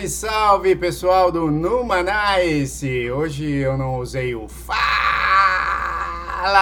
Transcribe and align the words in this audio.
Salve, 0.00 0.08
salve 0.08 0.76
pessoal 0.76 1.32
do 1.32 1.50
Numanice! 1.50 3.10
Hoje 3.10 3.56
eu 3.56 3.76
não 3.76 3.96
usei 3.96 4.34
o 4.34 4.48
Fala 4.48 4.80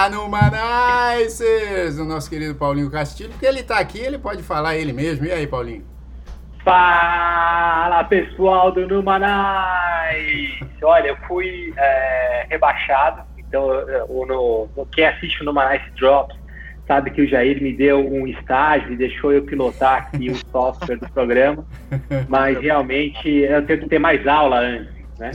Numanices, 0.08 1.98
o 1.98 2.04
nosso 2.04 2.28
querido 2.28 2.54
Paulinho 2.54 2.90
Castilho, 2.90 3.30
porque 3.30 3.46
ele 3.46 3.62
tá 3.62 3.78
aqui, 3.78 3.98
ele 3.98 4.18
pode 4.18 4.42
falar 4.42 4.76
ele 4.76 4.92
mesmo. 4.92 5.26
E 5.26 5.32
aí, 5.32 5.46
Paulinho? 5.46 5.84
Fala 6.64 8.02
pessoal 8.04 8.72
do 8.72 8.86
Numanice! 8.86 9.28
Olha, 10.82 11.08
eu 11.08 11.16
fui 11.28 11.72
é, 11.76 12.46
rebaixado, 12.48 13.22
então 13.36 13.68
no, 14.08 14.68
no, 14.76 14.86
quem 14.86 15.06
assiste 15.06 15.42
o 15.42 15.44
Numanice 15.44 15.90
Drops 15.90 16.37
sabe 16.88 17.10
que 17.10 17.20
o 17.20 17.28
Jair 17.28 17.62
me 17.62 17.72
deu 17.72 18.00
um 18.00 18.26
estágio 18.26 18.94
e 18.94 18.96
deixou 18.96 19.30
eu 19.30 19.42
pilotar 19.42 20.08
aqui 20.08 20.30
o 20.30 20.34
software 20.50 20.96
do 20.96 21.08
programa, 21.10 21.64
mas 22.28 22.58
realmente 22.58 23.28
eu 23.28 23.64
tenho 23.66 23.80
que 23.80 23.88
ter 23.90 23.98
mais 23.98 24.26
aula 24.26 24.58
antes, 24.58 24.94
né? 25.18 25.30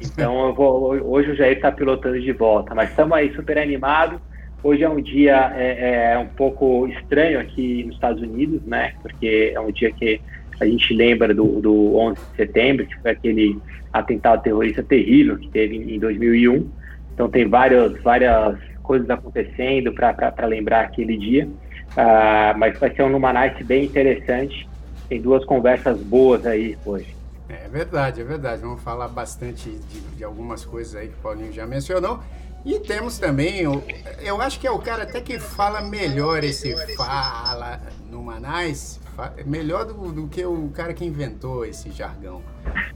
Então 0.00 0.46
eu 0.46 0.54
vou, 0.54 0.92
hoje 1.04 1.32
o 1.32 1.34
Jair 1.34 1.56
está 1.56 1.72
pilotando 1.72 2.20
de 2.20 2.32
volta, 2.32 2.72
mas 2.74 2.88
estamos 2.88 3.18
aí 3.18 3.34
super 3.34 3.58
animados. 3.58 4.20
Hoje 4.62 4.84
é 4.84 4.88
um 4.88 5.02
dia 5.02 5.52
é, 5.56 6.12
é, 6.12 6.18
um 6.18 6.28
pouco 6.28 6.86
estranho 6.86 7.40
aqui 7.40 7.82
nos 7.82 7.96
Estados 7.96 8.22
Unidos, 8.22 8.62
né? 8.64 8.92
Porque 9.02 9.50
é 9.52 9.60
um 9.60 9.72
dia 9.72 9.90
que 9.90 10.20
a 10.60 10.64
gente 10.64 10.94
lembra 10.94 11.34
do, 11.34 11.60
do 11.60 11.96
11 11.96 12.20
de 12.20 12.36
setembro, 12.36 12.86
que 12.86 12.96
foi 13.00 13.10
aquele 13.10 13.58
atentado 13.92 14.40
terrorista 14.40 14.84
terrível 14.84 15.36
que 15.36 15.48
teve 15.48 15.76
em 15.76 15.98
2001. 15.98 16.70
Então 17.12 17.28
tem 17.28 17.48
várias, 17.48 18.00
várias 18.02 18.56
coisas 18.82 19.08
acontecendo 19.08 19.92
para 19.92 20.46
lembrar 20.46 20.82
aquele 20.82 21.16
dia. 21.16 21.48
Uh, 21.92 22.58
mas 22.58 22.78
vai 22.78 22.94
ser 22.94 23.02
um 23.02 23.08
Numanice 23.08 23.62
bem 23.64 23.84
interessante. 23.84 24.68
Tem 25.08 25.20
duas 25.20 25.44
conversas 25.44 26.00
boas 26.00 26.46
aí 26.46 26.76
hoje. 26.84 27.14
É 27.48 27.68
verdade, 27.68 28.20
é 28.20 28.24
verdade. 28.24 28.62
Vamos 28.62 28.82
falar 28.82 29.08
bastante 29.08 29.68
de, 29.70 30.00
de 30.00 30.24
algumas 30.24 30.64
coisas 30.64 30.96
aí 30.96 31.08
que 31.08 31.14
o 31.14 31.18
Paulinho 31.18 31.52
já 31.52 31.66
mencionou. 31.66 32.20
E 32.64 32.78
temos 32.78 33.18
também, 33.18 33.58
eu, 33.58 33.82
eu 34.20 34.40
acho 34.40 34.60
que 34.60 34.66
é 34.66 34.70
o 34.70 34.78
cara 34.78 35.02
até 35.02 35.20
que 35.20 35.38
fala 35.38 35.80
melhor 35.80 36.44
esse 36.44 36.76
fala 36.96 37.80
no 38.08 38.22
Manais, 38.22 39.00
melhor 39.44 39.84
do, 39.84 40.12
do, 40.12 40.28
que 40.28 40.44
o 40.44 40.68
cara 40.68 40.94
que 40.94 41.04
inventou 41.04 41.64
esse 41.64 41.90
jargão. 41.90 42.40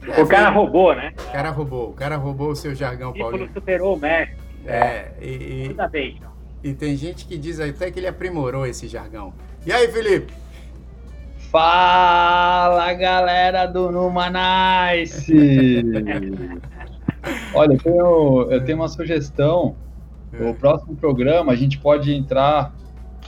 É, 0.07 0.23
o 0.23 0.27
cara 0.27 0.51
roubou, 0.51 0.95
né? 0.95 1.13
O 1.19 1.33
cara 1.33 1.51
roubou, 1.51 1.91
o 1.91 1.93
cara 1.95 2.17
roubou 2.17 2.51
o 2.51 2.57
seu 2.57 2.77
jargão, 2.77 3.13
tipo, 3.13 3.25
Paulinho. 3.25 3.51
superou 3.53 3.97
o 3.97 3.99
mestre. 3.99 4.46
É, 4.67 5.13
e, 5.21 5.71
e, 5.71 5.89
bem, 5.89 6.21
e 6.63 6.75
tem 6.75 6.97
gente 6.97 7.27
que 7.27 7.39
diz 7.39 7.61
até 7.61 7.91
que 7.91 8.01
ele 8.01 8.09
aprimorou 8.09 8.67
esse 8.67 8.89
jargão. 8.89 9.33
E 9.65 9.73
aí, 9.73 9.89
Felipe? 9.89 10.33
Fala, 11.51 12.93
galera 12.95 13.67
do 13.67 13.91
Numanice! 13.91 15.33
Olha, 17.55 17.75
eu 17.75 17.79
tenho, 17.79 18.49
eu 18.51 18.65
tenho 18.65 18.79
uma 18.79 18.89
sugestão. 18.89 19.77
No 20.33 20.49
é. 20.49 20.53
próximo 20.53 20.97
programa 20.97 21.53
a 21.53 21.57
gente 21.57 21.79
pode 21.79 22.13
entrar 22.13 22.75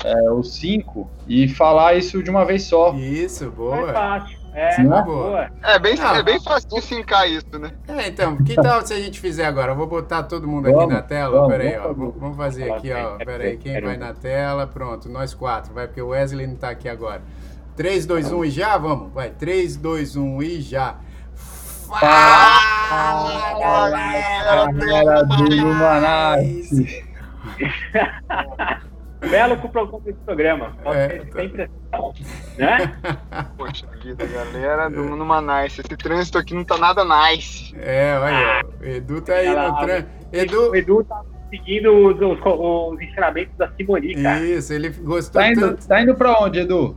é, 0.04 0.30
os 0.30 0.56
cinco 0.56 1.10
e 1.26 1.48
falar 1.48 1.94
isso 1.94 2.22
de 2.22 2.30
uma 2.30 2.44
vez 2.44 2.64
só. 2.64 2.94
Isso, 2.94 3.50
boa. 3.50 3.90
É 3.90 3.92
fácil. 3.92 4.37
É, 4.52 4.82
Não? 4.82 5.04
boa. 5.04 5.50
É 5.62 5.78
bem, 5.78 5.94
ah, 6.00 6.16
é 6.16 6.22
bem 6.22 6.40
fácil 6.40 6.68
de 6.68 6.80
fincar 6.80 7.30
isso, 7.30 7.58
né? 7.58 7.70
É, 7.86 8.08
então, 8.08 8.36
que 8.36 8.54
tal 8.54 8.84
se 8.84 8.92
a 8.94 8.98
gente 8.98 9.20
fizer 9.20 9.46
agora? 9.46 9.72
Eu 9.72 9.76
vou 9.76 9.86
botar 9.86 10.24
todo 10.24 10.48
mundo 10.48 10.68
aqui 10.68 10.86
na 10.86 11.02
tela. 11.02 11.40
Vamos, 11.40 11.48
Peraí, 11.48 11.78
ó. 11.78 11.92
Vamos 11.92 12.36
fazer 12.36 12.70
aqui, 12.72 12.92
ó. 12.92 13.16
Peraí, 13.18 13.56
quem 13.56 13.80
vai 13.80 13.96
na 13.96 14.12
tela? 14.14 14.66
Pronto, 14.66 15.08
nós 15.08 15.34
quatro. 15.34 15.72
Vai, 15.72 15.86
porque 15.86 16.02
o 16.02 16.08
Wesley 16.08 16.46
não 16.46 16.56
tá 16.56 16.70
aqui 16.70 16.88
agora. 16.88 17.22
3, 17.76 18.06
2, 18.06 18.32
1 18.32 18.44
e 18.44 18.50
já? 18.50 18.76
Vamos. 18.76 19.12
Vai, 19.12 19.30
3, 19.30 19.76
2, 19.76 20.16
1 20.16 20.42
e 20.42 20.60
já. 20.60 20.96
Fala, 21.88 23.58
galera 23.60 25.22
do 25.22 25.66
Manaus! 25.66 26.68
Belo 29.30 29.56
com 29.56 30.02
esse 30.06 30.18
programa. 30.24 30.76
É, 30.86 31.18
tá. 31.18 31.40
sempre 31.40 31.70
né? 32.56 32.96
Poxa 33.56 33.86
vida, 34.02 34.26
galera 34.26 34.88
do 34.88 35.02
Numa 35.04 35.40
Nice. 35.40 35.80
Esse 35.80 35.96
trânsito 35.96 36.38
aqui 36.38 36.54
não 36.54 36.64
tá 36.64 36.76
nada 36.76 37.04
nice. 37.04 37.74
É, 37.78 38.18
olha, 38.18 38.64
o 38.80 38.84
Edu 38.84 39.20
tá 39.20 39.34
aí 39.34 39.48
no 39.48 39.78
trânsito. 39.78 40.10
Edu... 40.32 40.70
O 40.70 40.76
Edu 40.76 41.04
tá 41.04 41.22
seguindo 41.50 41.90
os, 41.90 42.20
os, 42.20 42.38
os, 42.44 43.00
ensinamentos 43.00 43.56
da 43.56 43.70
Simoni, 43.72 44.14
cara. 44.22 44.40
Isso, 44.40 44.72
ele 44.72 44.90
gostou 44.90 45.40
tá 45.40 45.50
indo, 45.50 45.60
tanto. 45.60 45.88
Tá 45.88 46.02
indo 46.02 46.14
pra 46.14 46.38
onde, 46.40 46.60
Edu? 46.60 46.96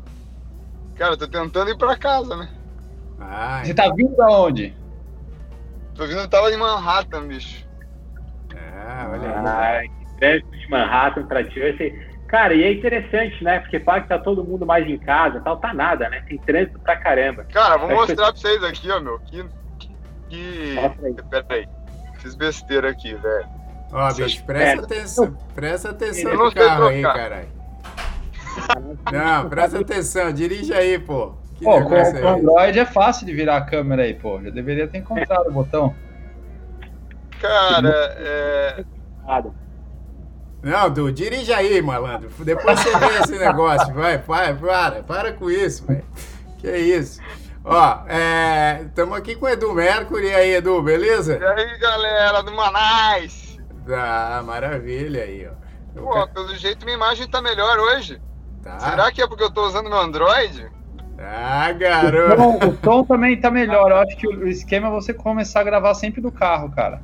Cara, 0.96 1.14
eu 1.14 1.18
tô 1.18 1.28
tentando 1.28 1.72
ir 1.72 1.78
pra 1.78 1.98
casa, 1.98 2.36
né? 2.36 2.50
Ah, 3.20 3.62
Você 3.64 3.74
tá 3.74 3.92
vindo 3.96 4.14
pra 4.16 4.30
onde? 4.30 4.76
Tô 5.96 6.06
vindo, 6.06 6.20
eu 6.20 6.28
tava 6.28 6.52
em 6.52 6.58
Manhattan, 6.58 7.28
bicho. 7.28 7.66
Ah, 8.56 9.10
olha 9.12 9.30
aí. 9.30 9.88
Ah, 9.88 10.06
que 10.06 10.20
trânsito 10.20 10.58
de 10.58 10.70
Manhattan 10.70 11.26
pra 11.26 11.44
ti. 11.44 11.60
Esse, 11.60 12.11
Cara, 12.32 12.54
e 12.54 12.64
é 12.64 12.72
interessante, 12.72 13.44
né? 13.44 13.60
Porque 13.60 13.78
parece 13.78 14.04
que 14.04 14.10
tá 14.10 14.18
todo 14.18 14.42
mundo 14.42 14.66
mais 14.66 14.88
em 14.88 14.98
casa 14.98 15.42
tal, 15.42 15.58
tá 15.58 15.74
nada, 15.74 16.08
né? 16.08 16.24
Tem 16.30 16.38
trânsito 16.38 16.80
pra 16.80 16.96
caramba. 16.96 17.44
Cara, 17.52 17.76
vou 17.76 17.90
mostrar 17.90 18.32
que... 18.32 18.42
pra 18.42 18.50
vocês 18.50 18.64
aqui, 18.64 18.90
ó, 18.90 19.02
meu. 19.02 19.20
Que. 19.20 19.46
que... 20.30 20.76
Pera 21.30 21.46
aí. 21.50 21.68
Fiz 22.20 22.34
besteira 22.34 22.90
aqui, 22.90 23.14
velho. 23.16 23.46
Ó, 23.92 24.14
bicho, 24.14 24.46
presta 24.46 24.86
atenção. 24.86 25.38
Presta 25.54 25.90
atenção 25.90 26.34
no 26.38 26.54
carro 26.54 26.88
aí, 26.88 27.02
caralho. 27.02 27.50
Não, 29.12 29.50
presta 29.50 29.82
atenção, 29.82 30.32
dirige 30.32 30.74
aí, 30.74 30.98
pô. 31.00 31.34
Que 31.56 31.66
pô, 31.66 31.82
com 31.84 31.96
o 31.96 32.28
Android 32.30 32.80
é 32.80 32.86
fácil 32.86 33.26
de 33.26 33.34
virar 33.34 33.58
a 33.58 33.62
câmera 33.62 34.04
aí, 34.04 34.14
pô. 34.14 34.42
Já 34.42 34.52
deveria 34.52 34.88
ter 34.88 35.00
encontrado 35.00 35.50
o 35.50 35.52
botão. 35.52 35.94
Cara, 37.42 38.16
é. 38.20 38.86
Não, 40.64 40.90
Du, 40.92 41.12
dirige 41.12 41.52
aí, 41.52 41.82
malandro. 41.82 42.30
Depois 42.40 42.80
você 42.80 42.98
vê 42.98 43.20
esse 43.20 43.38
negócio. 43.38 43.94
Vai, 43.94 44.20
para, 44.20 44.54
para, 44.54 45.04
para 45.04 45.34
com 45.34 45.50
isso, 45.50 45.86
velho. 45.88 46.06
Que 46.60 46.70
isso. 46.78 47.20
Ó, 47.64 48.04
estamos 48.82 49.16
é, 49.16 49.18
aqui 49.18 49.36
com 49.36 49.46
o 49.46 49.50
Edu 49.50 49.74
Mercury. 49.74 50.28
E 50.28 50.36
aí, 50.36 50.56
Edu, 50.56 50.82
beleza? 50.82 51.38
E 51.38 51.44
aí, 51.44 51.78
galera 51.80 52.42
do 52.44 52.52
Manais? 52.52 53.60
Ah, 53.90 54.44
maravilha 54.46 55.24
aí, 55.24 55.48
ó. 55.48 56.00
Pô, 56.00 56.28
pelo 56.28 56.56
jeito 56.56 56.86
minha 56.86 56.96
imagem 56.96 57.28
tá 57.28 57.42
melhor 57.42 57.78
hoje. 57.80 58.22
Tá. 58.64 58.80
Será 58.80 59.12
que 59.12 59.22
é 59.22 59.28
porque 59.28 59.44
eu 59.44 59.52
tô 59.52 59.66
usando 59.66 59.90
meu 59.90 60.00
Android? 60.00 60.72
Ah, 61.18 61.72
garoto. 61.74 62.34
O 62.34 62.62
som, 62.62 62.68
o 62.68 62.78
som 62.84 63.04
também 63.04 63.40
tá 63.40 63.50
melhor. 63.50 63.92
Eu 63.92 63.98
acho 63.98 64.16
que 64.18 64.28
o 64.28 64.48
esquema 64.48 64.88
é 64.88 64.92
você 64.92 65.14
começar 65.14 65.62
a 65.62 65.64
gravar 65.64 65.94
sempre 65.96 66.22
do 66.22 66.32
carro, 66.32 66.72
cara. 66.72 67.02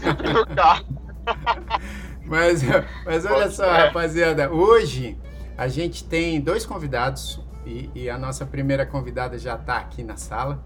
sempre 0.00 0.32
do 0.32 0.46
carro. 0.54 0.84
Mas, 2.28 2.62
mas 3.04 3.24
olha 3.24 3.50
só, 3.50 3.70
rapaziada, 3.70 4.50
hoje 4.50 5.16
a 5.56 5.66
gente 5.66 6.04
tem 6.04 6.40
dois 6.40 6.64
convidados 6.64 7.40
e, 7.66 7.90
e 7.94 8.10
a 8.10 8.18
nossa 8.18 8.46
primeira 8.46 8.86
convidada 8.86 9.38
já 9.38 9.54
está 9.54 9.78
aqui 9.78 10.02
na 10.02 10.16
sala. 10.16 10.62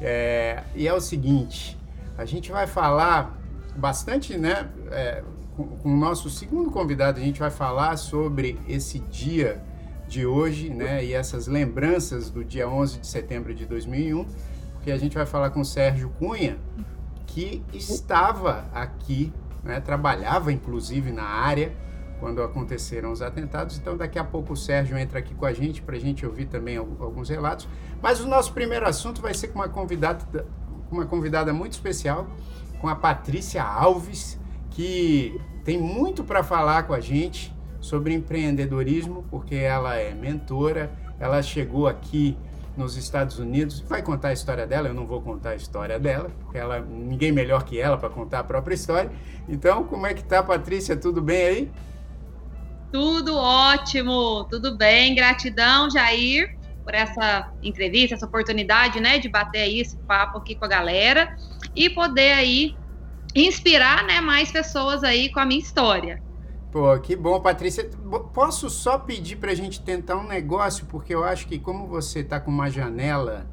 É, 0.00 0.62
e 0.76 0.86
é 0.86 0.94
o 0.94 1.00
seguinte, 1.00 1.76
a 2.16 2.24
gente 2.24 2.52
vai 2.52 2.66
falar 2.66 3.36
bastante, 3.74 4.36
né? 4.36 4.68
É, 4.90 5.24
com, 5.56 5.66
com 5.66 5.92
o 5.92 5.96
nosso 5.96 6.30
segundo 6.30 6.70
convidado, 6.70 7.18
a 7.18 7.22
gente 7.22 7.40
vai 7.40 7.50
falar 7.50 7.96
sobre 7.96 8.58
esse 8.68 9.00
dia 9.00 9.60
de 10.06 10.24
hoje, 10.24 10.70
né? 10.70 11.04
E 11.04 11.12
essas 11.12 11.46
lembranças 11.46 12.30
do 12.30 12.44
dia 12.44 12.68
11 12.68 13.00
de 13.00 13.06
setembro 13.06 13.54
de 13.54 13.66
2001, 13.66 14.24
porque 14.74 14.90
a 14.90 14.98
gente 14.98 15.16
vai 15.16 15.26
falar 15.26 15.50
com 15.50 15.60
o 15.60 15.64
Sérgio 15.64 16.10
Cunha, 16.18 16.58
que 17.26 17.62
estava 17.72 18.66
aqui 18.72 19.32
né, 19.68 19.80
trabalhava 19.80 20.50
inclusive 20.50 21.12
na 21.12 21.24
área 21.24 21.72
quando 22.18 22.42
aconteceram 22.42 23.12
os 23.12 23.22
atentados. 23.22 23.78
Então, 23.78 23.96
daqui 23.96 24.18
a 24.18 24.24
pouco 24.24 24.54
o 24.54 24.56
Sérgio 24.56 24.98
entra 24.98 25.20
aqui 25.20 25.34
com 25.34 25.46
a 25.46 25.52
gente 25.52 25.80
para 25.82 25.94
a 25.94 26.00
gente 26.00 26.26
ouvir 26.26 26.46
também 26.46 26.76
alguns 26.76 27.28
relatos. 27.28 27.68
Mas 28.02 28.18
o 28.18 28.26
nosso 28.26 28.52
primeiro 28.52 28.88
assunto 28.88 29.20
vai 29.20 29.32
ser 29.34 29.48
com 29.48 29.60
uma 29.60 29.68
convidada, 29.68 30.44
uma 30.90 31.06
convidada 31.06 31.52
muito 31.52 31.72
especial, 31.72 32.26
com 32.80 32.88
a 32.88 32.96
Patrícia 32.96 33.62
Alves, 33.62 34.36
que 34.70 35.40
tem 35.64 35.78
muito 35.78 36.24
para 36.24 36.42
falar 36.42 36.84
com 36.84 36.94
a 36.94 37.00
gente 37.00 37.54
sobre 37.80 38.12
empreendedorismo, 38.14 39.24
porque 39.30 39.54
ela 39.54 39.94
é 39.94 40.12
mentora, 40.12 40.90
ela 41.20 41.40
chegou 41.40 41.86
aqui 41.86 42.36
nos 42.78 42.96
Estados 42.96 43.38
Unidos. 43.38 43.80
Vai 43.80 44.00
contar 44.00 44.28
a 44.28 44.32
história 44.32 44.66
dela, 44.66 44.88
eu 44.88 44.94
não 44.94 45.06
vou 45.06 45.20
contar 45.20 45.50
a 45.50 45.56
história 45.56 45.98
dela, 45.98 46.30
ela, 46.54 46.80
ninguém 46.80 47.32
melhor 47.32 47.64
que 47.64 47.78
ela 47.78 47.98
para 47.98 48.08
contar 48.08 48.38
a 48.38 48.44
própria 48.44 48.74
história. 48.74 49.10
Então, 49.48 49.84
como 49.84 50.06
é 50.06 50.14
que 50.14 50.22
tá, 50.22 50.42
Patrícia? 50.42 50.96
Tudo 50.96 51.20
bem 51.20 51.46
aí? 51.46 51.72
Tudo 52.92 53.36
ótimo, 53.36 54.44
tudo 54.44 54.76
bem. 54.76 55.14
Gratidão, 55.14 55.90
Jair, 55.90 56.56
por 56.84 56.94
essa 56.94 57.52
entrevista, 57.62 58.14
essa 58.14 58.24
oportunidade, 58.24 59.00
né, 59.00 59.18
de 59.18 59.28
bater 59.28 59.62
aí 59.62 59.80
esse 59.80 59.96
papo 59.98 60.38
aqui 60.38 60.54
com 60.54 60.64
a 60.64 60.68
galera 60.68 61.36
e 61.74 61.90
poder 61.90 62.32
aí 62.32 62.76
inspirar, 63.34 64.04
né, 64.04 64.20
mais 64.20 64.50
pessoas 64.50 65.04
aí 65.04 65.30
com 65.30 65.40
a 65.40 65.44
minha 65.44 65.60
história. 65.60 66.22
Pô, 66.70 66.98
que 66.98 67.16
bom, 67.16 67.40
Patrícia. 67.40 67.88
Posso 68.34 68.68
só 68.68 68.98
pedir 68.98 69.36
para 69.36 69.52
a 69.52 69.54
gente 69.54 69.80
tentar 69.80 70.16
um 70.16 70.26
negócio, 70.26 70.84
porque 70.86 71.14
eu 71.14 71.24
acho 71.24 71.46
que 71.46 71.58
como 71.58 71.86
você 71.86 72.20
está 72.20 72.38
com 72.38 72.50
uma 72.50 72.70
janela 72.70 73.46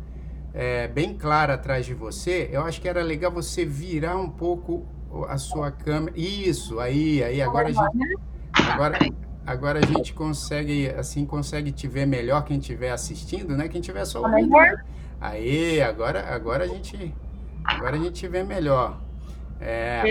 é, 0.53 0.87
bem 0.87 1.13
clara 1.13 1.53
atrás 1.53 1.85
de 1.85 1.93
você, 1.93 2.49
eu 2.51 2.63
acho 2.63 2.81
que 2.81 2.87
era 2.89 3.01
legal 3.01 3.31
você 3.31 3.63
virar 3.63 4.17
um 4.17 4.29
pouco 4.29 4.85
a 5.29 5.37
sua 5.37 5.71
câmera. 5.71 6.17
Isso, 6.17 6.79
aí, 6.79 7.23
aí, 7.23 7.41
agora 7.41 7.69
a 7.69 7.71
gente. 7.71 8.17
Agora, 8.53 8.97
agora 9.45 9.79
a 9.79 9.85
gente 9.85 10.13
consegue, 10.13 10.89
assim, 10.89 11.25
consegue 11.25 11.71
te 11.71 11.87
ver 11.87 12.05
melhor 12.05 12.43
quem 12.43 12.57
estiver 12.57 12.91
assistindo, 12.91 13.55
né? 13.55 13.69
Quem 13.69 13.79
estiver 13.79 14.03
só 14.05 14.21
ouvindo. 14.21 14.55
Aí, 15.21 15.81
agora, 15.81 16.33
agora 16.33 16.65
a 16.65 16.67
gente. 16.67 17.15
Agora 17.63 17.95
a 17.95 17.99
gente 17.99 18.27
vê 18.27 18.43
melhor. 18.43 19.04
É, 19.59 20.03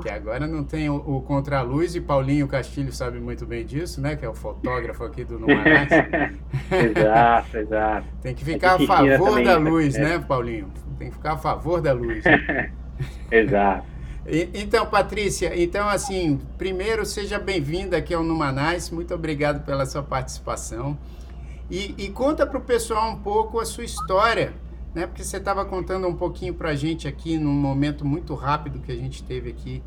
que 0.00 0.08
agora 0.08 0.46
não 0.46 0.64
tem 0.64 0.88
o, 0.88 0.96
o 0.96 1.20
contraluz 1.20 1.94
e 1.94 2.00
Paulinho 2.00 2.48
Castilho 2.48 2.90
sabe 2.92 3.20
muito 3.20 3.44
bem 3.44 3.64
disso, 3.64 4.00
né? 4.00 4.16
Que 4.16 4.24
é 4.24 4.28
o 4.28 4.34
fotógrafo 4.34 5.04
aqui 5.04 5.22
do 5.22 5.38
Numanás. 5.38 5.88
exato, 6.72 7.58
exato. 7.58 8.06
Tem 8.22 8.34
que 8.34 8.44
ficar 8.44 8.80
é 8.80 8.84
a 8.84 8.86
favor 8.86 9.44
da 9.44 9.60
né? 9.60 9.70
luz, 9.70 9.94
né, 9.98 10.18
Paulinho? 10.18 10.72
Tem 10.98 11.10
que 11.10 11.14
ficar 11.14 11.32
a 11.32 11.36
favor 11.36 11.82
da 11.82 11.92
luz. 11.92 12.24
exato. 13.30 13.86
E, 14.26 14.48
então, 14.54 14.86
Patrícia, 14.86 15.52
então 15.60 15.88
assim, 15.88 16.40
primeiro 16.56 17.04
seja 17.04 17.38
bem-vinda 17.38 17.98
aqui 17.98 18.14
ao 18.14 18.22
Numanais, 18.22 18.90
muito 18.90 19.14
obrigado 19.14 19.64
pela 19.64 19.84
sua 19.84 20.02
participação. 20.02 20.96
E, 21.70 21.94
e 21.98 22.08
conta 22.08 22.46
para 22.46 22.58
o 22.58 22.62
pessoal 22.62 23.10
um 23.10 23.16
pouco 23.16 23.60
a 23.60 23.66
sua 23.66 23.84
história 23.84 24.52
né? 24.94 25.06
Porque 25.06 25.24
você 25.24 25.36
estava 25.36 25.64
contando 25.64 26.06
um 26.06 26.14
pouquinho 26.14 26.54
para 26.54 26.70
a 26.70 26.74
gente 26.74 27.08
aqui 27.08 27.38
num 27.38 27.52
momento 27.52 28.04
muito 28.04 28.34
rápido 28.34 28.80
que 28.80 28.92
a 28.92 28.96
gente 28.96 29.22
teve 29.22 29.50
aqui 29.50 29.82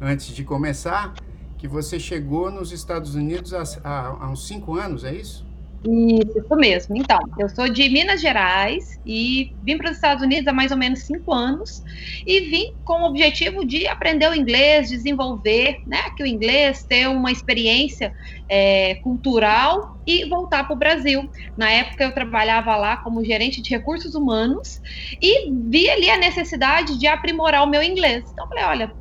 antes 0.00 0.34
de 0.34 0.44
começar, 0.44 1.14
que 1.56 1.66
você 1.66 1.98
chegou 1.98 2.50
nos 2.50 2.72
Estados 2.72 3.14
Unidos 3.14 3.52
há, 3.54 3.62
há, 3.82 4.06
há 4.24 4.30
uns 4.30 4.46
cinco 4.46 4.74
anos, 4.76 5.04
é 5.04 5.14
isso? 5.14 5.47
Isso, 5.84 6.38
isso 6.38 6.56
mesmo. 6.56 6.96
Então, 6.96 7.18
eu 7.38 7.48
sou 7.48 7.68
de 7.68 7.88
Minas 7.88 8.20
Gerais 8.20 8.84
e 9.06 9.56
vim 9.62 9.78
para 9.78 9.90
os 9.90 9.96
Estados 9.96 10.24
Unidos 10.24 10.48
há 10.48 10.52
mais 10.52 10.72
ou 10.72 10.76
menos 10.76 11.04
cinco 11.04 11.32
anos 11.32 11.82
e 12.26 12.50
vim 12.50 12.64
com 12.84 13.02
o 13.02 13.06
objetivo 13.06 13.64
de 13.64 13.86
aprender 13.86 14.28
o 14.28 14.34
inglês, 14.34 14.88
desenvolver 14.88 15.76
né, 15.86 16.02
que 16.16 16.24
o 16.24 16.26
inglês, 16.26 16.84
ter 16.84 17.06
uma 17.08 17.30
experiência 17.30 18.12
é, 18.48 18.96
cultural 18.96 19.80
e 20.04 20.28
voltar 20.28 20.64
para 20.64 20.74
o 20.74 20.78
Brasil. 20.78 21.22
Na 21.56 21.70
época 21.70 22.02
eu 22.02 22.12
trabalhava 22.12 22.74
lá 22.76 22.96
como 22.96 23.24
gerente 23.24 23.62
de 23.62 23.70
recursos 23.70 24.16
humanos 24.16 24.80
e 25.22 25.52
vi 25.70 25.88
ali 25.90 26.10
a 26.10 26.18
necessidade 26.18 26.98
de 26.98 27.06
aprimorar 27.06 27.62
o 27.62 27.70
meu 27.70 27.82
inglês. 27.84 28.24
Então, 28.32 28.48
falei, 28.48 28.64
olha, 28.64 28.92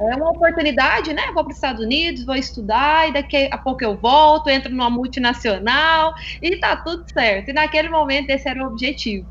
é 0.00 0.16
uma 0.16 0.30
oportunidade, 0.30 1.12
né? 1.12 1.22
Vou 1.34 1.44
para 1.44 1.50
os 1.50 1.56
Estados 1.56 1.84
Unidos, 1.84 2.24
vou 2.24 2.34
estudar 2.34 3.08
e 3.08 3.12
daqui 3.12 3.48
a 3.50 3.58
pouco 3.58 3.84
eu 3.84 3.96
volto, 3.96 4.50
entro 4.50 4.70
numa 4.70 4.90
multinacional 4.90 6.12
e 6.40 6.56
tá 6.58 6.76
tudo 6.76 7.04
certo. 7.12 7.50
E 7.50 7.52
naquele 7.52 7.88
momento 7.88 8.30
esse 8.30 8.48
era 8.48 8.62
o 8.62 8.66
objetivo. 8.66 9.26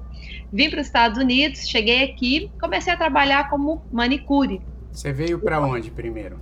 Vim 0.51 0.69
para 0.69 0.81
os 0.81 0.87
Estados 0.87 1.17
Unidos, 1.17 1.67
cheguei 1.67 2.03
aqui, 2.03 2.51
comecei 2.59 2.93
a 2.93 2.97
trabalhar 2.97 3.49
como 3.49 3.81
manicure. 3.91 4.61
Você 4.91 5.13
veio 5.13 5.39
para 5.39 5.61
onde 5.61 5.89
primeiro? 5.89 6.39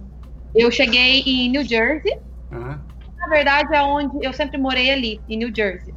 Eu 0.56 0.72
cheguei 0.72 1.22
em 1.26 1.50
New 1.50 1.64
Jersey. 1.64 2.12
Uhum. 2.52 2.80
Na 3.20 3.28
verdade, 3.28 3.76
é 3.76 3.82
onde 3.84 4.26
eu 4.26 4.34
sempre 4.34 4.58
morei 4.58 4.90
ali, 4.90 5.22
em 5.30 5.38
New 5.38 5.54
Jersey. 5.56 5.94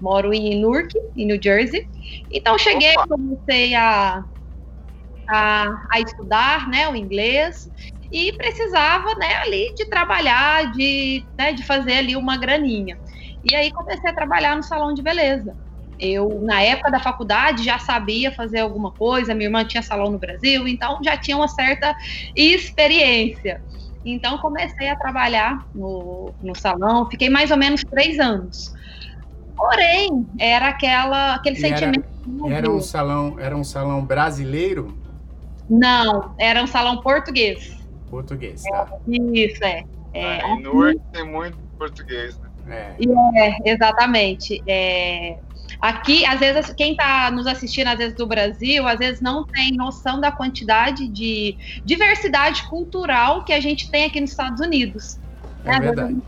Moro 0.00 0.32
em 0.32 0.58
Newark, 0.60 0.88
em 1.14 1.26
New 1.26 1.38
Jersey. 1.42 1.86
Então 2.30 2.56
cheguei, 2.56 2.92
Opa. 2.92 3.08
comecei 3.08 3.74
a 3.74 4.24
a, 5.30 5.86
a 5.90 6.00
estudar 6.00 6.68
né, 6.68 6.88
o 6.88 6.96
inglês 6.96 7.70
e 8.10 8.32
precisava 8.32 9.14
né, 9.14 9.36
ali 9.36 9.72
de 9.74 9.86
trabalhar, 9.86 10.72
de, 10.72 11.24
né, 11.38 11.52
de 11.52 11.62
fazer 11.62 11.98
ali 11.98 12.16
uma 12.16 12.36
graninha. 12.36 12.98
E 13.48 13.54
aí 13.54 13.70
comecei 13.70 14.10
a 14.10 14.14
trabalhar 14.14 14.56
no 14.56 14.62
salão 14.62 14.92
de 14.92 15.00
beleza. 15.00 15.56
Eu, 15.98 16.40
na 16.42 16.62
época 16.62 16.90
da 16.90 16.98
faculdade, 16.98 17.62
já 17.62 17.78
sabia 17.78 18.32
fazer 18.32 18.60
alguma 18.60 18.90
coisa, 18.90 19.34
minha 19.34 19.46
irmã 19.46 19.64
tinha 19.64 19.82
salão 19.82 20.10
no 20.10 20.18
Brasil, 20.18 20.66
então 20.66 20.98
já 21.02 21.16
tinha 21.16 21.36
uma 21.36 21.48
certa 21.48 21.94
experiência. 22.34 23.62
Então 24.04 24.38
comecei 24.38 24.88
a 24.88 24.96
trabalhar 24.96 25.66
no, 25.74 26.32
no 26.42 26.56
salão, 26.56 27.08
fiquei 27.10 27.28
mais 27.28 27.50
ou 27.50 27.56
menos 27.58 27.82
três 27.84 28.18
anos. 28.18 28.74
Porém, 29.54 30.26
era 30.38 30.68
aquela, 30.68 31.34
aquele 31.34 31.56
e 31.56 31.60
sentimento. 31.60 32.08
Era, 32.46 32.56
era 32.56 32.70
um 32.70 32.80
salão, 32.80 33.36
era 33.38 33.54
um 33.54 33.64
salão 33.64 34.02
brasileiro? 34.02 34.96
Não, 35.70 36.34
era 36.36 36.60
um 36.60 36.66
salão 36.66 37.00
português. 37.00 37.78
Português, 38.10 38.64
tá. 38.64 38.88
Isso, 39.06 39.64
é. 39.64 39.84
é 40.12 40.40
ah, 40.42 40.48
em 40.48 40.62
Newark 40.62 41.00
tem 41.12 41.24
muito 41.24 41.56
português, 41.78 42.36
né? 42.66 42.96
É, 42.98 43.48
é 43.48 43.72
exatamente. 43.72 44.60
É, 44.66 45.38
aqui, 45.80 46.26
às 46.26 46.40
vezes, 46.40 46.72
quem 46.74 46.92
está 46.92 47.30
nos 47.30 47.46
assistindo, 47.46 47.86
às 47.86 47.96
vezes, 47.96 48.16
do 48.16 48.26
Brasil, 48.26 48.86
às 48.88 48.98
vezes 48.98 49.20
não 49.20 49.44
tem 49.44 49.70
noção 49.70 50.20
da 50.20 50.32
quantidade 50.32 51.06
de 51.06 51.56
diversidade 51.84 52.64
cultural 52.68 53.44
que 53.44 53.52
a 53.52 53.60
gente 53.60 53.88
tem 53.92 54.06
aqui 54.06 54.20
nos 54.20 54.30
Estados 54.30 54.60
Unidos. 54.60 55.20
É 55.64 55.70
né? 55.70 55.80
verdade. 55.80 56.18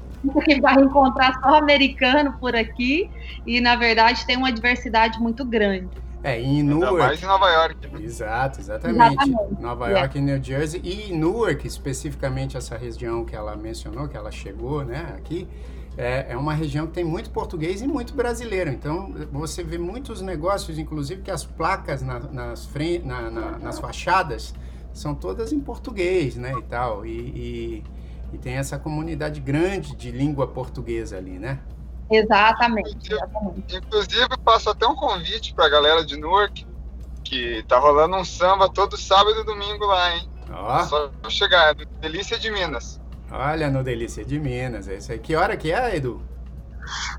Que 0.44 0.60
vai 0.60 0.76
encontrar 0.76 1.34
só 1.40 1.56
americano 1.56 2.32
por 2.38 2.54
aqui, 2.54 3.10
e 3.44 3.60
na 3.60 3.74
verdade 3.74 4.24
tem 4.24 4.36
uma 4.36 4.52
diversidade 4.52 5.18
muito 5.18 5.44
grande. 5.44 5.90
É, 6.24 6.40
em 6.40 6.62
Newark. 6.62 6.98
mais 6.98 7.22
em 7.22 7.26
Nova 7.26 7.50
York. 7.50 7.88
Né? 7.88 8.02
Exato, 8.02 8.60
exatamente. 8.60 9.22
exatamente. 9.22 9.60
Nova 9.60 9.90
é. 9.90 9.98
York 9.98 10.18
e 10.18 10.20
New 10.20 10.42
Jersey. 10.42 10.80
E 10.84 11.12
Newark, 11.12 11.66
especificamente 11.66 12.56
essa 12.56 12.76
região 12.76 13.24
que 13.24 13.34
ela 13.34 13.56
mencionou, 13.56 14.08
que 14.08 14.16
ela 14.16 14.30
chegou, 14.30 14.84
né, 14.84 15.14
aqui, 15.16 15.48
é, 15.96 16.26
é 16.30 16.36
uma 16.36 16.54
região 16.54 16.86
que 16.86 16.92
tem 16.92 17.04
muito 17.04 17.30
português 17.30 17.82
e 17.82 17.88
muito 17.88 18.14
brasileiro. 18.14 18.70
Então, 18.70 19.12
você 19.32 19.64
vê 19.64 19.78
muitos 19.78 20.20
negócios, 20.20 20.78
inclusive 20.78 21.22
que 21.22 21.30
as 21.30 21.44
placas 21.44 22.02
na, 22.02 22.20
nas, 22.20 22.66
frente, 22.66 23.04
na, 23.04 23.30
na, 23.30 23.58
nas 23.58 23.78
fachadas 23.78 24.54
são 24.92 25.14
todas 25.14 25.52
em 25.52 25.60
português, 25.60 26.36
né, 26.36 26.54
e 26.56 26.62
tal. 26.62 27.04
E, 27.04 27.10
e, 27.10 27.84
e 28.32 28.38
tem 28.38 28.54
essa 28.54 28.78
comunidade 28.78 29.40
grande 29.40 29.96
de 29.96 30.10
língua 30.10 30.46
portuguesa 30.46 31.16
ali, 31.16 31.38
né? 31.38 31.58
Exatamente, 32.12 33.12
exatamente. 33.12 33.76
Inclusive, 33.76 34.28
passo 34.44 34.70
até 34.70 34.86
um 34.86 34.94
convite 34.94 35.54
para 35.54 35.66
a 35.66 35.68
galera 35.68 36.04
de 36.04 36.16
Newark, 36.16 36.66
que 37.24 37.64
tá 37.66 37.78
rolando 37.78 38.16
um 38.16 38.24
samba 38.24 38.68
todo 38.68 38.96
sábado 38.96 39.40
e 39.40 39.44
domingo 39.44 39.86
lá, 39.86 40.14
hein? 40.14 40.28
Ó. 40.52 40.84
Só 40.84 41.10
chegar, 41.28 41.70
é 41.70 41.84
Delícia 42.00 42.38
de 42.38 42.50
Minas. 42.50 43.00
Olha, 43.30 43.70
no 43.70 43.82
Delícia 43.82 44.22
de 44.22 44.38
Minas, 44.38 44.86
é 44.88 44.96
isso 44.96 45.10
aí. 45.10 45.18
Que 45.18 45.34
hora 45.34 45.56
que 45.56 45.72
é, 45.72 45.96
Edu? 45.96 46.20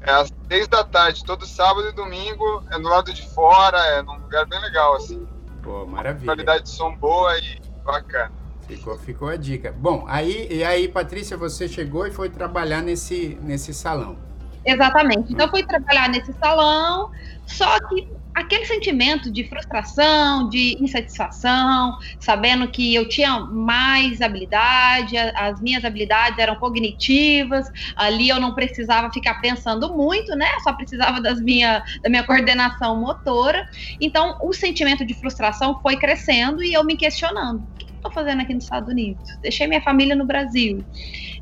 É 0.01 0.11
às 0.11 0.31
seis 0.47 0.67
da 0.67 0.83
tarde, 0.83 1.23
todo 1.23 1.45
sábado 1.47 1.87
e 1.87 1.91
domingo, 1.93 2.63
é 2.69 2.77
no 2.77 2.89
lado 2.89 3.11
de 3.11 3.27
fora, 3.29 3.77
é 3.87 4.03
num 4.03 4.17
lugar 4.19 4.45
bem 4.45 4.61
legal, 4.61 4.95
assim. 4.95 5.25
Pô, 5.63 5.85
maravilha. 5.85 6.25
Qualidade 6.25 6.63
de 6.65 6.69
som 6.69 6.95
boa 6.95 7.35
e 7.39 7.59
bacana. 7.83 8.31
Ficou, 8.67 8.97
ficou 8.97 9.27
a 9.29 9.35
dica. 9.35 9.73
Bom, 9.75 10.05
aí, 10.07 10.47
e 10.51 10.63
aí, 10.63 10.87
Patrícia, 10.87 11.35
você 11.35 11.67
chegou 11.67 12.05
e 12.05 12.11
foi 12.11 12.29
trabalhar 12.29 12.81
nesse, 12.81 13.37
nesse 13.41 13.73
salão. 13.73 14.17
Exatamente. 14.65 15.31
Então, 15.33 15.49
fui 15.49 15.63
trabalhar 15.65 16.09
nesse 16.09 16.31
salão, 16.33 17.09
só 17.45 17.77
que 17.89 18.03
aquele 18.33 18.65
sentimento 18.65 19.31
de 19.31 19.47
frustração, 19.47 20.49
de 20.49 20.75
insatisfação, 20.81 21.93
sabendo 22.19 22.67
que 22.71 22.95
eu 22.95 23.07
tinha 23.07 23.41
mais 23.41 24.21
habilidade, 24.21 25.15
as 25.35 25.61
minhas 25.61 25.85
habilidades 25.85 26.39
eram 26.39 26.55
cognitivas, 26.55 27.67
ali 27.95 28.29
eu 28.29 28.39
não 28.39 28.55
precisava 28.55 29.11
ficar 29.11 29.35
pensando 29.41 29.95
muito, 29.95 30.35
né? 30.35 30.47
Só 30.63 30.73
precisava 30.73 31.21
das 31.21 31.39
minha, 31.41 31.83
da 32.01 32.09
minha 32.09 32.23
coordenação 32.23 32.99
motora. 32.99 33.63
Então, 34.01 34.35
o 34.41 34.53
sentimento 34.53 35.05
de 35.05 35.13
frustração 35.19 35.79
foi 35.81 35.97
crescendo 35.97 36.63
e 36.63 36.73
eu 36.73 36.83
me 36.83 36.95
questionando. 36.97 37.59
O 37.59 37.67
que 37.77 37.85
eu 37.91 37.95
estou 37.97 38.11
fazendo 38.13 38.41
aqui 38.41 38.53
nos 38.53 38.63
Estados 38.63 38.89
Unidos? 38.89 39.21
Deixei 39.43 39.67
minha 39.67 39.81
família 39.81 40.15
no 40.15 40.25
Brasil, 40.25 40.83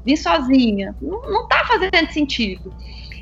vim 0.05 0.15
sozinha. 0.17 0.93
Não 1.01 1.43
está 1.43 1.63
fazendo 1.67 2.11
sentido. 2.11 2.73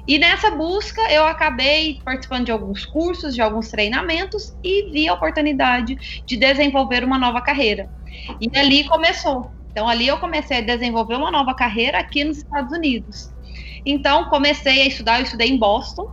E 0.07 0.17
nessa 0.17 0.51
busca 0.51 1.01
eu 1.11 1.25
acabei 1.25 1.99
participando 2.03 2.45
de 2.45 2.51
alguns 2.51 2.85
cursos, 2.85 3.33
de 3.33 3.41
alguns 3.41 3.69
treinamentos 3.69 4.53
e 4.63 4.91
vi 4.91 5.07
a 5.07 5.13
oportunidade 5.13 5.95
de 6.25 6.37
desenvolver 6.37 7.03
uma 7.03 7.17
nova 7.17 7.41
carreira. 7.41 7.89
E 8.39 8.49
ali 8.57 8.83
começou. 8.85 9.51
Então 9.71 9.87
ali 9.87 10.07
eu 10.07 10.17
comecei 10.17 10.57
a 10.57 10.61
desenvolver 10.61 11.15
uma 11.15 11.31
nova 11.31 11.53
carreira 11.53 11.99
aqui 11.99 12.23
nos 12.23 12.37
Estados 12.37 12.71
Unidos. 12.71 13.29
Então 13.85 14.25
comecei 14.25 14.81
a 14.81 14.87
estudar, 14.87 15.19
eu 15.19 15.23
estudei 15.23 15.49
em 15.49 15.57
Boston. 15.57 16.07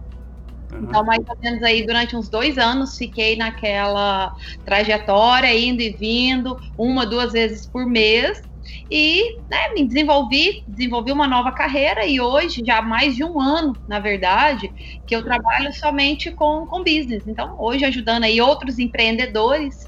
Então, 0.83 1.05
mais 1.05 1.21
ou 1.29 1.37
menos 1.41 1.63
aí, 1.63 1.87
durante 1.87 2.17
uns 2.17 2.29
dois 2.29 2.59
anos, 2.59 2.97
fiquei 2.97 3.37
naquela 3.37 4.33
trajetória, 4.65 5.57
indo 5.57 5.81
e 5.81 5.91
vindo, 5.91 6.57
uma, 6.77 7.07
duas 7.07 7.33
vezes 7.33 7.67
por 7.67 7.87
mês 7.87 8.43
e 8.91 9.23
né, 9.51 9.75
me 9.75 9.87
desenvolvi, 9.87 10.63
desenvolvi 10.67 11.13
uma 11.13 11.27
nova 11.27 11.53
carreira 11.53 12.07
e 12.07 12.21
hoje, 12.21 12.63
já 12.65 12.79
há 12.79 12.83
mais 12.83 13.15
de 13.17 13.25
um 13.25 13.41
ano, 13.41 13.77
na 13.87 13.99
verdade, 13.99 14.71
que 15.07 15.15
eu 15.15 15.25
trabalho 15.25 15.73
somente 15.75 16.31
com, 16.31 16.67
com 16.67 16.85
business. 16.85 17.27
Então, 17.27 17.57
hoje 17.59 17.85
ajudando 17.85 18.25
aí 18.25 18.41
outros 18.41 18.79
empreendedores 18.79 19.87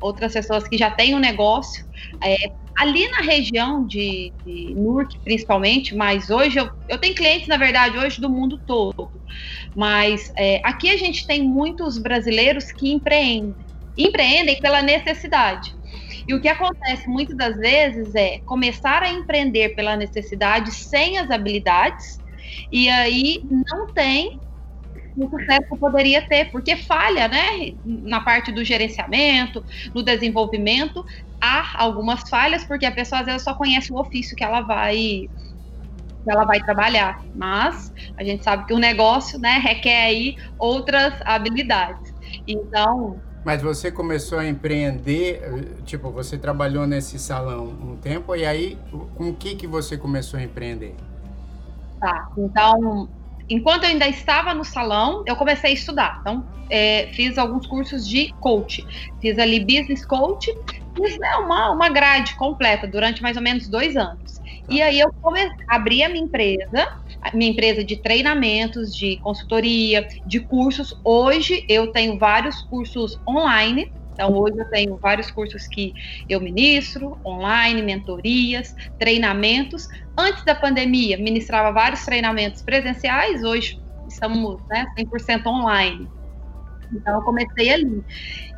outras 0.00 0.32
pessoas 0.32 0.66
que 0.68 0.76
já 0.76 0.90
têm 0.90 1.14
um 1.14 1.18
negócio. 1.18 1.84
É, 2.22 2.36
ali 2.78 3.08
na 3.10 3.22
região 3.22 3.84
de, 3.84 4.32
de 4.44 4.74
principalmente, 5.24 5.94
mas 5.94 6.30
hoje 6.30 6.58
eu, 6.58 6.70
eu 6.88 6.98
tenho 6.98 7.14
clientes, 7.14 7.48
na 7.48 7.56
verdade, 7.56 7.98
hoje 7.98 8.20
do 8.20 8.30
mundo 8.30 8.58
todo. 8.66 9.10
Mas 9.74 10.30
é, 10.36 10.60
aqui 10.64 10.88
a 10.88 10.96
gente 10.96 11.26
tem 11.26 11.42
muitos 11.42 11.98
brasileiros 11.98 12.70
que 12.72 12.90
empreendem. 12.92 13.66
Empreendem 13.96 14.60
pela 14.60 14.80
necessidade. 14.80 15.72
E 16.28 16.34
o 16.34 16.40
que 16.42 16.48
acontece 16.48 17.08
muitas 17.08 17.36
das 17.36 17.56
vezes 17.56 18.14
é 18.14 18.38
começar 18.44 19.02
a 19.02 19.10
empreender 19.10 19.70
pela 19.70 19.96
necessidade 19.96 20.70
sem 20.72 21.18
as 21.18 21.30
habilidades, 21.30 22.04
e 22.70 22.88
aí 22.90 23.40
não 23.50 23.92
tem 23.94 24.40
o 25.16 25.28
sucesso 25.30 25.66
que 25.70 25.78
poderia 25.78 26.22
ter, 26.22 26.50
porque 26.50 26.76
falha, 26.76 27.28
né? 27.28 27.42
Na 27.84 28.20
parte 28.20 28.52
do 28.52 28.64
gerenciamento, 28.64 29.64
no 29.94 30.02
desenvolvimento, 30.02 31.04
há 31.40 31.82
algumas 31.82 32.28
falhas, 32.28 32.64
porque 32.66 32.86
a 32.86 32.92
pessoa 32.92 33.20
às 33.22 33.26
vezes 33.26 33.42
só 33.44 33.54
conhece 33.54 33.92
o 33.92 33.98
ofício 33.98 34.36
que 34.36 34.44
ela 34.44 34.60
vai 34.62 35.28
ela 36.28 36.44
vai 36.44 36.60
trabalhar, 36.60 37.16
mas 37.34 37.90
a 38.18 38.24
gente 38.24 38.44
sabe 38.44 38.66
que 38.66 38.74
o 38.74 38.78
negócio, 38.78 39.38
né, 39.40 39.58
requer 39.58 40.06
aí 40.06 40.34
outras 40.58 41.14
habilidades. 41.24 42.02
Então, 42.46 43.22
mas 43.44 43.62
você 43.62 43.90
começou 43.90 44.38
a 44.38 44.46
empreender, 44.46 45.76
tipo, 45.84 46.10
você 46.10 46.36
trabalhou 46.36 46.86
nesse 46.86 47.18
salão 47.18 47.66
um 47.66 47.96
tempo 47.96 48.34
e 48.34 48.44
aí 48.44 48.78
com 49.14 49.30
o 49.30 49.34
que 49.34 49.54
que 49.54 49.66
você 49.66 49.96
começou 49.96 50.38
a 50.38 50.42
empreender? 50.42 50.94
Tá, 52.00 52.28
então 52.36 53.08
enquanto 53.48 53.84
eu 53.84 53.90
ainda 53.90 54.06
estava 54.06 54.54
no 54.54 54.64
salão, 54.64 55.22
eu 55.26 55.34
comecei 55.36 55.70
a 55.70 55.74
estudar. 55.74 56.18
Então, 56.20 56.44
é, 56.70 57.08
fiz 57.14 57.38
alguns 57.38 57.66
cursos 57.66 58.06
de 58.06 58.32
coach. 58.40 58.86
Fiz 59.20 59.38
ali 59.38 59.60
business 59.60 60.04
coach, 60.04 60.52
fiz 60.94 61.18
né, 61.18 61.36
uma, 61.36 61.70
uma 61.70 61.88
grade 61.88 62.34
completa 62.36 62.86
durante 62.86 63.22
mais 63.22 63.36
ou 63.36 63.42
menos 63.42 63.68
dois 63.68 63.96
anos. 63.96 64.37
E 64.70 64.82
aí 64.82 65.00
eu 65.00 65.08
comecei, 65.20 65.50
abri 65.68 66.02
a 66.02 66.08
minha 66.08 66.24
empresa, 66.24 66.86
a 67.22 67.36
minha 67.36 67.50
empresa 67.50 67.82
de 67.82 68.00
treinamentos, 68.02 68.94
de 68.94 69.18
consultoria, 69.20 70.06
de 70.26 70.40
cursos. 70.40 70.94
Hoje 71.04 71.64
eu 71.68 71.90
tenho 71.90 72.18
vários 72.18 72.60
cursos 72.62 73.18
online 73.28 73.86
então, 74.18 74.36
hoje 74.36 74.58
eu 74.58 74.68
tenho 74.70 74.98
vários 75.00 75.30
cursos 75.30 75.68
que 75.68 75.92
eu 76.28 76.40
ministro, 76.40 77.20
online, 77.24 77.80
mentorias, 77.82 78.74
treinamentos. 78.98 79.86
Antes 80.18 80.42
da 80.44 80.56
pandemia, 80.56 81.16
ministrava 81.16 81.70
vários 81.70 82.04
treinamentos 82.04 82.60
presenciais, 82.60 83.44
hoje 83.44 83.76
estamos 84.08 84.60
né, 84.68 84.84
100% 84.98 85.46
online. 85.46 86.08
Então, 86.92 87.14
eu 87.14 87.22
comecei 87.22 87.70
ali. 87.70 88.04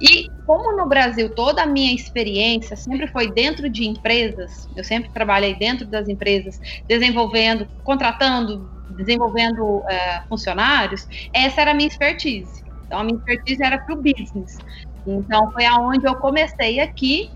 E 0.00 0.30
como 0.46 0.76
no 0.76 0.88
Brasil 0.88 1.32
toda 1.34 1.62
a 1.62 1.66
minha 1.66 1.94
experiência 1.94 2.76
sempre 2.76 3.06
foi 3.06 3.32
dentro 3.32 3.68
de 3.68 3.84
empresas, 3.86 4.68
eu 4.74 4.82
sempre 4.82 5.10
trabalhei 5.12 5.56
dentro 5.56 5.86
das 5.86 6.08
empresas, 6.08 6.58
desenvolvendo, 6.88 7.68
contratando, 7.82 8.70
desenvolvendo 8.88 9.78
uh, 9.78 9.84
funcionários, 10.28 11.06
essa 11.32 11.60
era 11.60 11.70
a 11.72 11.74
minha 11.74 11.88
expertise. 11.88 12.62
Então, 12.86 12.98
a 12.98 13.04
minha 13.04 13.16
expertise 13.16 13.62
era 13.62 13.78
para 13.78 13.94
o 13.94 14.02
business. 14.02 14.62
Então, 15.06 15.50
foi 15.52 15.64
aonde 15.64 16.06
eu 16.06 16.16
comecei 16.16 16.80
aqui 16.80 17.30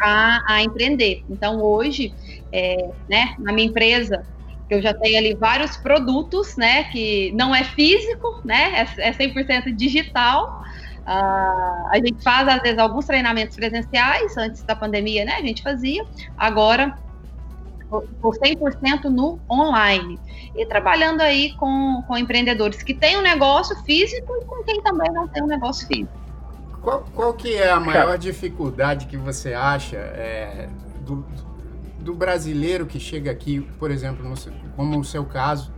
a, 0.00 0.40
a 0.54 0.62
empreender. 0.62 1.22
Então, 1.28 1.62
hoje, 1.62 2.14
é, 2.52 2.74
né, 3.08 3.34
na 3.38 3.52
minha 3.52 3.68
empresa, 3.68 4.26
eu 4.70 4.80
já 4.80 4.94
tenho 4.94 5.18
ali 5.18 5.34
vários 5.34 5.76
produtos, 5.76 6.56
né, 6.56 6.84
que 6.84 7.32
não 7.32 7.54
é 7.54 7.64
físico, 7.64 8.40
né, 8.44 8.86
é, 8.98 9.08
é 9.08 9.12
100% 9.12 9.74
digital. 9.74 10.62
Uh, 11.02 11.88
a 11.90 11.96
gente 11.96 12.22
faz, 12.22 12.48
às 12.48 12.62
vezes, 12.62 12.78
alguns 12.78 13.04
treinamentos 13.04 13.56
presenciais, 13.56 14.36
antes 14.38 14.62
da 14.62 14.74
pandemia, 14.74 15.24
né, 15.24 15.34
a 15.34 15.42
gente 15.42 15.62
fazia. 15.62 16.04
Agora, 16.36 16.96
por 18.20 18.36
100% 18.36 19.04
no 19.04 19.38
online. 19.50 20.18
E 20.54 20.64
trabalhando 20.66 21.20
aí 21.20 21.52
com, 21.56 22.02
com 22.06 22.16
empreendedores 22.16 22.82
que 22.82 22.94
têm 22.94 23.16
um 23.16 23.22
negócio 23.22 23.76
físico 23.84 24.32
e 24.40 24.44
com 24.44 24.62
quem 24.64 24.82
também 24.82 25.12
não 25.12 25.28
tem 25.28 25.42
um 25.42 25.46
negócio 25.46 25.86
físico. 25.86 26.12
Qual, 26.80 27.04
qual 27.14 27.34
que 27.34 27.54
é 27.54 27.70
a 27.70 27.80
maior 27.80 28.18
dificuldade 28.18 29.06
que 29.06 29.16
você 29.16 29.54
acha 29.54 29.96
é, 29.96 30.68
do, 31.00 31.24
do 32.04 32.14
brasileiro 32.14 32.86
que 32.86 33.00
chega 33.00 33.30
aqui, 33.30 33.62
por 33.78 33.90
exemplo, 33.90 34.28
no, 34.28 34.34
como 34.76 35.00
o 35.00 35.04
seu 35.04 35.24
caso, 35.24 35.72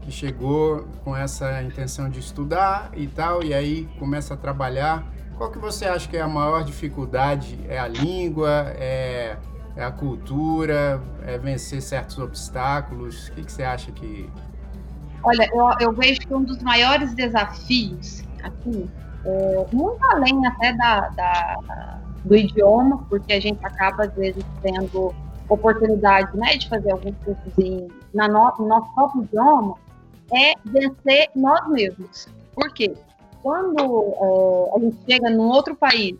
que 0.00 0.10
chegou 0.10 0.86
com 1.04 1.16
essa 1.16 1.62
intenção 1.62 2.08
de 2.08 2.20
estudar 2.20 2.90
e 2.94 3.06
tal, 3.06 3.42
e 3.42 3.52
aí 3.52 3.88
começa 3.98 4.34
a 4.34 4.36
trabalhar. 4.36 5.04
Qual 5.36 5.50
que 5.50 5.58
você 5.58 5.84
acha 5.84 6.08
que 6.08 6.16
é 6.16 6.20
a 6.20 6.28
maior 6.28 6.62
dificuldade? 6.64 7.58
É 7.68 7.78
a 7.78 7.88
língua? 7.88 8.72
É, 8.76 9.36
é 9.76 9.84
a 9.84 9.90
cultura? 9.90 11.02
É 11.26 11.36
vencer 11.36 11.82
certos 11.82 12.18
obstáculos? 12.18 13.28
O 13.28 13.32
que, 13.32 13.44
que 13.44 13.52
você 13.52 13.64
acha 13.64 13.90
que... 13.90 14.30
Olha, 15.24 15.48
eu, 15.52 15.88
eu 15.88 15.92
vejo 15.92 16.20
que 16.20 16.34
um 16.34 16.42
dos 16.42 16.62
maiores 16.62 17.14
desafios 17.14 18.22
aqui 18.42 18.88
é, 19.24 19.66
muito 19.72 20.04
além 20.04 20.46
até 20.46 20.72
da, 20.74 21.08
da, 21.10 22.00
do 22.24 22.36
idioma, 22.36 23.04
porque 23.08 23.32
a 23.32 23.40
gente 23.40 23.64
acaba, 23.64 24.04
às 24.04 24.14
vezes, 24.14 24.44
tendo 24.62 25.14
oportunidade 25.48 26.36
né, 26.36 26.56
de 26.56 26.68
fazer 26.68 26.92
alguns 26.92 27.16
cursos 27.24 27.58
em, 27.58 27.88
na 28.14 28.28
no, 28.28 28.52
no 28.58 28.66
nosso 28.66 28.94
próprio 28.94 29.24
idioma, 29.24 29.74
é 30.32 30.54
vencer 30.64 31.30
nós 31.34 31.68
mesmos. 31.68 32.28
Por 32.54 32.72
quê? 32.72 32.94
Quando 33.42 33.78
é, 33.80 34.76
a 34.76 34.80
gente 34.80 34.96
chega 35.04 35.30
num 35.30 35.48
outro 35.48 35.74
país, 35.74 36.16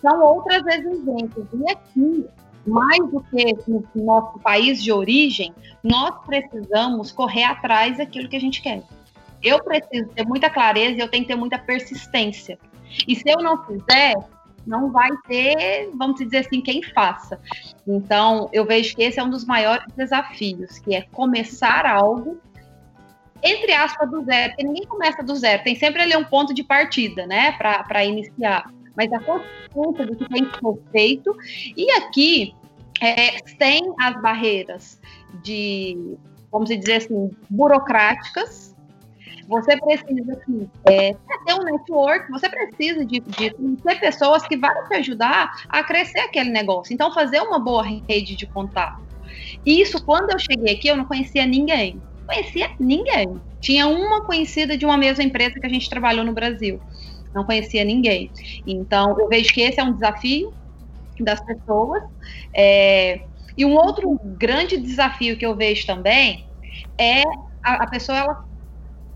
são 0.00 0.22
outras 0.22 0.66
exigências. 0.66 1.46
E 1.52 1.70
aqui, 1.70 2.26
mais 2.66 2.98
do 3.10 3.20
que 3.22 3.56
no 3.68 3.84
nosso 3.94 4.38
país 4.40 4.82
de 4.82 4.92
origem, 4.92 5.54
nós 5.82 6.14
precisamos 6.26 7.12
correr 7.12 7.44
atrás 7.44 7.98
daquilo 7.98 8.28
que 8.28 8.36
a 8.36 8.40
gente 8.40 8.60
quer. 8.60 8.82
Eu 9.42 9.62
preciso 9.62 10.08
ter 10.10 10.26
muita 10.26 10.50
clareza 10.50 10.96
e 10.96 11.00
eu 11.00 11.08
tenho 11.08 11.24
que 11.24 11.28
ter 11.28 11.36
muita 11.36 11.58
persistência. 11.58 12.58
E 13.06 13.14
se 13.14 13.24
eu 13.26 13.38
não 13.38 13.64
fizer, 13.64 14.14
não 14.66 14.90
vai 14.90 15.10
ter, 15.26 15.90
vamos 15.94 16.18
dizer 16.18 16.38
assim, 16.38 16.60
quem 16.60 16.82
faça. 16.82 17.40
Então, 17.86 18.48
eu 18.52 18.64
vejo 18.64 18.94
que 18.94 19.02
esse 19.02 19.18
é 19.18 19.24
um 19.24 19.30
dos 19.30 19.44
maiores 19.44 19.86
desafios, 19.96 20.78
que 20.78 20.94
é 20.94 21.02
começar 21.12 21.86
algo, 21.86 22.38
entre 23.42 23.72
aspas, 23.72 24.10
do 24.10 24.22
zero, 24.24 24.50
porque 24.50 24.64
ninguém 24.64 24.86
começa 24.86 25.22
do 25.22 25.34
zero, 25.34 25.62
tem 25.62 25.74
sempre 25.74 26.02
ali 26.02 26.16
um 26.16 26.24
ponto 26.24 26.52
de 26.52 26.62
partida, 26.62 27.26
né, 27.26 27.52
para 27.52 28.04
iniciar. 28.04 28.70
Mas 28.96 29.12
a 29.12 29.20
consciência 29.20 30.06
do 30.06 30.16
que 30.16 30.28
tem 30.28 30.44
que 30.44 30.58
ser 30.58 30.90
feito, 30.92 31.36
e 31.76 31.90
aqui 31.92 32.54
é, 33.00 33.40
tem 33.58 33.82
as 33.98 34.20
barreiras 34.20 35.00
de, 35.42 36.16
vamos 36.52 36.68
dizer 36.68 36.96
assim, 36.96 37.30
burocráticas, 37.48 38.69
você 39.50 39.76
precisa 39.76 40.32
assim, 40.32 40.70
é, 40.88 41.12
ter 41.44 41.54
um 41.54 41.64
network, 41.64 42.30
você 42.30 42.48
precisa 42.48 43.04
de, 43.04 43.18
de 43.18 43.50
ter 43.82 43.98
pessoas 43.98 44.46
que 44.46 44.56
vão 44.56 44.70
te 44.88 44.94
ajudar 44.94 45.50
a 45.68 45.82
crescer 45.82 46.20
aquele 46.20 46.50
negócio. 46.50 46.94
Então, 46.94 47.12
fazer 47.12 47.40
uma 47.40 47.58
boa 47.58 47.82
rede 48.08 48.36
de 48.36 48.46
contato. 48.46 49.02
Isso, 49.66 50.04
quando 50.04 50.30
eu 50.30 50.38
cheguei 50.38 50.76
aqui, 50.76 50.86
eu 50.86 50.96
não 50.96 51.04
conhecia 51.04 51.44
ninguém. 51.44 52.00
Conhecia 52.26 52.70
ninguém. 52.78 53.40
Tinha 53.60 53.88
uma 53.88 54.24
conhecida 54.24 54.78
de 54.78 54.86
uma 54.86 54.96
mesma 54.96 55.24
empresa 55.24 55.58
que 55.58 55.66
a 55.66 55.70
gente 55.70 55.90
trabalhou 55.90 56.24
no 56.24 56.32
Brasil. 56.32 56.80
Não 57.34 57.44
conhecia 57.44 57.84
ninguém. 57.84 58.30
Então, 58.64 59.18
eu 59.18 59.28
vejo 59.28 59.52
que 59.52 59.62
esse 59.62 59.80
é 59.80 59.82
um 59.82 59.92
desafio 59.92 60.54
das 61.18 61.44
pessoas. 61.44 62.02
É, 62.54 63.20
e 63.58 63.64
um 63.64 63.74
outro 63.74 64.18
grande 64.38 64.76
desafio 64.76 65.36
que 65.36 65.44
eu 65.44 65.56
vejo 65.56 65.84
também 65.86 66.48
é 66.96 67.22
a, 67.64 67.84
a 67.84 67.86
pessoa 67.88 68.16
ela 68.16 68.49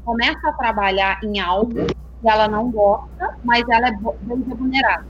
começa 0.04 0.48
a 0.48 0.52
trabalhar 0.52 1.18
em 1.22 1.40
algo 1.40 1.86
que 1.86 2.28
ela 2.28 2.48
não 2.48 2.70
gosta, 2.70 3.36
mas 3.42 3.62
ela 3.68 3.88
é 3.88 3.92
bem 4.20 4.42
remunerada. 4.46 5.04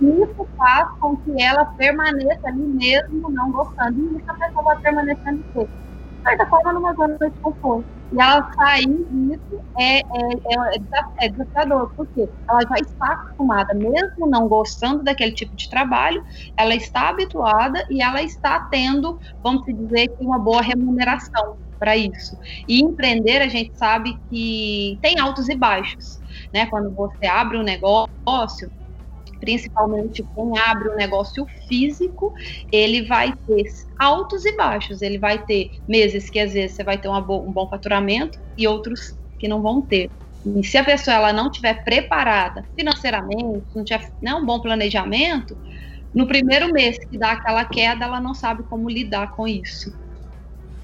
Isso 0.00 0.48
faz 0.56 0.86
com 1.00 1.16
que 1.16 1.42
ela 1.42 1.64
permaneça 1.76 2.40
ali 2.44 2.66
mesmo 2.66 3.30
não 3.30 3.50
gostando. 3.50 3.98
E 3.98 4.18
isso 4.18 4.30
a 4.30 4.34
pessoa 4.34 4.64
vai 4.64 4.76
permanecendo 4.80 5.38
de 5.38 5.68
certa 6.28 6.46
forma, 6.46 6.72
numa 6.72 6.94
zona 6.94 7.16
de 7.20 7.30
conforto. 7.40 7.86
E 8.12 8.20
ela 8.20 8.48
sair 8.54 8.86
disso 8.86 9.60
é, 9.78 9.98
é, 9.98 10.00
é, 10.00 11.26
é 11.26 11.28
desafiador, 11.28 11.92
porque 11.96 12.28
ela 12.48 12.60
já 12.62 12.76
está 12.80 13.12
acostumada, 13.12 13.74
mesmo 13.74 14.28
não 14.28 14.48
gostando 14.48 15.02
daquele 15.02 15.32
tipo 15.32 15.56
de 15.56 15.68
trabalho, 15.68 16.22
ela 16.56 16.74
está 16.74 17.08
habituada 17.08 17.84
e 17.90 18.00
ela 18.00 18.22
está 18.22 18.60
tendo, 18.70 19.18
vamos 19.42 19.62
dizer, 19.66 20.06
uma 20.20 20.38
boa 20.38 20.62
remuneração 20.62 21.56
para 21.78 21.96
isso. 21.96 22.36
E 22.68 22.80
empreender, 22.80 23.42
a 23.42 23.48
gente 23.48 23.76
sabe 23.76 24.14
que 24.30 24.98
tem 25.02 25.18
altos 25.18 25.48
e 25.48 25.56
baixos, 25.56 26.20
né? 26.52 26.66
Quando 26.66 26.94
você 26.94 27.26
abre 27.26 27.58
um 27.58 27.62
negócio, 27.62 28.70
principalmente 29.40 30.24
quem 30.34 30.58
abre 30.58 30.90
um 30.90 30.96
negócio 30.96 31.46
físico, 31.68 32.32
ele 32.72 33.06
vai 33.06 33.32
ter 33.32 33.62
altos 33.98 34.44
e 34.44 34.56
baixos. 34.56 35.02
Ele 35.02 35.18
vai 35.18 35.44
ter 35.44 35.70
meses 35.86 36.30
que 36.30 36.38
às 36.38 36.52
vezes 36.52 36.76
você 36.76 36.84
vai 36.84 36.98
ter 36.98 37.08
bo 37.22 37.48
um 37.48 37.52
bom 37.52 37.68
faturamento 37.68 38.38
e 38.56 38.66
outros 38.66 39.00
que 39.38 39.48
não 39.48 39.62
vão 39.62 39.82
ter. 39.82 40.10
E 40.44 40.64
se 40.64 40.78
a 40.78 40.84
pessoa 40.84 41.16
ela 41.16 41.32
não 41.32 41.50
tiver 41.50 41.82
preparada 41.82 42.64
financeiramente, 42.76 43.66
não 43.74 43.84
tiver 43.84 44.08
né, 44.22 44.34
um 44.34 44.46
bom 44.46 44.60
planejamento, 44.60 45.56
no 46.14 46.26
primeiro 46.26 46.72
mês 46.72 46.96
que 47.10 47.18
dá 47.18 47.32
aquela 47.32 47.64
queda, 47.64 48.04
ela 48.04 48.20
não 48.20 48.32
sabe 48.32 48.62
como 48.64 48.88
lidar 48.88 49.32
com 49.32 49.46
isso. 49.46 49.90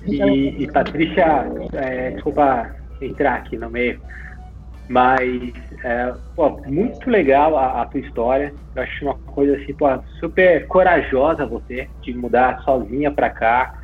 E, 0.04 0.64
e 0.64 0.73
Patrícia, 0.73 1.47
é, 1.75 2.11
desculpa 2.11 2.75
entrar 3.00 3.37
aqui 3.37 3.56
no 3.56 3.71
meio, 3.71 4.00
mas 4.88 5.52
é, 5.84 6.14
pô, 6.36 6.50
muito 6.66 7.10
legal 7.10 7.56
a, 7.56 7.82
a, 7.82 7.86
tua 7.86 8.00
história. 8.00 8.54
Eu 8.74 8.82
acho 8.82 9.04
uma 9.04 9.14
coisa 9.14 9.56
assim, 9.56 9.74
pô, 9.74 9.86
super 10.20 10.66
corajosa 10.68 11.44
você 11.44 11.88
de 12.02 12.14
mudar 12.14 12.60
sozinha 12.62 13.10
para 13.10 13.28
cá 13.30 13.74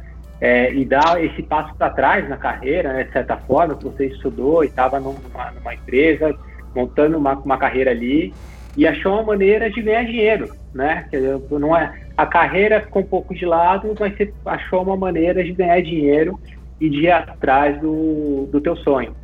é, 0.40 0.72
e 0.72 0.84
dar 0.84 1.22
esse 1.22 1.42
passo 1.42 1.74
para 1.74 1.90
trás 1.90 2.28
na 2.28 2.36
carreira, 2.36 2.92
né, 2.92 3.04
de 3.04 3.12
certa 3.12 3.36
forma, 3.36 3.74
você 3.74 4.06
estudou 4.06 4.62
e 4.62 4.68
estava 4.68 5.00
numa, 5.00 5.18
numa, 5.52 5.74
empresa, 5.74 6.32
montando 6.74 7.18
uma, 7.18 7.34
uma 7.34 7.58
carreira 7.58 7.90
ali 7.90 8.32
e 8.76 8.86
achou 8.86 9.14
uma 9.14 9.24
maneira 9.24 9.68
de 9.68 9.82
ganhar 9.82 10.04
dinheiro, 10.04 10.48
né? 10.72 11.06
Quer 11.10 11.16
dizer, 11.16 11.40
não 11.58 11.76
é 11.76 11.92
a 12.16 12.26
carreira 12.26 12.80
ficou 12.80 13.02
um 13.02 13.06
pouco 13.06 13.34
de 13.34 13.44
lado, 13.44 13.94
mas 13.98 14.16
você 14.16 14.32
achou 14.44 14.82
uma 14.82 14.96
maneira 14.96 15.42
de 15.42 15.52
ganhar 15.52 15.80
dinheiro 15.80 16.38
e 16.80 16.88
de 16.88 17.02
ir 17.02 17.10
atrás 17.10 17.80
do, 17.80 18.48
do 18.52 18.60
teu 18.60 18.76
sonho, 18.76 19.14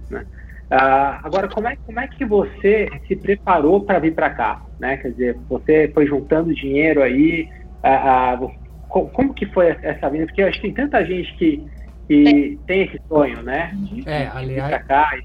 Ah, 0.77 1.21
agora, 1.23 1.49
como 1.49 1.69
é, 1.69 1.77
como 1.87 2.01
é 2.01 2.09
que 2.09 2.25
você 2.25 2.89
se 3.07 3.15
preparou 3.15 3.85
para 3.85 4.01
vir 4.01 4.13
para 4.13 4.31
cá, 4.31 4.61
né? 4.81 4.97
Quer 4.97 5.13
dizer, 5.13 5.39
você 5.49 5.89
foi 5.95 6.05
juntando 6.05 6.53
dinheiro 6.53 7.01
aí, 7.01 7.49
ah, 7.81 8.33
ah, 8.35 8.49
como 8.89 9.33
que 9.33 9.47
foi 9.47 9.69
essa 9.83 10.11
vinda? 10.11 10.27
Porque 10.27 10.43
eu 10.43 10.49
acho 10.49 10.61
que 10.61 10.67
tem 10.67 10.75
tanta 10.75 11.05
gente 11.05 11.33
que, 11.37 11.65
que 12.09 12.59
tem 12.67 12.83
esse 12.83 13.01
sonho, 13.09 13.41
né? 13.43 13.71
De, 13.75 14.09
é, 14.09 14.27
aliás, 14.27 14.49
vir 14.49 14.69
pra 14.69 14.79
cá. 14.81 15.19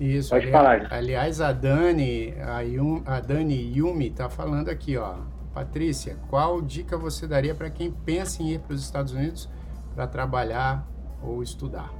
Isso, 0.00 0.30
Pode 0.30 0.46
aliás, 0.46 0.64
falar. 0.64 0.96
Aliás, 0.96 1.40
a 1.40 1.52
Dani, 1.52 2.32
a, 2.40 2.60
Yum, 2.60 3.02
a 3.04 3.18
Dani 3.18 3.76
Yumi 3.76 4.10
tá 4.10 4.28
falando 4.28 4.68
aqui, 4.68 4.96
ó. 4.96 5.16
Patrícia, 5.52 6.16
qual 6.28 6.62
dica 6.62 6.96
você 6.96 7.26
daria 7.26 7.54
para 7.54 7.70
quem 7.70 7.90
pensa 7.90 8.42
em 8.42 8.52
ir 8.52 8.60
para 8.60 8.74
os 8.74 8.82
Estados 8.82 9.12
Unidos 9.12 9.50
para 9.94 10.06
trabalhar 10.06 10.86
ou 11.20 11.42
estudar? 11.42 11.92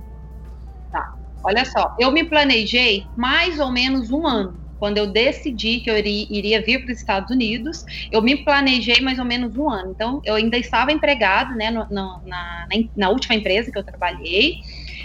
Tá. 0.92 1.23
Olha 1.44 1.64
só, 1.64 1.94
eu 1.98 2.10
me 2.10 2.24
planejei 2.24 3.06
mais 3.16 3.60
ou 3.60 3.70
menos 3.70 4.10
um 4.10 4.26
ano. 4.26 4.64
Quando 4.78 4.98
eu 4.98 5.06
decidi 5.06 5.80
que 5.80 5.90
eu 5.90 5.96
iria, 5.96 6.60
vir 6.60 6.84
para 6.84 6.92
os 6.92 6.98
Estados 6.98 7.30
Unidos, 7.30 7.86
eu 8.10 8.20
me 8.20 8.44
planejei 8.44 9.00
mais 9.00 9.18
ou 9.18 9.24
menos 9.24 9.56
um 9.56 9.70
ano. 9.70 9.92
Então, 9.92 10.20
eu 10.24 10.34
ainda 10.34 10.58
estava 10.58 10.92
empregado 10.92 11.54
né, 11.54 11.70
no, 11.70 11.86
no, 11.88 12.20
na, 12.26 12.66
na 12.96 13.08
última 13.08 13.34
empresa 13.34 13.70
que 13.70 13.78
eu 13.78 13.84
trabalhei. 13.84 14.56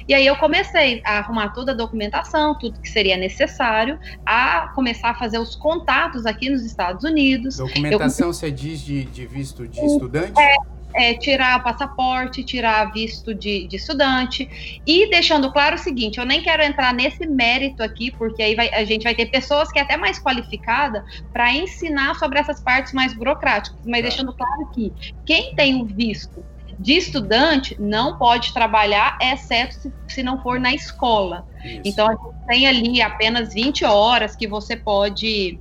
E 0.07 0.13
aí 0.13 0.25
eu 0.25 0.35
comecei 0.37 1.01
a 1.05 1.19
arrumar 1.19 1.49
toda 1.49 1.71
a 1.71 1.75
documentação, 1.75 2.57
tudo 2.57 2.79
que 2.81 2.89
seria 2.89 3.15
necessário, 3.15 3.99
a 4.25 4.69
começar 4.73 5.11
a 5.11 5.15
fazer 5.15 5.37
os 5.37 5.55
contatos 5.55 6.25
aqui 6.25 6.49
nos 6.49 6.63
Estados 6.65 7.03
Unidos. 7.03 7.57
Documentação 7.57 8.27
eu... 8.27 8.33
você 8.33 8.49
diz 8.49 8.81
de, 8.81 9.05
de 9.05 9.25
visto 9.27 9.67
de 9.67 9.79
estudante? 9.79 10.33
É, 10.37 10.55
é, 10.93 11.13
tirar 11.13 11.61
passaporte, 11.63 12.43
tirar 12.43 12.91
visto 12.91 13.33
de, 13.33 13.67
de, 13.67 13.75
estudante 13.75 14.81
e 14.85 15.09
deixando 15.09 15.51
claro 15.51 15.75
o 15.75 15.79
seguinte: 15.79 16.19
eu 16.19 16.25
nem 16.25 16.41
quero 16.41 16.63
entrar 16.63 16.93
nesse 16.93 17.27
mérito 17.27 17.83
aqui, 17.83 18.11
porque 18.11 18.41
aí 18.41 18.55
vai, 18.55 18.69
a 18.73 18.83
gente 18.83 19.03
vai 19.03 19.13
ter 19.13 19.27
pessoas 19.27 19.71
que 19.71 19.79
é 19.79 19.81
até 19.81 19.97
mais 19.97 20.19
qualificada 20.19 21.05
para 21.31 21.53
ensinar 21.53 22.15
sobre 22.15 22.39
essas 22.39 22.59
partes 22.61 22.93
mais 22.93 23.13
burocráticas, 23.13 23.79
mas 23.85 24.01
tá. 24.01 24.07
deixando 24.09 24.33
claro 24.33 24.69
que 24.73 24.91
quem 25.25 25.55
tem 25.55 25.81
o 25.81 25.85
visto 25.85 26.43
de 26.79 26.93
estudante 26.93 27.75
não 27.77 28.17
pode 28.17 28.53
trabalhar, 28.53 29.17
exceto 29.21 29.75
se, 29.75 29.93
se 30.07 30.23
não 30.23 30.41
for 30.41 30.59
na 30.59 30.73
escola. 30.73 31.45
Isso. 31.63 31.81
Então 31.83 32.07
a 32.07 32.11
gente 32.11 32.47
tem 32.47 32.67
ali 32.67 33.01
apenas 33.01 33.53
20 33.53 33.83
horas 33.83 34.35
que 34.35 34.47
você 34.47 34.75
pode 34.75 35.59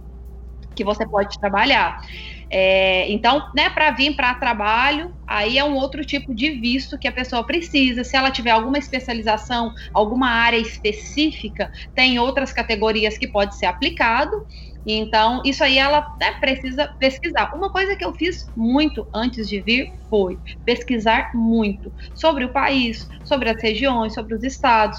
que 0.74 0.85
você 0.85 1.05
pode 1.05 1.37
trabalhar. 1.40 2.00
É, 2.50 3.11
então, 3.11 3.42
né, 3.54 3.68
para 3.70 3.90
vir 3.90 4.16
para 4.16 4.34
trabalho, 4.34 5.12
aí 5.26 5.58
é 5.58 5.64
um 5.64 5.74
outro 5.74 6.02
tipo 6.04 6.34
de 6.34 6.52
visto 6.52 6.98
que 6.98 7.06
a 7.06 7.12
pessoa 7.12 7.44
precisa. 7.44 8.02
Se 8.04 8.16
ela 8.16 8.30
tiver 8.30 8.50
alguma 8.50 8.78
especialização, 8.78 9.72
alguma 9.92 10.30
área 10.30 10.56
específica, 10.56 11.70
tem 11.94 12.18
outras 12.18 12.52
categorias 12.52 13.18
que 13.18 13.28
pode 13.28 13.56
ser 13.58 13.66
aplicado. 13.66 14.32
Então, 14.87 15.42
isso 15.44 15.62
aí 15.62 15.76
ela 15.76 16.00
né, 16.18 16.32
precisa 16.40 16.88
pesquisar. 16.98 17.50
Uma 17.54 17.70
coisa 17.70 17.94
que 17.94 18.04
eu 18.04 18.14
fiz 18.14 18.50
muito 18.56 19.06
antes 19.14 19.46
de 19.46 19.61
vir 19.61 19.87
foi 20.08 20.38
pesquisar 20.64 21.30
muito 21.34 21.92
sobre 22.14 22.44
o 22.46 22.52
país, 22.52 23.06
sobre 23.22 23.50
as 23.50 23.62
regiões, 23.62 24.14
sobre 24.14 24.34
os 24.34 24.42
estados, 24.42 24.98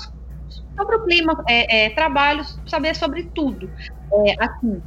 sobre 0.77 0.95
o 0.95 1.03
clima, 1.05 1.33
é, 1.47 1.85
é, 1.85 1.89
trabalhos, 1.89 2.47
saber 2.67 2.95
sobre 2.95 3.23
tudo 3.33 3.71
é, 4.27 4.33
aqui. 4.39 4.83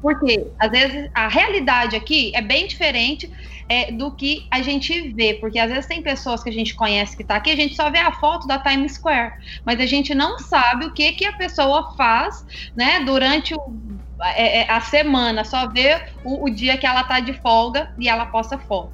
Porque, 0.00 0.46
às 0.58 0.70
vezes, 0.70 1.10
a 1.14 1.28
realidade 1.28 1.96
aqui 1.96 2.32
é 2.34 2.40
bem 2.40 2.66
diferente 2.66 3.30
é, 3.68 3.92
do 3.92 4.10
que 4.14 4.46
a 4.50 4.62
gente 4.62 5.12
vê. 5.12 5.34
Porque, 5.34 5.58
às 5.58 5.70
vezes, 5.70 5.86
tem 5.86 6.02
pessoas 6.02 6.42
que 6.42 6.48
a 6.50 6.52
gente 6.52 6.74
conhece 6.74 7.16
que 7.16 7.22
está 7.22 7.36
aqui, 7.36 7.50
a 7.50 7.56
gente 7.56 7.76
só 7.76 7.90
vê 7.90 7.98
a 7.98 8.12
foto 8.12 8.46
da 8.46 8.58
Times 8.58 8.94
Square. 8.94 9.32
Mas 9.64 9.78
a 9.80 9.86
gente 9.86 10.14
não 10.14 10.38
sabe 10.38 10.86
o 10.86 10.94
que, 10.94 11.12
que 11.12 11.24
a 11.24 11.32
pessoa 11.32 11.94
faz 11.96 12.44
né, 12.74 13.00
durante 13.04 13.54
o, 13.54 13.60
é, 14.22 14.60
é, 14.60 14.70
a 14.70 14.80
semana, 14.80 15.44
só 15.44 15.68
vê 15.68 16.00
o, 16.24 16.44
o, 16.44 16.50
dia 16.50 16.76
que 16.76 16.86
ela 16.86 17.00
está 17.00 17.20
de 17.20 17.32
folga 17.34 17.90
e 17.98 18.08
ela 18.08 18.26
posta 18.26 18.58
foto. 18.58 18.92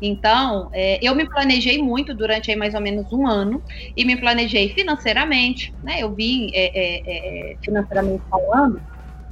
Então, 0.00 0.70
é, 0.72 0.98
eu 1.02 1.14
me 1.14 1.28
planejei 1.28 1.82
muito 1.82 2.14
durante 2.14 2.50
aí 2.50 2.56
mais 2.56 2.74
ou 2.74 2.80
menos 2.80 3.12
um 3.12 3.26
ano 3.26 3.62
e 3.96 4.04
me 4.04 4.16
planejei 4.16 4.68
financeiramente, 4.68 5.74
né? 5.82 5.96
Eu 5.98 6.14
vim 6.14 6.50
é, 6.54 6.70
é, 6.72 7.52
é 7.52 7.56
financeiramente 7.64 8.22
falando, 8.30 8.80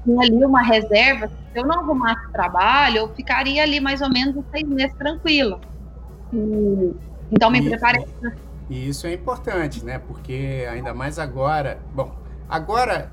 tinha 0.07 0.23
ali 0.23 0.45
uma 0.45 0.63
reserva. 0.63 1.29
Se 1.29 1.59
eu 1.59 1.67
não 1.67 1.81
arrumasse 1.81 2.33
trabalho, 2.33 2.99
eu 2.99 3.09
ficaria 3.15 3.63
ali 3.63 3.81
mais 3.81 4.01
ou 4.01 4.09
menos 4.09 4.43
seis 4.53 4.67
meses 4.67 4.97
tranquila. 4.97 5.61
E, 6.33 6.95
então 7.33 7.51
me 7.51 7.59
e, 7.59 7.69
preparei. 7.69 8.07
E 8.71 8.89
isso 8.89 9.07
é 9.07 9.13
importante, 9.13 9.85
né? 9.85 9.99
Porque 9.99 10.67
ainda 10.71 10.95
mais 10.95 11.19
agora. 11.19 11.81
Bom, 11.93 12.17
agora 12.49 13.13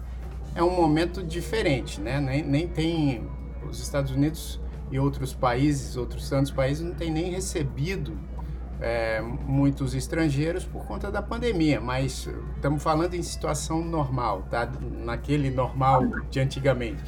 é 0.56 0.64
um 0.64 0.76
momento 0.76 1.24
diferente, 1.24 2.00
né? 2.00 2.22
Nem, 2.22 2.44
nem 2.44 2.68
tem 2.68 3.28
os 3.68 3.82
Estados 3.82 4.12
Unidos 4.12 4.62
e 4.92 5.00
outros 5.00 5.34
países, 5.34 5.98
outros 5.98 6.30
tantos 6.30 6.52
países, 6.52 6.86
não 6.86 6.94
tem 6.94 7.10
nem 7.10 7.32
recebido 7.32 8.16
é, 8.84 9.22
muitos 9.22 9.96
estrangeiros 9.96 10.66
por 10.66 10.86
conta 10.86 11.10
da 11.10 11.22
pandemia, 11.22 11.80
mas 11.80 12.30
estamos 12.56 12.84
falando 12.84 13.14
em 13.14 13.24
situação 13.24 13.82
normal, 13.82 14.44
tá? 14.52 14.70
Naquele 15.06 15.50
normal 15.50 16.06
de 16.30 16.42
antigamente. 16.42 17.02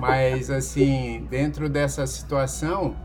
Mas, 0.00 0.50
assim, 0.50 1.24
dentro 1.30 1.68
dessa 1.68 2.04
situação, 2.04 2.96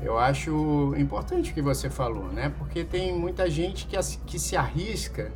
eu 0.00 0.18
acho 0.18 0.94
importante 0.96 1.50
o 1.50 1.54
que 1.54 1.60
você 1.60 1.90
falou, 1.90 2.32
né? 2.32 2.50
Porque 2.56 2.84
tem 2.84 3.14
muita 3.14 3.50
gente 3.50 3.86
que, 3.86 3.98
que 4.24 4.38
se 4.38 4.56
arrisca 4.56 5.30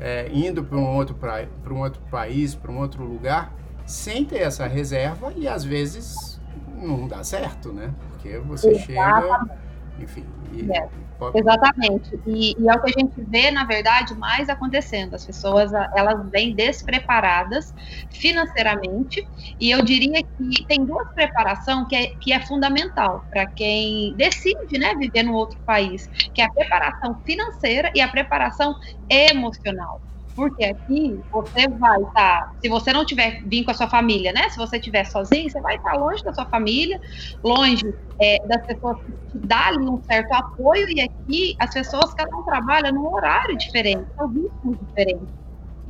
é, 0.00 0.30
indo 0.32 0.64
para 0.64 0.78
um, 0.78 0.96
outro 0.96 1.14
pra, 1.14 1.46
um 1.70 1.80
outro 1.80 2.00
país, 2.10 2.54
para 2.54 2.72
um 2.72 2.78
outro 2.78 3.04
lugar, 3.04 3.52
sem 3.84 4.24
ter 4.24 4.38
essa 4.38 4.66
reserva 4.66 5.34
e 5.36 5.46
às 5.46 5.62
vezes 5.62 6.40
não 6.74 7.06
dá 7.06 7.22
certo, 7.22 7.74
né? 7.74 7.94
Porque 8.08 8.38
você 8.38 8.70
Exatamente. 8.70 8.86
chega, 8.86 9.58
enfim. 10.00 10.24
E, 10.50 10.72
é. 10.72 10.88
Exatamente. 11.34 12.20
E, 12.26 12.52
e, 12.58 12.68
é 12.68 12.72
o 12.72 12.80
que 12.80 12.90
a 12.90 13.00
gente 13.00 13.24
vê, 13.28 13.50
na 13.50 13.64
verdade, 13.64 14.14
mais 14.16 14.48
acontecendo. 14.48 15.14
As 15.14 15.24
pessoas, 15.24 15.72
elas 15.96 16.30
vêm 16.30 16.54
despreparadas 16.54 17.72
financeiramente. 18.10 19.20
E 19.58 19.70
eu 19.70 19.82
diria 19.82 20.20
que 20.22 20.64
tem 20.66 20.84
duas 20.84 21.06
preparações 21.14 21.86
que 21.88 21.96
é, 21.96 22.06
que 22.20 22.32
é 22.32 22.40
fundamental 22.40 23.24
para 23.30 23.46
quem 23.46 24.14
decide 24.16 24.78
né, 24.78 24.94
viver 24.96 25.22
no 25.24 25.34
outro 25.34 25.58
país, 25.64 26.08
que 26.32 26.40
é 26.40 26.44
a 26.44 26.52
preparação 26.52 27.20
financeira 27.24 27.90
e 27.94 28.00
a 28.00 28.08
preparação 28.08 28.74
emocional. 29.10 30.00
Porque 30.34 30.64
aqui 30.64 31.20
você 31.30 31.68
vai 31.78 31.98
estar, 31.98 32.12
tá, 32.12 32.52
se 32.60 32.68
você 32.68 32.92
não 32.92 33.04
tiver 33.04 33.40
vir 33.46 33.64
com 33.64 33.70
a 33.70 33.74
sua 33.74 33.88
família, 33.88 34.32
né? 34.32 34.48
Se 34.48 34.56
você 34.56 34.78
estiver 34.78 35.04
sozinho, 35.04 35.48
você 35.48 35.60
vai 35.60 35.76
estar 35.76 35.92
tá 35.92 35.96
longe 35.96 36.22
da 36.24 36.32
sua 36.32 36.46
família, 36.46 36.98
longe 37.42 37.84
é, 38.20 38.36
das 38.46 38.66
pessoas 38.66 38.96
que 39.04 39.12
te 39.12 39.46
dão 39.46 39.94
um 39.94 40.02
certo 40.02 40.32
apoio, 40.32 40.86
e 40.90 41.00
aqui 41.00 41.54
as 41.58 41.72
pessoas 41.72 42.12
cada 42.14 42.36
um 42.36 42.42
trabalha 42.42 42.90
num 42.90 43.06
horário 43.12 43.56
diferente, 43.56 44.04
são 44.16 44.28
ritmos 44.28 44.78
diferentes. 44.80 45.28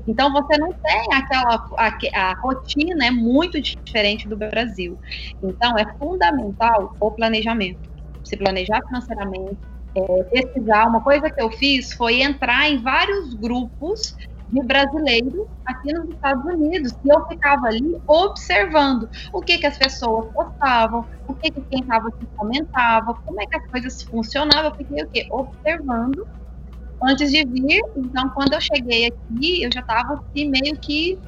Então 0.06 0.32
você 0.32 0.58
não 0.58 0.72
tem 0.72 1.06
aquela 1.14 1.64
a, 1.78 2.30
a 2.30 2.34
rotina 2.40 3.06
é 3.06 3.10
muito 3.10 3.60
diferente 3.60 4.28
do 4.28 4.36
Brasil. 4.36 4.98
Então 5.42 5.78
é 5.78 5.86
fundamental 5.98 6.94
o 7.00 7.10
planejamento, 7.12 7.80
se 8.22 8.36
planejar 8.36 8.80
financeiramente, 8.88 9.58
é, 9.96 10.22
pesquisar. 10.24 10.88
Uma 10.88 11.02
coisa 11.02 11.30
que 11.30 11.40
eu 11.40 11.50
fiz 11.50 11.92
foi 11.94 12.22
entrar 12.22 12.68
em 12.68 12.82
vários 12.82 13.34
grupos 13.34 14.14
de 14.54 14.62
brasileiro 14.66 15.48
aqui 15.66 15.92
nos 15.92 16.08
Estados 16.08 16.44
Unidos. 16.44 16.92
E 17.04 17.08
eu 17.12 17.26
ficava 17.26 17.66
ali 17.66 18.00
observando 18.06 19.08
o 19.32 19.42
que, 19.42 19.58
que 19.58 19.66
as 19.66 19.76
pessoas 19.76 20.32
postavam, 20.32 21.04
o 21.26 21.34
que, 21.34 21.50
que 21.50 21.60
quem 21.62 21.80
estava 21.80 22.08
aqui 22.08 22.26
comentava, 22.36 23.14
como 23.24 23.42
é 23.42 23.46
que 23.46 23.56
as 23.56 23.66
coisas 23.68 24.02
funcionavam. 24.04 24.70
Eu 24.70 24.76
fiquei 24.76 25.02
o 25.02 25.08
quê? 25.10 25.26
Observando 25.30 26.26
antes 27.02 27.30
de 27.30 27.44
vir. 27.44 27.80
Então, 27.96 28.30
quando 28.30 28.54
eu 28.54 28.60
cheguei 28.60 29.06
aqui, 29.06 29.64
eu 29.64 29.70
já 29.72 29.80
estava 29.80 30.14
assim, 30.14 30.48
meio 30.48 30.78
que 30.80 31.18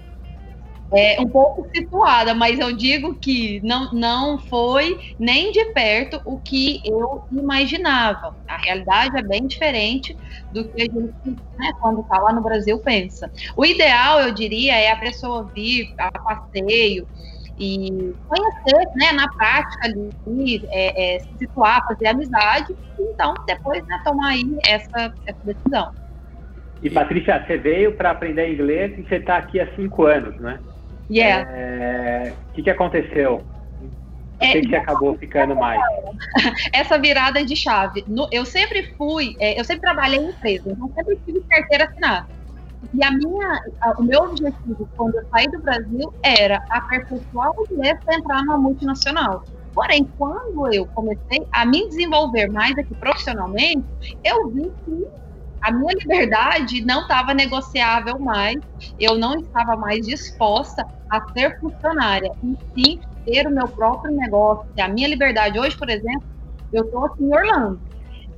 é, 0.93 1.21
um 1.21 1.29
pouco 1.29 1.67
situada, 1.75 2.35
mas 2.35 2.59
eu 2.59 2.75
digo 2.75 3.15
que 3.17 3.61
não, 3.63 3.91
não 3.93 4.39
foi 4.39 4.99
nem 5.19 5.51
de 5.51 5.65
perto 5.73 6.21
o 6.25 6.39
que 6.39 6.81
eu 6.85 7.25
imaginava. 7.33 8.37
A 8.47 8.57
realidade 8.57 9.19
é 9.19 9.23
bem 9.23 9.47
diferente 9.47 10.17
do 10.53 10.65
que 10.69 10.83
a 10.83 10.85
gente, 10.85 11.15
né, 11.59 11.73
quando 11.81 12.01
está 12.03 12.19
lá 12.19 12.33
no 12.33 12.43
Brasil, 12.43 12.79
pensa. 12.79 13.31
O 13.57 13.65
ideal, 13.65 14.21
eu 14.21 14.33
diria, 14.33 14.77
é 14.77 14.91
a 14.91 14.97
pessoa 14.97 15.51
vir 15.55 15.93
a 15.99 16.11
passeio 16.11 17.07
e 17.59 18.15
conhecer, 18.29 18.89
né, 18.97 19.13
na 19.13 19.29
prática 19.29 19.87
ali, 19.87 20.63
é, 20.71 21.17
é, 21.17 21.19
se 21.21 21.39
situar, 21.39 21.85
fazer 21.89 22.09
amizade, 22.09 22.77
então 22.99 23.35
depois 23.47 23.85
né, 23.87 24.01
tomar 24.05 24.29
aí 24.29 24.45
essa, 24.67 25.13
essa 25.27 25.41
decisão. 25.43 25.91
E 26.83 26.91
Patrícia, 26.91 27.43
você 27.45 27.57
veio 27.57 27.97
para 27.97 28.11
aprender 28.11 28.53
inglês 28.53 28.93
e 28.99 29.03
você 29.03 29.17
está 29.17 29.39
aqui 29.39 29.59
há 29.59 29.75
cinco 29.75 30.05
anos, 30.05 30.37
né? 30.39 30.61
Yeah. 31.11 31.51
É, 31.51 32.35
o 32.51 32.53
que, 32.53 32.63
que 32.63 32.71
aconteceu? 32.71 33.45
Por 34.39 34.45
é, 34.47 34.53
que, 34.53 34.61
que 34.63 34.77
acabou 34.77 35.17
ficando 35.17 35.57
mais? 35.57 35.81
Essa 36.73 36.99
virada 36.99 37.45
de 37.45 37.57
chave. 37.57 38.05
No, 38.07 38.29
eu 38.31 38.45
sempre 38.45 38.83
fui, 38.99 39.35
é, 39.41 39.59
eu 39.59 39.65
sempre 39.65 39.83
trabalhei 39.83 40.19
em 40.19 40.29
empresa, 40.29 40.71
então 40.71 40.93
sempre 40.95 41.17
tive 41.25 41.41
carteira 41.49 41.85
assinada. 41.85 42.27
E 42.93 43.03
a 43.03 43.11
minha, 43.11 43.61
a, 43.81 44.01
o 44.01 44.03
meu 44.03 44.21
objetivo 44.25 44.89
quando 44.97 45.15
eu 45.17 45.27
saí 45.31 45.47
do 45.47 45.63
Brasil 45.63 46.13
era 46.23 46.61
aperfeiçoar 46.71 47.51
o 47.57 47.67
inglês 47.73 47.99
para 48.05 48.17
entrar 48.17 48.43
numa 48.43 48.59
multinacional. 48.59 49.43
Porém, 49.75 50.09
quando 50.17 50.73
eu 50.73 50.87
comecei 50.87 51.47
a 51.53 51.65
me 51.65 51.87
desenvolver 51.89 52.49
mais 52.49 52.77
aqui 52.79 52.95
profissionalmente, 52.95 53.87
eu 54.25 54.51
vi 54.51 54.71
que 54.85 55.07
a 55.63 55.73
minha 55.73 55.95
liberdade 55.95 56.85
não 56.85 57.03
estava 57.03 57.35
negociável 57.35 58.19
mais, 58.19 58.57
eu 58.99 59.17
não 59.17 59.35
estava 59.35 59.77
mais 59.77 60.07
disposta 60.07 60.85
a 61.11 61.21
ser 61.33 61.59
funcionária, 61.59 62.31
e 62.43 62.57
sim 62.75 63.01
ter 63.25 63.47
o 63.47 63.51
meu 63.51 63.69
próprio 63.69 64.15
negócio. 64.15 64.65
A 64.79 64.89
minha 64.89 65.09
liberdade 65.09 65.59
hoje, 65.59 65.77
por 65.77 65.89
exemplo, 65.89 66.25
eu 66.73 66.85
estou 66.85 67.05
aqui 67.05 67.25
em 67.25 67.35
Orlando. 67.35 67.81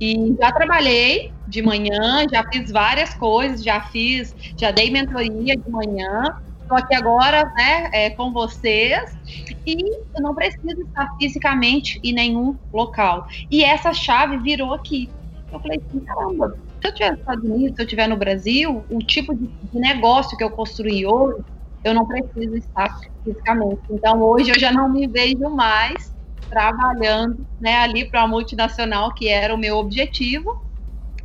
E 0.01 0.35
já 0.39 0.51
trabalhei 0.51 1.33
de 1.45 1.61
manhã, 1.61 2.25
já 2.31 2.43
fiz 2.51 2.71
várias 2.71 3.13
coisas, 3.13 3.63
já 3.63 3.81
fiz, 3.81 4.33
já 4.57 4.71
dei 4.71 4.89
mentoria 4.89 5.55
de 5.55 5.69
manhã, 5.69 6.23
estou 6.61 6.77
aqui 6.77 6.95
agora, 6.95 7.43
né, 7.57 7.89
é, 7.91 8.09
com 8.11 8.31
vocês, 8.31 9.01
e 9.65 9.75
eu 9.83 10.21
não 10.21 10.33
preciso 10.33 10.81
estar 10.83 11.07
fisicamente 11.19 11.99
em 12.03 12.13
nenhum 12.13 12.57
local. 12.71 13.27
E 13.51 13.63
essa 13.63 13.93
chave 13.93 14.37
virou 14.37 14.73
aqui. 14.73 15.11
Eu 15.51 15.59
falei 15.59 15.81
assim, 15.85 15.99
caramba, 16.05 16.55
se 16.81 16.87
eu 16.87 16.91
estiver 16.91 17.11
nos 17.11 17.19
Estados 17.19 17.43
Unidos, 17.43 17.75
se 17.75 17.81
eu 17.81 17.85
estiver 17.85 18.07
no 18.07 18.17
Brasil, 18.17 18.85
o 18.89 18.99
tipo 18.99 19.35
de, 19.35 19.47
de 19.47 19.79
negócio 19.79 20.37
que 20.37 20.43
eu 20.43 20.51
construí 20.51 21.05
hoje, 21.05 21.43
eu 21.83 21.93
não 21.93 22.07
preciso 22.07 22.55
estar 22.55 22.89
fisicamente. 23.23 23.81
Então, 23.89 24.21
hoje 24.21 24.51
eu 24.51 24.59
já 24.59 24.71
não 24.71 24.89
me 24.89 25.07
vejo 25.07 25.49
mais 25.49 26.13
trabalhando 26.49 27.45
né, 27.59 27.77
ali 27.77 28.09
para 28.09 28.21
uma 28.21 28.29
multinacional, 28.29 29.13
que 29.13 29.27
era 29.27 29.53
o 29.53 29.57
meu 29.57 29.77
objetivo. 29.77 30.49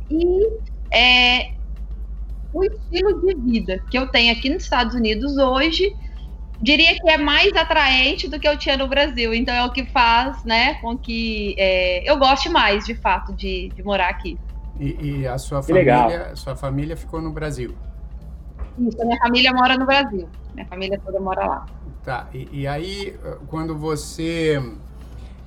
E 0.09 0.23
é, 0.93 1.45
o 2.53 2.63
estilo 2.63 3.21
de 3.21 3.35
vida 3.41 3.81
que 3.89 3.97
eu 3.97 4.07
tenho 4.07 4.31
aqui 4.31 4.49
nos 4.49 4.63
Estados 4.63 4.93
Unidos 4.93 5.37
hoje, 5.37 5.89
diria 6.61 6.93
que 6.95 7.09
é 7.09 7.17
mais 7.17 7.53
atraente 7.55 8.29
do 8.29 8.39
que 8.39 8.47
eu 8.47 8.57
tinha 8.57 8.77
no 8.77 8.87
Brasil. 8.87 9.33
Então, 9.33 9.53
é 9.53 9.63
o 9.63 9.71
que 9.71 9.85
faz 9.85 10.43
né, 10.45 10.75
com 10.75 10.97
que 10.97 11.55
é, 11.57 12.09
eu 12.09 12.17
goste 12.17 12.49
mais, 12.49 12.85
de 12.85 12.95
fato, 12.95 13.33
de, 13.35 13.73
de 13.75 13.83
morar 13.83 14.09
aqui. 14.09 14.37
E, 14.79 15.19
e 15.21 15.27
a 15.27 15.37
sua 15.37 15.61
que 15.61 15.67
família, 15.67 16.07
legal. 16.07 16.35
sua 16.35 16.55
família 16.55 16.97
ficou 16.97 17.21
no 17.21 17.31
Brasil? 17.31 17.75
Isso, 18.77 19.01
a 19.01 19.05
minha 19.05 19.19
família 19.19 19.53
mora 19.53 19.77
no 19.77 19.85
Brasil. 19.85 20.27
Minha 20.53 20.67
família 20.67 20.99
toda 21.03 21.19
mora 21.19 21.45
lá. 21.45 21.65
Tá, 22.03 22.27
e, 22.33 22.61
e 22.61 22.67
aí 22.67 23.17
quando 23.47 23.75
você 23.75 24.61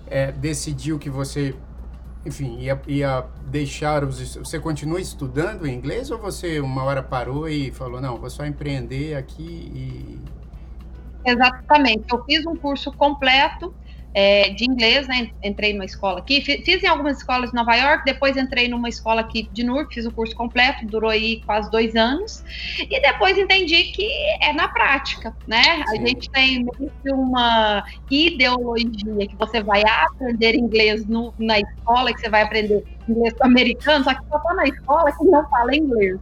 é, 0.07 0.33
decidiu 0.33 0.99
que 0.99 1.11
você, 1.11 1.55
enfim, 2.25 2.59
ia, 2.59 2.81
ia 2.87 3.25
deixar 3.47 4.03
os... 4.03 4.37
Você 4.37 4.59
continua 4.59 5.01
estudando 5.01 5.69
inglês 5.69 6.11
ou 6.11 6.19
você 6.19 6.59
uma 6.59 6.83
hora 6.83 7.03
parou 7.03 7.49
e 7.49 7.71
falou, 7.71 8.01
não, 8.01 8.17
vou 8.17 8.31
só 8.31 8.45
empreender 8.45 9.15
aqui 9.15 9.71
e... 9.75 10.19
Exatamente, 11.25 12.05
eu 12.11 12.25
fiz 12.25 12.47
um 12.47 12.57
curso 12.57 12.91
completo 12.93 13.75
é, 14.15 14.51
de 14.51 14.65
inglês, 14.65 15.07
né? 15.07 15.31
Entrei 15.43 15.73
numa 15.73 15.85
escola 15.85 16.19
aqui, 16.19 16.41
fiz, 16.41 16.83
em 16.83 16.87
algumas 16.87 17.19
escolas 17.19 17.51
de 17.51 17.57
Nova 17.57 17.75
York, 17.75 18.05
depois 18.05 18.37
entrei 18.37 18.69
numa 18.69 18.89
escola 18.89 19.21
aqui 19.21 19.49
de 19.53 19.63
Newark, 19.63 19.95
fiz 19.95 20.07
o 20.07 20.13
curso 20.13 20.35
completo, 20.35 20.87
durou 20.87 21.11
aí 21.11 21.41
quase 21.45 21.71
dois 21.71 21.95
anos, 21.95 22.43
e 22.79 23.01
depois 23.01 23.37
entendi 23.37 23.85
que 23.85 24.09
é 24.43 24.53
na 24.53 24.69
prática, 24.69 25.35
né? 25.47 25.83
A 25.89 25.97
gente 25.97 26.29
tem 26.31 26.67
uma 27.07 27.85
ideologia 28.11 29.27
que 29.29 29.37
você 29.37 29.63
vai 29.63 29.83
aprender 29.83 30.55
inglês 30.55 31.07
no, 31.07 31.35
na 31.39 31.59
escola, 31.61 32.13
que 32.13 32.21
você 32.21 32.29
vai 32.29 32.43
aprender 32.43 32.85
inglês 33.09 33.35
americano, 33.41 34.05
só 34.05 34.15
que 34.15 34.21
só 34.31 34.39
tá 34.39 34.55
na 34.55 34.65
escola 34.65 35.13
que 35.17 35.25
não 35.25 35.49
fala 35.49 35.77
inglês. 35.77 36.19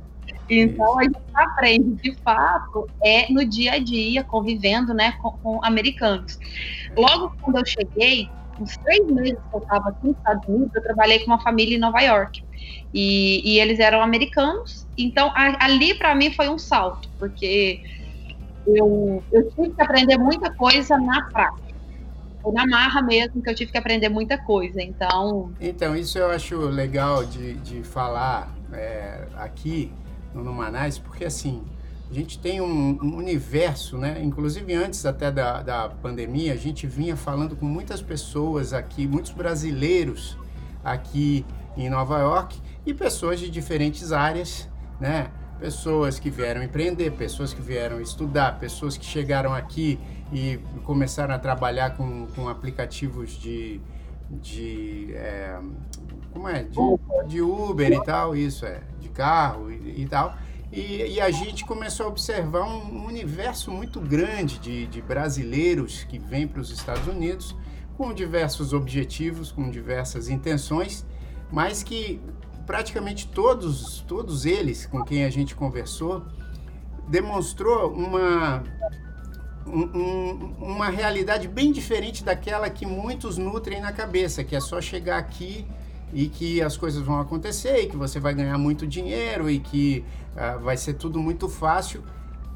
Então 0.48 0.98
a 0.98 1.04
gente 1.04 1.18
aprende 1.34 2.02
de 2.02 2.14
fato 2.22 2.88
é 3.02 3.32
no 3.32 3.44
dia 3.44 3.72
a 3.72 3.78
dia, 3.78 4.22
convivendo 4.22 4.94
né, 4.94 5.12
com, 5.20 5.32
com 5.32 5.64
americanos. 5.64 6.38
Logo 6.96 7.34
quando 7.40 7.58
eu 7.58 7.66
cheguei, 7.66 8.30
uns 8.60 8.76
três 8.78 9.06
meses 9.06 9.38
que 9.50 9.56
eu 9.56 9.60
estava 9.60 9.90
aqui 9.90 10.06
nos 10.06 10.16
Estados 10.16 10.48
Unidos, 10.48 10.74
eu 10.74 10.82
trabalhei 10.82 11.18
com 11.20 11.26
uma 11.26 11.40
família 11.40 11.76
em 11.76 11.80
Nova 11.80 12.00
York. 12.00 12.44
E, 12.94 13.42
e 13.44 13.60
eles 13.60 13.78
eram 13.78 14.00
americanos, 14.00 14.86
então 14.96 15.30
a, 15.34 15.64
ali 15.64 15.94
para 15.94 16.14
mim 16.14 16.32
foi 16.32 16.48
um 16.48 16.58
salto, 16.58 17.08
porque 17.18 17.82
eu, 18.66 19.22
eu 19.30 19.50
tive 19.50 19.70
que 19.70 19.82
aprender 19.82 20.16
muita 20.16 20.50
coisa 20.54 20.96
na 20.96 21.22
prática. 21.24 21.66
Foi 22.42 22.52
na 22.52 22.66
marra 22.66 23.02
mesmo 23.02 23.42
que 23.42 23.50
eu 23.50 23.54
tive 23.54 23.72
que 23.72 23.78
aprender 23.78 24.08
muita 24.08 24.38
coisa, 24.38 24.80
então... 24.80 25.52
Então, 25.60 25.94
isso 25.94 26.16
eu 26.18 26.30
acho 26.30 26.56
legal 26.56 27.24
de, 27.24 27.54
de 27.54 27.82
falar 27.82 28.54
é, 28.72 29.26
aqui, 29.36 29.92
no 30.42 30.52
Manais, 30.52 30.98
porque 30.98 31.24
assim, 31.24 31.62
a 32.10 32.14
gente 32.14 32.38
tem 32.38 32.60
um, 32.60 32.98
um, 33.02 33.16
universo, 33.16 33.98
né? 33.98 34.22
Inclusive 34.22 34.72
antes 34.74 35.04
até 35.04 35.30
da, 35.30 35.62
da 35.62 35.88
pandemia, 35.88 36.52
a 36.52 36.56
gente 36.56 36.86
vinha 36.86 37.16
falando 37.16 37.56
com 37.56 37.66
muitas 37.66 38.00
pessoas 38.00 38.72
aqui, 38.72 39.06
muitos 39.06 39.32
brasileiros 39.32 40.36
aqui 40.84 41.44
em 41.76 41.90
Nova 41.90 42.18
York 42.20 42.60
e 42.86 42.94
pessoas 42.94 43.40
de 43.40 43.50
diferentes 43.50 44.12
áreas, 44.12 44.68
né? 45.00 45.30
Pessoas 45.58 46.18
que 46.18 46.30
vieram 46.30 46.62
empreender, 46.62 47.10
pessoas 47.12 47.52
que 47.52 47.60
vieram 47.60 48.00
estudar, 48.00 48.58
pessoas 48.60 48.96
que 48.96 49.04
chegaram 49.04 49.52
aqui 49.52 49.98
e 50.32 50.60
começaram 50.84 51.34
a 51.34 51.38
trabalhar 51.38 51.96
com, 51.96 52.26
com 52.36 52.48
aplicativos 52.48 53.32
de, 53.32 53.80
de 54.30 55.12
é, 55.14 55.58
como 56.36 56.48
é? 56.48 56.64
De, 56.64 56.78
de, 57.26 57.40
Uber 57.40 57.90
e 57.90 58.04
tal, 58.04 58.36
isso 58.36 58.66
é, 58.66 58.82
de 59.00 59.08
carro 59.08 59.70
e, 59.70 60.02
e 60.02 60.06
tal. 60.06 60.36
E, 60.70 61.14
e, 61.14 61.20
a 61.20 61.30
gente 61.30 61.64
começou 61.64 62.06
a 62.06 62.08
observar 62.10 62.64
um, 62.64 63.06
universo 63.06 63.70
muito 63.70 64.00
grande 64.00 64.58
de, 64.58 64.86
de 64.86 65.00
brasileiros 65.00 66.04
que 66.04 66.18
vêm 66.18 66.46
para 66.46 66.60
os 66.60 66.70
Estados 66.70 67.06
Unidos 67.06 67.56
com 67.96 68.12
diversos 68.12 68.74
objetivos, 68.74 69.50
com 69.50 69.70
diversas 69.70 70.28
intenções, 70.28 71.06
mas 71.50 71.82
que 71.82 72.20
praticamente 72.66 73.28
todos, 73.28 74.04
todos 74.06 74.44
eles 74.44 74.84
com 74.84 75.02
quem 75.02 75.24
a 75.24 75.30
gente 75.30 75.54
conversou 75.54 76.26
demonstrou 77.08 77.92
uma 77.92 78.62
um, 79.66 80.54
uma 80.58 80.90
realidade 80.90 81.48
bem 81.48 81.72
diferente 81.72 82.22
daquela 82.22 82.68
que 82.68 82.84
muitos 82.84 83.38
nutrem 83.38 83.80
na 83.80 83.92
cabeça, 83.92 84.44
que 84.44 84.54
é 84.54 84.60
só 84.60 84.80
chegar 84.80 85.18
aqui 85.18 85.66
e 86.16 86.28
que 86.28 86.62
as 86.62 86.78
coisas 86.78 87.02
vão 87.02 87.20
acontecer 87.20 87.82
e 87.82 87.88
que 87.88 87.96
você 87.96 88.18
vai 88.18 88.32
ganhar 88.32 88.56
muito 88.56 88.86
dinheiro 88.86 89.50
e 89.50 89.58
que 89.60 90.02
uh, 90.32 90.58
vai 90.60 90.74
ser 90.74 90.94
tudo 90.94 91.20
muito 91.20 91.46
fácil, 91.46 92.02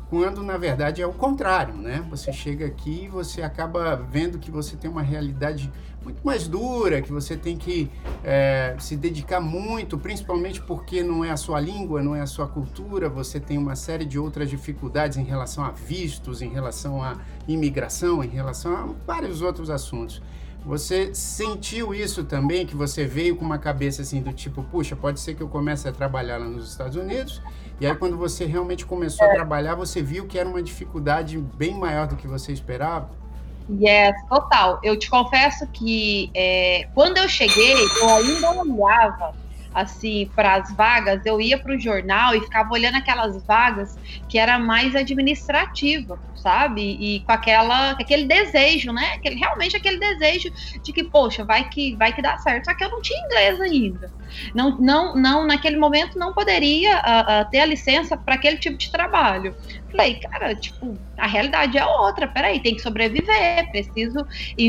quando 0.09 0.43
na 0.43 0.57
verdade 0.57 1.03
é 1.03 1.07
o 1.07 1.13
contrário, 1.13 1.75
né? 1.75 2.03
Você 2.09 2.33
chega 2.33 2.65
aqui 2.65 3.05
e 3.05 3.09
você 3.09 3.43
acaba 3.43 3.97
vendo 3.97 4.39
que 4.39 4.51
você 4.51 4.79
tem 4.79 4.91
uma 4.91 5.03
realidade 5.03 5.71
muito 6.03 6.25
mais 6.25 6.49
dura, 6.49 7.03
que 7.03 7.13
você 7.13 7.37
tem 7.37 7.59
que 7.59 7.91
é, 8.25 8.75
se 8.79 8.97
dedicar 8.97 9.41
muito, 9.41 9.99
principalmente 9.99 10.63
porque 10.63 11.03
não 11.03 11.23
é 11.23 11.31
a 11.31 11.37
sua 11.37 11.61
língua, 11.61 12.03
não 12.03 12.17
é 12.17 12.23
a 12.23 12.27
sua 12.27 12.49
cultura, 12.49 13.11
você 13.11 13.39
tem 13.39 13.59
uma 13.59 13.77
série 13.77 14.07
de 14.07 14.19
outras 14.19 14.49
dificuldades 14.49 15.19
em 15.19 15.25
relação 15.25 15.63
a 15.63 15.71
vistos, 15.71 16.41
em 16.41 16.49
relação 16.49 17.03
à 17.03 17.19
imigração, 17.47 18.25
em 18.25 18.29
relação 18.29 18.75
a 18.75 18.89
vários 19.07 19.43
outros 19.43 19.69
assuntos. 19.69 20.23
Você 20.65 21.15
sentiu 21.15 21.95
isso 21.95 22.25
também, 22.25 22.67
que 22.67 22.77
você 22.77 23.07
veio 23.07 23.35
com 23.35 23.45
uma 23.45 23.59
cabeça 23.59 24.03
assim 24.03 24.21
do 24.21 24.33
tipo, 24.33 24.63
puxa, 24.63 24.95
pode 24.95 25.19
ser 25.19 25.35
que 25.35 25.43
eu 25.43 25.49
comece 25.49 25.89
a 25.89 25.93
trabalhar 25.93 26.39
lá 26.39 26.47
nos 26.47 26.69
Estados 26.69 26.97
Unidos, 26.97 27.41
e 27.81 27.87
aí 27.87 27.95
quando 27.95 28.17
você 28.17 28.45
realmente 28.45 28.85
começou 28.85 29.27
a 29.27 29.31
trabalhar, 29.31 29.75
você 29.75 30.03
viu 30.03 30.27
que 30.27 30.39
era 30.39 30.49
uma 30.49 30.63
dificuldade 30.63 31.39
bem 31.39 31.75
maior 31.75 32.07
do 32.07 32.15
que 32.15 32.29
você 32.29 32.53
esperava? 32.53 33.11
Yes, 33.71 34.15
total. 34.29 34.81
Eu 34.83 34.99
te 34.99 35.09
confesso 35.09 35.67
que 35.69 36.31
é, 36.35 36.89
quando 36.95 37.19
eu 37.19 37.29
cheguei, 37.29 37.75
eu 37.75 38.09
ainda 38.09 38.51
olhava 38.51 39.33
assim 39.73 40.31
para 40.35 40.55
as 40.57 40.75
vagas, 40.77 41.25
eu 41.25 41.41
ia 41.41 41.59
para 41.59 41.75
o 41.75 41.81
jornal 41.81 42.35
e 42.35 42.41
ficava 42.41 42.73
olhando 42.73 42.97
aquelas 42.97 43.45
vagas 43.47 43.99
que 44.29 44.39
era 44.39 44.59
mais 44.59 44.95
administrativa, 44.95 46.19
sabe? 46.35 46.83
E 46.83 47.23
com 47.25 47.33
aquela, 47.33 47.93
aquele 47.93 48.27
desejo, 48.27 48.93
né? 48.93 49.13
Aquele, 49.15 49.37
realmente 49.37 49.77
aquele 49.77 49.99
desejo 49.99 50.51
de 50.83 50.93
que, 50.93 51.05
poxa, 51.05 51.45
vai 51.45 51.69
que 51.69 51.97
vai 51.97 52.13
que 52.13 52.23
dá 52.23 52.37
certo. 52.39 52.65
Só 52.65 52.75
que 52.75 52.85
eu 52.85 52.91
não 52.91 53.01
tinha 53.01 53.21
inglês 53.27 53.61
ainda. 53.61 54.13
Não, 54.55 54.79
não, 54.79 55.15
não 55.15 55.47
naquele 55.47 55.77
momento 55.77 56.19
não 56.19 56.33
poderia 56.33 56.97
uh, 56.99 57.43
uh, 57.43 57.51
ter 57.51 57.61
a 57.61 57.67
licença 57.67 58.17
para 58.17 58.35
aquele 58.35 58.59
tipo 58.59 58.79
de 58.79 58.91
trabalho. 58.91 59.55
Falei, 59.91 60.15
cara, 60.21 60.55
tipo, 60.55 60.97
a 61.19 61.27
realidade 61.27 61.77
é 61.77 61.85
outra. 61.85 62.29
Peraí, 62.29 62.61
tem 62.61 62.75
que 62.75 62.83
sobreviver, 62.83 63.71
preciso. 63.71 64.25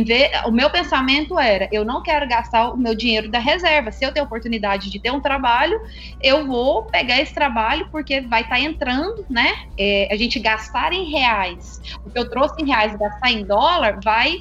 Ver... 0.06 0.32
O 0.46 0.52
meu 0.52 0.70
pensamento 0.70 1.40
era: 1.40 1.68
eu 1.72 1.86
não 1.86 2.02
quero 2.02 2.28
gastar 2.28 2.72
o 2.72 2.78
meu 2.78 2.96
dinheiro 2.96 3.30
da 3.30 3.40
reserva. 3.40 3.92
Se 3.92 4.04
eu 4.06 4.12
tenho 4.12 4.26
oportunidade 4.26 4.90
de 4.90 5.00
ter 5.00 5.12
um 5.12 5.22
trabalho, 5.22 5.80
eu 6.22 6.48
vou 6.48 6.84
pegar 6.84 7.20
esse 7.20 7.34
trabalho 7.34 7.88
porque 7.92 8.22
vai 8.22 8.42
estar 8.42 8.56
tá 8.56 8.62
entrando, 8.62 9.26
né? 9.30 9.52
É, 9.78 10.08
a 10.12 10.16
gente 10.16 10.40
gastar 10.40 10.94
em 10.94 11.12
reais. 11.12 11.80
O 12.04 12.10
que 12.10 12.18
eu 12.18 12.30
trouxe 12.30 12.62
em 12.62 12.66
reais 12.66 12.96
gastar 12.98 13.32
em 13.32 13.46
dólar 13.46 14.00
vai 14.04 14.36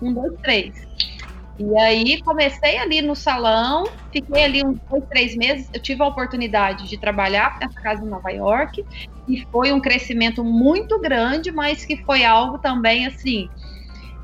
um, 0.00 0.12
dois, 0.12 0.32
três. 0.42 0.74
E 1.58 1.78
aí 1.78 2.22
comecei 2.22 2.78
ali 2.78 3.02
no 3.02 3.14
salão, 3.14 3.84
fiquei 4.10 4.44
ali 4.44 4.64
uns 4.64 4.78
dois, 4.88 5.04
três 5.08 5.36
meses. 5.36 5.68
Eu 5.72 5.80
tive 5.80 6.02
a 6.02 6.06
oportunidade 6.06 6.88
de 6.88 6.98
trabalhar 6.98 7.58
nessa 7.60 7.80
casa 7.80 8.04
em 8.04 8.08
Nova 8.08 8.30
York 8.30 8.84
e 9.28 9.44
foi 9.50 9.72
um 9.72 9.80
crescimento 9.80 10.42
muito 10.42 11.00
grande, 11.00 11.52
mas 11.52 11.84
que 11.84 11.96
foi 12.04 12.24
algo 12.24 12.58
também 12.58 13.06
assim. 13.06 13.48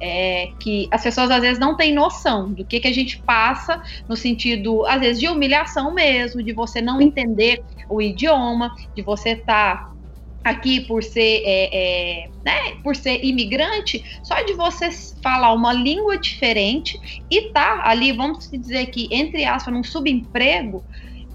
É, 0.00 0.52
que 0.60 0.88
as 0.92 1.02
pessoas 1.02 1.28
às 1.28 1.40
vezes 1.40 1.58
não 1.58 1.76
têm 1.76 1.92
noção 1.92 2.52
do 2.52 2.64
que, 2.64 2.78
que 2.78 2.86
a 2.86 2.92
gente 2.92 3.20
passa 3.26 3.82
no 4.08 4.14
sentido, 4.14 4.86
às 4.86 5.00
vezes, 5.00 5.18
de 5.18 5.28
humilhação 5.28 5.92
mesmo, 5.92 6.40
de 6.40 6.52
você 6.52 6.80
não 6.80 7.00
entender 7.00 7.60
o 7.90 8.00
idioma, 8.00 8.72
de 8.94 9.02
você 9.02 9.30
estar 9.30 9.76
tá 9.76 9.97
aqui 10.44 10.80
por 10.80 11.02
ser, 11.02 11.42
é, 11.44 11.68
é, 11.72 12.30
né, 12.44 12.58
por 12.82 12.96
ser 12.96 13.24
imigrante, 13.24 14.02
só 14.22 14.40
de 14.42 14.54
você 14.54 14.88
falar 15.22 15.52
uma 15.52 15.72
língua 15.72 16.18
diferente 16.18 16.98
e 17.30 17.52
tá 17.52 17.82
ali, 17.84 18.12
vamos 18.12 18.48
dizer 18.50 18.86
que, 18.86 19.08
entre 19.10 19.44
aspas, 19.44 19.72
num 19.74 19.84
subemprego, 19.84 20.84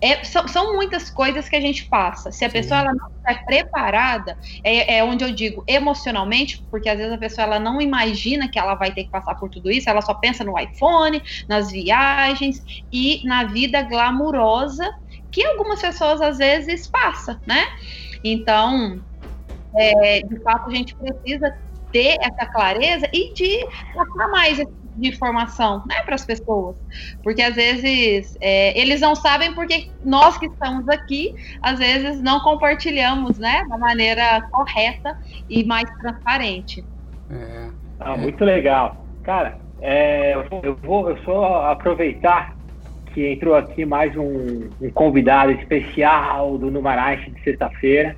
é, 0.03 0.21
são, 0.25 0.45
são, 0.49 0.75
muitas 0.75 1.09
coisas 1.09 1.47
que 1.47 1.55
a 1.55 1.61
gente 1.61 1.87
passa. 1.87 2.29
Se 2.29 2.43
a 2.43 2.49
Sim. 2.49 2.53
pessoa 2.53 2.81
ela 2.81 2.91
não 2.91 3.07
está 3.17 3.41
preparada, 3.45 4.37
é, 4.61 4.97
é, 4.97 5.03
onde 5.03 5.23
eu 5.23 5.33
digo 5.33 5.63
emocionalmente, 5.65 6.65
porque 6.69 6.89
às 6.89 6.97
vezes 6.97 7.13
a 7.13 7.17
pessoa 7.17 7.45
ela 7.45 7.59
não 7.59 7.79
imagina 7.79 8.49
que 8.49 8.59
ela 8.59 8.75
vai 8.75 8.91
ter 8.91 9.05
que 9.05 9.09
passar 9.09 9.35
por 9.35 9.49
tudo 9.49 9.71
isso, 9.71 9.89
ela 9.89 10.01
só 10.01 10.13
pensa 10.13 10.43
no 10.43 10.59
iPhone, 10.59 11.21
nas 11.47 11.71
viagens 11.71 12.57
e 12.91 13.21
na 13.23 13.45
vida 13.45 13.81
glamurosa 13.83 14.85
que 15.31 15.43
algumas 15.45 15.79
pessoas 15.79 16.21
às 16.21 16.37
vezes 16.37 16.87
passam, 16.89 17.39
né? 17.47 17.65
Então, 18.23 19.01
é, 19.75 20.21
de 20.21 20.39
fato, 20.41 20.69
a 20.69 20.73
gente 20.73 20.95
precisa 20.95 21.53
ter 21.91 22.17
essa 22.19 22.45
clareza 22.51 23.07
e 23.13 23.33
de 23.33 23.67
passar 23.93 24.27
mais 24.29 24.57
de 24.57 25.07
informação 25.07 25.83
né, 25.87 26.01
para 26.03 26.15
as 26.15 26.25
pessoas. 26.25 26.75
Porque 27.23 27.41
às 27.41 27.55
vezes 27.55 28.35
é, 28.41 28.77
eles 28.79 28.99
não 29.01 29.15
sabem 29.15 29.53
porque 29.53 29.91
nós 30.03 30.37
que 30.37 30.47
estamos 30.47 30.87
aqui, 30.89 31.33
às 31.61 31.79
vezes 31.79 32.21
não 32.21 32.39
compartilhamos 32.39 33.37
né, 33.37 33.63
da 33.69 33.77
maneira 33.77 34.41
correta 34.51 35.15
e 35.49 35.63
mais 35.63 35.89
transparente. 35.99 36.83
É. 37.29 37.69
Ah, 37.99 38.17
muito 38.17 38.43
legal. 38.43 39.05
Cara, 39.23 39.57
é, 39.79 40.33
eu 40.63 40.75
vou 40.77 41.09
eu 41.09 41.17
só 41.23 41.71
aproveitar 41.71 42.52
que 43.13 43.27
entrou 43.31 43.55
aqui 43.55 43.85
mais 43.85 44.15
um, 44.17 44.69
um 44.81 44.89
convidado 44.89 45.51
especial 45.51 46.57
do 46.57 46.71
Numarache 46.71 47.29
de 47.29 47.41
sexta-feira. 47.43 48.15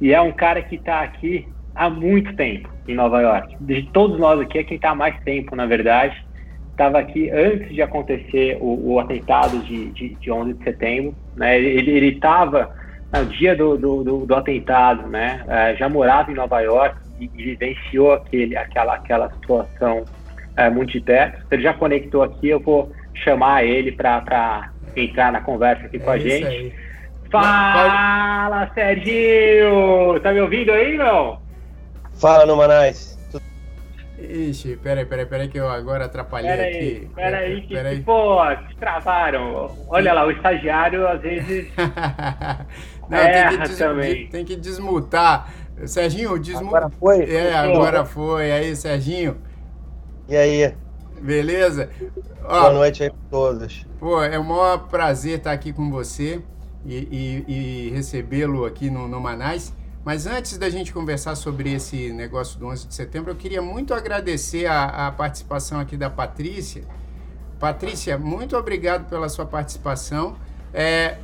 E 0.00 0.14
é 0.14 0.20
um 0.20 0.32
cara 0.32 0.62
que 0.62 0.76
está 0.76 1.00
aqui 1.00 1.46
há 1.74 1.90
muito 1.90 2.34
tempo 2.36 2.68
em 2.86 2.94
Nova 2.94 3.20
York. 3.20 3.56
De 3.60 3.82
todos 3.92 4.18
nós 4.18 4.40
aqui, 4.40 4.58
é 4.58 4.64
quem 4.64 4.76
está 4.76 4.90
há 4.90 4.94
mais 4.94 5.18
tempo, 5.24 5.54
na 5.56 5.66
verdade. 5.66 6.24
Estava 6.70 7.00
aqui 7.00 7.28
antes 7.30 7.74
de 7.74 7.82
acontecer 7.82 8.56
o, 8.60 8.92
o 8.92 9.00
atentado 9.00 9.58
de, 9.58 9.90
de, 9.90 10.14
de 10.14 10.30
11 10.30 10.54
de 10.54 10.64
setembro. 10.64 11.14
Né? 11.36 11.60
Ele 11.60 12.08
estava 12.08 12.74
no 13.12 13.26
dia 13.26 13.56
do, 13.56 13.76
do, 13.76 14.04
do, 14.04 14.26
do 14.26 14.34
atentado, 14.34 15.08
né? 15.08 15.44
É, 15.48 15.74
já 15.74 15.88
morava 15.88 16.30
em 16.30 16.34
Nova 16.34 16.60
York 16.60 16.96
e, 17.18 17.28
e 17.34 17.42
vivenciou 17.42 18.12
aquele, 18.12 18.56
aquela, 18.56 18.94
aquela 18.94 19.28
situação 19.32 20.04
é, 20.56 20.70
muito 20.70 20.92
de 20.92 21.00
perto. 21.00 21.44
Ele 21.50 21.62
já 21.62 21.74
conectou 21.74 22.22
aqui, 22.22 22.48
eu 22.48 22.60
vou 22.60 22.92
chamar 23.22 23.64
ele 23.64 23.92
para 23.92 24.72
entrar 24.96 25.32
na 25.32 25.40
conversa 25.40 25.86
aqui 25.86 25.96
é 25.96 26.00
com 26.00 26.10
a 26.10 26.18
gente. 26.18 26.46
Aí. 26.46 26.74
Fala, 27.30 28.66
Pode... 28.66 28.74
Serginho! 28.74 30.18
Tá 30.20 30.32
me 30.32 30.40
ouvindo 30.40 30.72
aí, 30.72 30.96
não? 30.96 31.40
Fala, 32.14 32.44
Numanais. 32.44 33.10
Ixi, 34.18 34.76
peraí, 34.76 35.06
peraí, 35.06 35.24
peraí 35.24 35.48
que 35.48 35.58
eu 35.58 35.68
agora 35.68 36.04
atrapalhei 36.04 36.50
pera 36.50 36.62
aqui. 36.62 37.10
Peraí, 37.14 37.62
que 37.62 37.74
peraí. 37.74 38.00
pô, 38.02 38.38
te 38.68 38.76
travaram. 38.76 39.74
Olha 39.88 40.12
lá, 40.12 40.26
o 40.26 40.30
estagiário 40.30 41.08
às 41.08 41.22
vezes. 41.22 41.72
Não, 43.08 43.18
tem 43.18 43.48
que, 43.48 43.58
des... 43.58 43.78
também. 43.78 44.26
tem 44.28 44.44
que 44.44 44.56
desmutar. 44.56 45.50
Serginho, 45.86 46.38
desmuta. 46.38 46.76
Agora 46.76 46.90
foi? 46.90 47.34
É, 47.34 47.54
agora 47.54 48.04
foi. 48.04 48.52
Aí, 48.52 48.76
Serginho. 48.76 49.38
E 50.28 50.36
aí? 50.36 50.74
Beleza? 51.20 51.90
Ó, 52.44 52.60
Boa 52.60 52.72
noite 52.72 53.02
aí 53.02 53.10
para 53.10 53.18
todos. 53.30 53.86
Pô, 53.98 54.22
é 54.22 54.38
um 54.38 54.44
maior 54.44 54.88
prazer 54.88 55.38
estar 55.38 55.52
aqui 55.52 55.72
com 55.72 55.90
você 55.90 56.42
e, 56.84 56.96
e, 57.48 57.88
e 57.88 57.90
recebê-lo 57.90 58.64
aqui 58.64 58.88
no, 58.90 59.06
no 59.06 59.20
Manais. 59.20 59.72
Mas 60.04 60.26
antes 60.26 60.56
da 60.56 60.70
gente 60.70 60.92
conversar 60.92 61.34
sobre 61.34 61.72
esse 61.72 62.10
negócio 62.12 62.58
do 62.58 62.66
11 62.66 62.88
de 62.88 62.94
setembro, 62.94 63.30
eu 63.30 63.36
queria 63.36 63.60
muito 63.60 63.92
agradecer 63.92 64.66
a, 64.66 65.08
a 65.08 65.12
participação 65.12 65.78
aqui 65.78 65.96
da 65.96 66.08
Patrícia. 66.08 66.84
Patrícia, 67.58 68.16
muito 68.16 68.56
obrigado 68.56 69.08
pela 69.10 69.28
sua 69.28 69.44
participação. 69.44 70.36
É, 70.72 71.18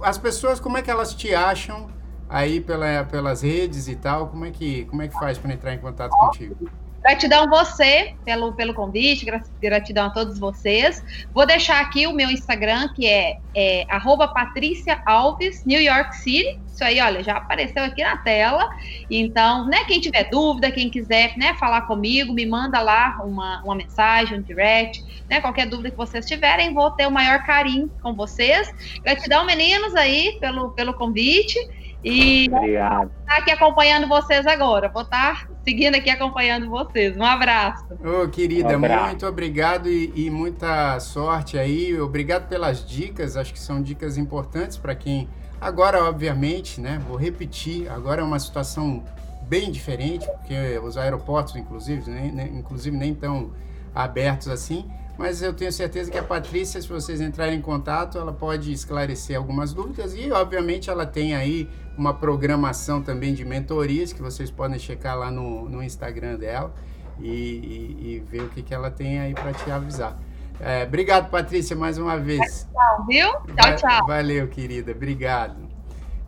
as 0.00 0.16
pessoas, 0.16 0.60
como 0.60 0.78
é 0.78 0.82
que 0.82 0.90
elas 0.90 1.12
te 1.12 1.34
acham 1.34 1.88
aí 2.28 2.60
pela, 2.60 3.04
pelas 3.04 3.42
redes 3.42 3.88
e 3.88 3.96
tal? 3.96 4.28
Como 4.28 4.44
é 4.44 4.52
que, 4.52 4.84
como 4.84 5.02
é 5.02 5.08
que 5.08 5.14
faz 5.14 5.36
para 5.36 5.52
entrar 5.52 5.74
em 5.74 5.78
contato 5.78 6.12
contigo? 6.12 6.70
Gratidão 7.06 7.46
você 7.48 8.16
pelo, 8.24 8.52
pelo 8.54 8.74
convite, 8.74 9.24
gratidão 9.62 10.06
a 10.06 10.10
todos 10.10 10.40
vocês. 10.40 11.00
Vou 11.32 11.46
deixar 11.46 11.80
aqui 11.80 12.04
o 12.04 12.12
meu 12.12 12.28
Instagram, 12.28 12.88
que 12.96 13.06
é, 13.06 13.36
é 13.54 13.86
Patrícia 14.34 15.00
Alves, 15.06 15.64
New 15.64 15.80
York 15.80 16.16
City. 16.16 16.60
Isso 16.66 16.82
aí, 16.82 17.00
olha, 17.00 17.22
já 17.22 17.36
apareceu 17.36 17.84
aqui 17.84 18.02
na 18.02 18.16
tela. 18.16 18.68
Então, 19.08 19.68
né, 19.68 19.84
quem 19.84 20.00
tiver 20.00 20.28
dúvida, 20.28 20.72
quem 20.72 20.90
quiser 20.90 21.32
né, 21.36 21.54
falar 21.54 21.82
comigo, 21.82 22.34
me 22.34 22.44
manda 22.44 22.80
lá 22.80 23.16
uma, 23.24 23.62
uma 23.62 23.76
mensagem, 23.76 24.40
um 24.40 24.42
direct, 24.42 25.00
né? 25.30 25.40
Qualquer 25.40 25.66
dúvida 25.66 25.92
que 25.92 25.96
vocês 25.96 26.26
tiverem, 26.26 26.74
vou 26.74 26.90
ter 26.90 27.06
o 27.06 27.10
maior 27.10 27.44
carinho 27.44 27.88
com 28.02 28.14
vocês. 28.16 28.68
Gratidão, 29.04 29.46
meninos, 29.46 29.94
aí, 29.94 30.36
pelo, 30.40 30.72
pelo 30.72 30.92
convite. 30.92 31.56
E 32.04 32.48
Obrigado. 32.52 33.10
estar 33.20 33.36
aqui 33.38 33.50
acompanhando 33.50 34.06
vocês 34.06 34.46
agora. 34.46 34.88
Vou 34.88 35.02
estar 35.02 35.48
seguindo 35.64 35.96
aqui 35.96 36.10
acompanhando 36.10 36.68
vocês. 36.68 37.16
Um 37.16 37.24
abraço. 37.24 37.84
Ô, 38.04 38.22
oh, 38.24 38.28
querida, 38.28 38.70
um 38.70 38.76
abraço. 38.76 39.06
muito 39.06 39.26
obrigado 39.26 39.88
e, 39.88 40.12
e, 40.14 40.30
muita 40.30 40.98
sorte 41.00 41.58
aí. 41.58 41.98
Obrigado 42.00 42.48
pelas 42.48 42.86
dicas. 42.86 43.36
Acho 43.36 43.52
que 43.52 43.58
são 43.58 43.82
dicas 43.82 44.16
importantes 44.16 44.76
para 44.76 44.94
quem. 44.94 45.28
Agora, 45.60 46.04
obviamente, 46.04 46.80
né? 46.80 47.00
Vou 47.08 47.16
repetir. 47.16 47.90
Agora 47.90 48.20
é 48.20 48.24
uma 48.24 48.38
situação 48.38 49.02
bem 49.42 49.70
diferente, 49.70 50.26
porque 50.26 50.78
os 50.78 50.96
aeroportos, 50.96 51.56
inclusive, 51.56 52.08
nem, 52.10 52.32
nem, 52.32 52.58
inclusive 52.58 52.96
nem 52.96 53.14
tão 53.14 53.52
abertos 53.94 54.48
assim 54.48 54.84
mas 55.18 55.40
eu 55.40 55.52
tenho 55.54 55.72
certeza 55.72 56.10
que 56.10 56.18
a 56.18 56.22
Patrícia, 56.22 56.80
se 56.80 56.88
vocês 56.88 57.20
entrarem 57.20 57.58
em 57.58 57.62
contato, 57.62 58.18
ela 58.18 58.32
pode 58.32 58.72
esclarecer 58.72 59.36
algumas 59.36 59.72
dúvidas 59.72 60.14
e, 60.14 60.30
obviamente, 60.30 60.90
ela 60.90 61.06
tem 61.06 61.34
aí 61.34 61.68
uma 61.96 62.12
programação 62.12 63.02
também 63.02 63.32
de 63.32 63.44
mentorias 63.44 64.12
que 64.12 64.20
vocês 64.20 64.50
podem 64.50 64.78
checar 64.78 65.18
lá 65.18 65.30
no, 65.30 65.68
no 65.68 65.82
Instagram 65.82 66.36
dela 66.36 66.74
e, 67.18 67.30
e, 67.30 68.06
e 68.06 68.20
ver 68.20 68.42
o 68.42 68.48
que, 68.50 68.62
que 68.62 68.74
ela 68.74 68.90
tem 68.90 69.18
aí 69.18 69.32
para 69.32 69.52
te 69.52 69.70
avisar. 69.70 70.16
É, 70.60 70.84
obrigado, 70.84 71.30
Patrícia, 71.30 71.74
mais 71.74 71.98
uma 71.98 72.18
vez. 72.18 72.66
Tchau, 72.72 73.06
viu? 73.06 73.28
Tchau, 73.54 73.76
tchau. 73.76 74.06
Valeu, 74.06 74.48
querida. 74.48 74.92
Obrigado. 74.92 75.56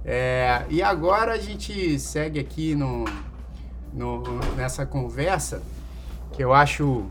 É, 0.04 0.64
e 0.70 0.82
agora 0.82 1.32
a 1.32 1.38
gente 1.38 1.98
segue 1.98 2.38
aqui 2.38 2.74
no, 2.74 3.04
no, 3.92 4.22
nessa 4.56 4.86
conversa 4.86 5.62
que 6.32 6.42
eu 6.42 6.52
acho 6.52 7.06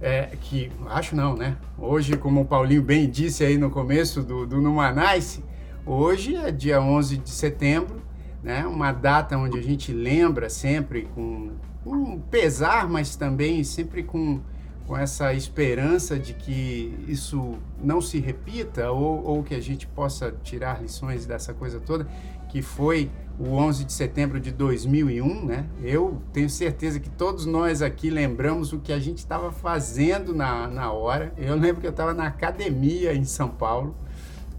é, 0.00 0.30
que 0.40 0.70
acho 0.86 1.16
não, 1.16 1.36
né? 1.36 1.56
Hoje, 1.76 2.16
como 2.16 2.42
o 2.42 2.44
Paulinho 2.44 2.82
bem 2.82 3.08
disse 3.08 3.44
aí 3.44 3.58
no 3.58 3.70
começo 3.70 4.22
do, 4.22 4.46
do 4.46 4.60
Numanice, 4.60 5.44
hoje 5.84 6.36
é 6.36 6.50
dia 6.52 6.80
11 6.80 7.18
de 7.18 7.30
setembro, 7.30 8.00
né? 8.42 8.66
Uma 8.66 8.92
data 8.92 9.36
onde 9.36 9.58
a 9.58 9.62
gente 9.62 9.92
lembra 9.92 10.48
sempre 10.48 11.08
com 11.14 11.50
um 11.84 12.18
pesar, 12.18 12.88
mas 12.88 13.16
também 13.16 13.64
sempre 13.64 14.02
com, 14.02 14.40
com 14.86 14.96
essa 14.96 15.32
esperança 15.32 16.18
de 16.18 16.34
que 16.34 16.94
isso 17.08 17.56
não 17.82 18.00
se 18.00 18.20
repita 18.20 18.90
ou, 18.90 19.24
ou 19.24 19.42
que 19.42 19.54
a 19.54 19.60
gente 19.60 19.86
possa 19.86 20.32
tirar 20.42 20.80
lições 20.80 21.26
dessa 21.26 21.52
coisa 21.52 21.80
toda, 21.80 22.06
que 22.48 22.62
foi 22.62 23.10
o 23.38 23.54
11 23.54 23.84
de 23.84 23.92
setembro 23.92 24.40
de 24.40 24.50
2001, 24.50 25.44
né? 25.44 25.66
Eu 25.80 26.20
tenho 26.32 26.50
certeza 26.50 26.98
que 26.98 27.08
todos 27.08 27.46
nós 27.46 27.82
aqui 27.82 28.10
lembramos 28.10 28.72
o 28.72 28.80
que 28.80 28.92
a 28.92 28.98
gente 28.98 29.18
estava 29.18 29.52
fazendo 29.52 30.34
na, 30.34 30.66
na 30.66 30.92
hora. 30.92 31.32
Eu 31.36 31.54
lembro 31.54 31.80
que 31.80 31.86
eu 31.86 31.92
estava 31.92 32.12
na 32.12 32.26
academia 32.26 33.14
em 33.14 33.24
São 33.24 33.48
Paulo. 33.48 33.94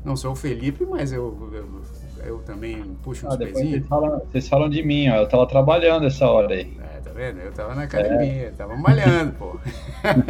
Não 0.03 0.15
sou 0.15 0.31
o 0.31 0.35
Felipe, 0.35 0.85
mas 0.85 1.11
eu, 1.11 1.51
eu, 1.51 2.25
eu 2.25 2.39
também 2.39 2.95
puxo 3.03 3.27
uns 3.27 3.33
ah, 3.33 3.37
pezinhos. 3.37 3.71
Vocês 3.71 3.87
falam, 3.87 4.19
vocês 4.19 4.47
falam 4.47 4.69
de 4.69 4.81
mim, 4.81 5.09
ó. 5.09 5.17
Eu 5.17 5.23
estava 5.25 5.45
trabalhando 5.45 6.05
essa 6.05 6.25
hora 6.25 6.53
aí. 6.53 6.77
É, 6.95 7.01
tá 7.01 7.11
vendo? 7.11 7.39
Eu 7.39 7.49
estava 7.49 7.75
na 7.75 7.83
academia, 7.83 8.47
é. 8.47 8.51
tava 8.51 8.77
malhando, 8.77 9.33
pô. 9.33 9.57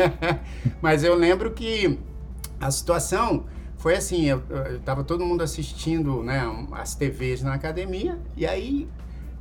mas 0.82 1.04
eu 1.04 1.14
lembro 1.14 1.52
que 1.52 2.00
a 2.60 2.72
situação 2.72 3.46
foi 3.80 3.96
assim, 3.96 4.26
eu, 4.26 4.44
eu 4.50 4.80
tava 4.82 5.06
todo 5.06 5.26
mundo 5.26 5.42
assistindo, 5.42 6.22
né, 6.22 6.42
as 6.74 6.96
TVs 6.96 7.42
na 7.42 7.54
academia, 7.54 8.20
e 8.36 8.46
aí 8.46 8.90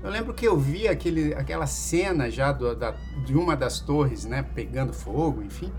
eu 0.00 0.08
lembro 0.08 0.32
que 0.32 0.46
eu 0.46 0.56
vi 0.56 0.86
aquele, 0.86 1.34
aquela 1.34 1.66
cena 1.66 2.30
já 2.30 2.52
do, 2.52 2.72
da, 2.74 2.92
de 3.26 3.36
uma 3.36 3.56
das 3.56 3.80
torres, 3.80 4.24
né, 4.24 4.44
pegando 4.54 4.92
fogo, 4.92 5.42
enfim, 5.42 5.72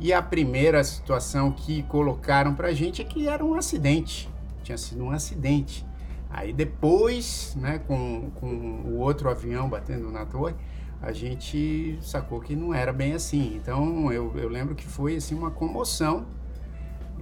e 0.00 0.14
a 0.14 0.22
primeira 0.22 0.82
situação 0.82 1.52
que 1.52 1.82
colocaram 1.82 2.54
pra 2.54 2.72
gente 2.72 3.02
é 3.02 3.04
que 3.04 3.28
era 3.28 3.44
um 3.44 3.54
acidente, 3.54 4.30
tinha 4.62 4.78
sido 4.78 5.04
um 5.04 5.10
acidente. 5.10 5.86
Aí 6.30 6.54
depois, 6.54 7.54
né, 7.60 7.80
com, 7.86 8.30
com 8.36 8.46
o 8.46 8.98
outro 8.98 9.28
avião 9.28 9.68
batendo 9.68 10.10
na 10.10 10.24
torre, 10.24 10.54
a 11.02 11.12
gente 11.12 11.98
sacou 12.00 12.40
que 12.40 12.56
não 12.56 12.72
era 12.72 12.94
bem 12.94 13.12
assim. 13.12 13.56
Então 13.56 14.10
eu, 14.10 14.32
eu 14.36 14.48
lembro 14.48 14.74
que 14.74 14.86
foi 14.86 15.16
assim 15.16 15.34
uma 15.34 15.50
comoção 15.50 16.26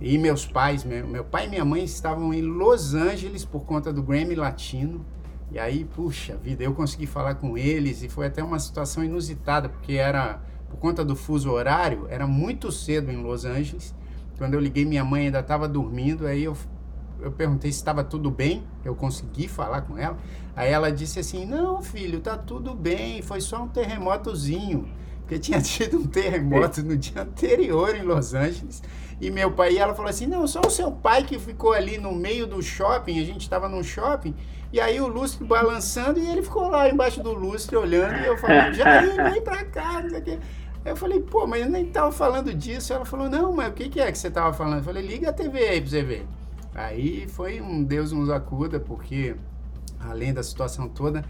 e 0.06 0.18
meus 0.18 0.44
pais, 0.44 0.84
meu, 0.84 1.06
meu 1.08 1.24
pai 1.24 1.46
e 1.46 1.48
minha 1.48 1.64
mãe 1.64 1.82
estavam 1.82 2.34
em 2.34 2.42
Los 2.42 2.92
Angeles 2.92 3.42
por 3.42 3.60
conta 3.60 3.90
do 3.90 4.02
Grammy 4.02 4.34
Latino. 4.34 5.02
E 5.50 5.58
aí, 5.58 5.82
puxa 5.82 6.36
vida, 6.36 6.62
eu 6.62 6.74
consegui 6.74 7.06
falar 7.06 7.36
com 7.36 7.56
eles 7.56 8.02
e 8.02 8.08
foi 8.10 8.26
até 8.26 8.44
uma 8.44 8.58
situação 8.58 9.02
inusitada, 9.02 9.66
porque 9.66 9.94
era 9.94 10.42
por 10.68 10.76
conta 10.76 11.02
do 11.02 11.16
fuso 11.16 11.50
horário, 11.50 12.06
era 12.10 12.26
muito 12.26 12.70
cedo 12.70 13.10
em 13.10 13.16
Los 13.22 13.46
Angeles. 13.46 13.94
Quando 14.36 14.52
eu 14.52 14.60
liguei, 14.60 14.84
minha 14.84 15.06
mãe 15.06 15.24
ainda 15.24 15.40
estava 15.40 15.66
dormindo, 15.66 16.26
aí 16.26 16.44
eu, 16.44 16.54
eu 17.22 17.32
perguntei 17.32 17.72
se 17.72 17.78
estava 17.78 18.04
tudo 18.04 18.30
bem, 18.30 18.62
eu 18.84 18.94
consegui 18.94 19.48
falar 19.48 19.82
com 19.82 19.96
ela. 19.96 20.18
Aí 20.54 20.70
ela 20.70 20.92
disse 20.92 21.18
assim: 21.18 21.46
Não, 21.46 21.80
filho, 21.80 22.20
tá 22.20 22.36
tudo 22.36 22.74
bem, 22.74 23.22
foi 23.22 23.40
só 23.40 23.62
um 23.62 23.68
terremotozinho. 23.68 24.86
Porque 25.24 25.38
tinha 25.38 25.60
tido 25.62 25.98
um 25.98 26.06
terremoto 26.06 26.82
no 26.82 26.96
dia 26.96 27.22
anterior 27.22 27.96
em 27.96 28.02
Los 28.02 28.34
Angeles 28.34 28.82
e 29.20 29.30
meu 29.30 29.52
pai, 29.52 29.74
e 29.74 29.78
ela 29.78 29.94
falou 29.94 30.10
assim: 30.10 30.26
não, 30.26 30.46
só 30.46 30.60
o 30.60 30.70
seu 30.70 30.90
pai 30.92 31.24
que 31.24 31.38
ficou 31.38 31.72
ali 31.72 31.98
no 31.98 32.12
meio 32.12 32.46
do 32.46 32.62
shopping, 32.62 33.18
a 33.20 33.24
gente 33.24 33.42
estava 33.42 33.68
num 33.68 33.82
shopping, 33.82 34.34
e 34.72 34.80
aí 34.80 35.00
o 35.00 35.06
lustre 35.06 35.44
balançando 35.44 36.18
e 36.18 36.26
ele 36.26 36.42
ficou 36.42 36.68
lá 36.68 36.88
embaixo 36.88 37.22
do 37.22 37.32
lustre 37.32 37.76
olhando, 37.76 38.18
e 38.20 38.26
eu 38.26 38.36
falei: 38.36 38.74
Jair, 38.74 39.32
vem 39.32 39.42
pra 39.42 39.64
cá, 39.64 40.02
não 40.02 40.10
sei 40.10 40.18
o 40.18 40.22
quê. 40.22 40.38
Eu 40.84 40.94
falei, 40.94 41.18
pô, 41.18 41.46
mas 41.46 41.62
eu 41.62 41.70
nem 41.70 41.86
tava 41.86 42.12
falando 42.12 42.52
disso. 42.52 42.92
Ela 42.92 43.06
falou, 43.06 43.30
não, 43.30 43.54
mas 43.54 43.70
o 43.70 43.72
que, 43.72 43.88
que 43.88 43.98
é 43.98 44.12
que 44.12 44.18
você 44.18 44.30
tava 44.30 44.52
falando? 44.52 44.78
Eu 44.78 44.84
falei, 44.84 45.02
liga 45.02 45.30
a 45.30 45.32
TV 45.32 45.58
aí 45.60 45.80
pra 45.80 45.88
você 45.88 46.02
ver. 46.02 46.26
Aí 46.74 47.26
foi 47.26 47.58
um 47.58 47.82
Deus 47.82 48.12
nos 48.12 48.28
acuda, 48.28 48.78
porque 48.78 49.34
além 49.98 50.34
da 50.34 50.42
situação 50.42 50.86
toda, 50.86 51.24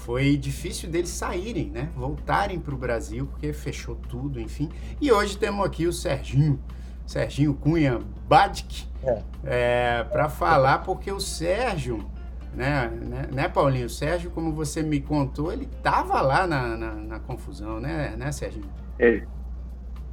foi 0.00 0.36
difícil 0.36 0.88
deles 0.88 1.10
saírem, 1.10 1.70
né? 1.70 1.88
Voltarem 1.94 2.58
para 2.58 2.74
o 2.74 2.78
Brasil, 2.78 3.26
porque 3.26 3.52
fechou 3.52 3.94
tudo, 3.94 4.40
enfim. 4.40 4.70
E 5.00 5.12
hoje 5.12 5.36
temos 5.36 5.64
aqui 5.64 5.86
o 5.86 5.92
Serginho. 5.92 6.58
Serginho 7.06 7.54
Cunha 7.54 8.00
Badic, 8.28 8.86
é. 9.02 9.22
é 9.44 10.04
para 10.04 10.28
falar, 10.28 10.78
porque 10.78 11.10
o 11.10 11.20
Sérgio, 11.20 12.04
né, 12.54 12.90
né, 13.02 13.28
né, 13.32 13.48
Paulinho? 13.48 13.86
O 13.86 13.90
Sérgio, 13.90 14.30
como 14.30 14.52
você 14.52 14.82
me 14.82 15.00
contou, 15.00 15.52
ele 15.52 15.68
estava 15.76 16.20
lá 16.20 16.46
na, 16.46 16.76
na, 16.76 16.94
na, 16.94 17.18
confusão, 17.18 17.80
né, 17.80 18.14
né 18.16 18.30
Sérgio? 18.32 18.62
É. 18.98 19.22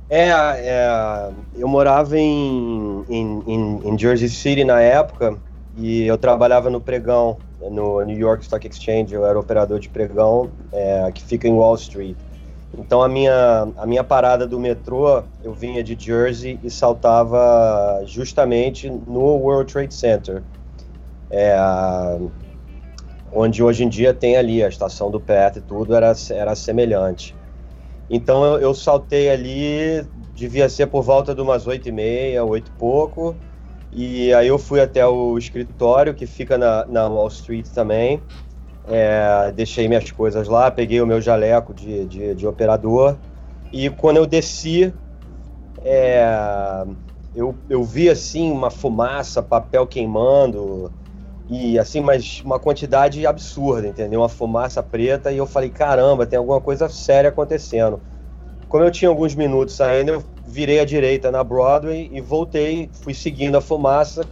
É, 0.09 1.31
eu 1.55 1.67
morava 1.67 2.17
em, 2.17 3.03
em, 3.09 3.81
em, 3.83 3.97
Jersey 3.97 4.29
City 4.29 4.63
na 4.63 4.79
época 4.79 5.37
e 5.75 6.03
eu 6.07 6.17
trabalhava 6.17 6.69
no 6.69 6.79
pregão, 6.79 7.37
no 7.61 8.01
New 8.03 8.17
York 8.17 8.43
Stock 8.43 8.67
Exchange, 8.67 9.13
eu 9.13 9.25
era 9.25 9.39
operador 9.39 9.79
de 9.79 9.89
pregão 9.89 10.51
é, 10.71 11.11
que 11.11 11.23
fica 11.23 11.47
em 11.47 11.53
Wall 11.53 11.75
Street. 11.75 12.17
Então 12.77 13.01
a 13.01 13.09
minha, 13.09 13.67
a 13.77 13.85
minha 13.85 14.03
parada 14.03 14.45
do 14.45 14.59
metrô, 14.59 15.23
eu 15.43 15.53
vinha 15.53 15.83
de 15.83 15.97
Jersey 15.97 16.59
e 16.63 16.69
saltava 16.69 18.01
justamente 18.05 18.89
no 18.89 19.37
World 19.37 19.71
Trade 19.71 19.93
Center, 19.93 20.43
é, 21.29 21.57
onde 23.31 23.63
hoje 23.63 23.83
em 23.83 23.89
dia 23.89 24.13
tem 24.13 24.37
ali 24.37 24.63
a 24.63 24.67
estação 24.67 25.09
do 25.09 25.19
PET 25.19 25.59
e 25.59 25.61
tudo, 25.61 25.95
era, 25.95 26.13
era 26.31 26.55
semelhante. 26.55 27.35
Então 28.09 28.45
eu, 28.45 28.59
eu 28.59 28.73
saltei 28.73 29.29
ali, 29.29 30.05
devia 30.35 30.69
ser 30.69 30.87
por 30.87 31.01
volta 31.01 31.33
de 31.33 31.41
umas 31.41 31.67
oito 31.67 31.89
e 31.89 31.91
meia, 31.91 32.43
oito 32.43 32.69
e 32.69 32.79
pouco, 32.79 33.35
e 33.91 34.33
aí 34.33 34.47
eu 34.47 34.59
fui 34.59 34.81
até 34.81 35.05
o 35.05 35.37
escritório, 35.37 36.13
que 36.13 36.25
fica 36.25 36.57
na, 36.57 36.85
na 36.85 37.07
Wall 37.07 37.27
Street 37.27 37.67
também, 37.69 38.21
é, 38.87 39.51
deixei 39.53 39.87
minhas 39.87 40.11
coisas 40.11 40.47
lá, 40.47 40.71
peguei 40.71 41.01
o 41.01 41.07
meu 41.07 41.21
jaleco 41.21 41.73
de, 41.73 42.05
de, 42.05 42.35
de 42.35 42.47
operador 42.47 43.17
e 43.71 43.89
quando 43.89 44.17
eu 44.17 44.25
desci, 44.25 44.93
é, 45.83 46.25
eu, 47.35 47.55
eu 47.69 47.83
vi 47.83 48.09
assim 48.09 48.51
uma 48.51 48.69
fumaça, 48.69 49.43
papel 49.43 49.85
queimando 49.85 50.91
e 51.49 51.77
assim, 51.79 52.01
mas 52.01 52.41
uma 52.43 52.59
quantidade 52.59 53.25
absurda, 53.25 53.87
entendeu? 53.87 54.21
Uma 54.21 54.29
fumaça 54.29 54.83
preta 54.83 55.31
e 55.31 55.37
eu 55.37 55.45
falei, 55.45 55.69
caramba, 55.69 56.25
tem 56.25 56.37
alguma 56.37 56.59
coisa 56.59 56.89
séria 56.89 57.29
acontecendo. 57.29 58.01
Como 58.67 58.83
eu 58.83 58.91
tinha 58.91 59.07
alguns 59.07 59.33
minutos 59.33 59.79
ainda, 59.79 60.11
eu 60.11 60.23
virei 60.47 60.79
à 60.79 60.85
direita 60.85 61.29
na 61.29 61.43
Broadway 61.43 62.09
e 62.11 62.21
voltei, 62.21 62.89
fui 62.93 63.13
seguindo 63.13 63.57
a 63.57 63.61
fumaça 63.61 64.27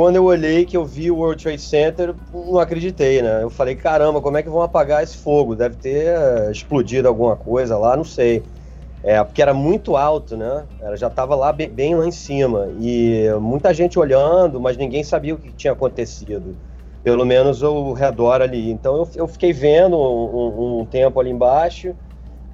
quando 0.00 0.16
eu 0.16 0.24
olhei 0.24 0.64
que 0.64 0.76
eu 0.76 0.84
vi 0.84 1.10
o 1.10 1.16
World 1.16 1.42
Trade 1.42 1.60
Center, 1.60 2.14
não 2.32 2.58
acreditei, 2.58 3.20
né? 3.20 3.42
Eu 3.42 3.50
falei, 3.50 3.74
caramba, 3.74 4.20
como 4.22 4.36
é 4.36 4.42
que 4.42 4.48
vão 4.48 4.62
apagar 4.62 5.02
esse 5.02 5.16
fogo? 5.16 5.54
Deve 5.54 5.76
ter 5.76 6.16
uh, 6.16 6.50
explodido 6.50 7.06
alguma 7.06 7.36
coisa 7.36 7.76
lá, 7.76 7.96
não 7.96 8.04
sei. 8.04 8.42
É, 9.02 9.22
porque 9.22 9.42
era 9.42 9.52
muito 9.52 9.96
alto, 9.96 10.38
né? 10.38 10.64
Ela 10.80 10.96
já 10.96 11.08
estava 11.08 11.34
lá 11.34 11.52
bem 11.52 11.94
lá 11.94 12.06
em 12.06 12.10
cima. 12.10 12.68
E 12.78 13.28
muita 13.40 13.74
gente 13.74 13.98
olhando, 13.98 14.58
mas 14.58 14.76
ninguém 14.76 15.02
sabia 15.02 15.34
o 15.34 15.38
que 15.38 15.52
tinha 15.52 15.74
acontecido. 15.74 16.56
Pelo 17.02 17.24
menos 17.24 17.62
o 17.62 17.92
redor 17.92 18.40
ali. 18.40 18.70
Então 18.70 18.96
eu, 18.96 19.08
eu 19.14 19.28
fiquei 19.28 19.52
vendo 19.52 19.98
um, 19.98 20.80
um, 20.80 20.86
tempo 20.86 21.18
ali 21.20 21.28
embaixo. 21.28 21.94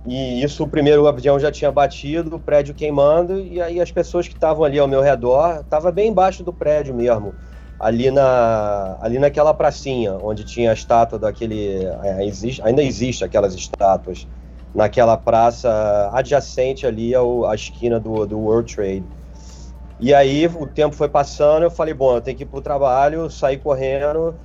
E 0.07 0.41
isso, 0.41 0.63
o 0.63 0.69
primeiro 0.69 1.07
avião 1.09 1.39
já 1.39 1.51
tinha 1.51 1.73
batido, 1.73 2.37
o 2.37 2.41
prédio 2.41 2.75
queimando, 2.75 3.41
e 3.41 3.61
aí 3.61 3.81
as 3.81 3.91
pessoas 3.91 4.29
que 4.29 4.35
estavam 4.35 4.63
ali 4.63 4.79
ao 4.79 4.87
meu 4.87 5.01
redor, 5.01 5.63
estava 5.63 5.91
bem 5.91 6.11
embaixo 6.11 6.45
do 6.45 6.53
prédio 6.53 6.95
mesmo, 6.95 7.35
ali, 7.79 8.13
na, 8.13 8.97
ali 9.01 9.19
naquela 9.19 9.53
pracinha, 9.53 10.17
onde 10.23 10.45
tinha 10.45 10.71
a 10.71 10.75
estátua 10.75 11.19
daquele. 11.19 11.85
É, 12.05 12.25
existe, 12.25 12.63
ainda 12.63 12.85
existe 12.85 13.25
aquelas 13.25 13.53
estátuas, 13.53 14.29
naquela 14.73 15.17
praça 15.17 16.09
adjacente 16.13 16.87
ali 16.87 17.13
ao, 17.13 17.45
à 17.45 17.57
esquina 17.57 17.99
do, 17.99 18.25
do 18.27 18.39
World 18.39 18.73
Trade. 18.73 19.05
E 19.99 20.15
aí 20.15 20.47
o 20.47 20.67
tempo 20.69 20.95
foi 20.95 21.09
passando, 21.09 21.65
eu 21.65 21.71
falei, 21.71 21.95
bom, 21.95 22.15
eu 22.15 22.21
tenho 22.21 22.37
que 22.37 22.45
ir 22.45 22.47
para 22.47 22.59
o 22.59 22.63
trabalho, 22.63 23.29
saí 23.29 23.57
correndo 23.57 24.39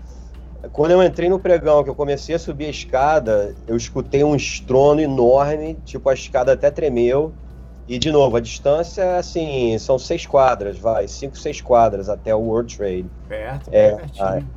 quando 0.72 0.92
eu 0.92 1.04
entrei 1.04 1.28
no 1.30 1.40
pregão, 1.40 1.84
que 1.84 1.90
eu 1.90 1.96
comecei 1.96 2.36
a 2.36 2.40
subir 2.40 2.66
a 2.66 2.70
escada, 2.70 3.56
eu 3.68 3.76
escutei 3.76 4.24
um 4.24 4.36
estrondo 4.36 5.02
enorme, 5.02 5.76
tipo 5.86 6.10
a 6.10 6.14
escada 6.14 6.54
até 6.54 6.70
tremeu. 6.70 7.34
E 7.88 7.98
de 7.98 8.12
novo, 8.12 8.38
a 8.38 8.40
distância, 8.40 9.18
assim, 9.18 9.78
são 9.80 9.98
seis 9.98 10.26
quadras, 10.26 10.78
vai, 10.78 11.08
cinco, 11.08 11.38
seis 11.38 11.60
quadras 11.62 12.10
até 12.10 12.34
o 12.34 12.40
World 12.40 12.78
Trade. 12.78 13.10
Perto, 13.28 13.70
é, 13.74 13.96
pertinho. 13.96 14.54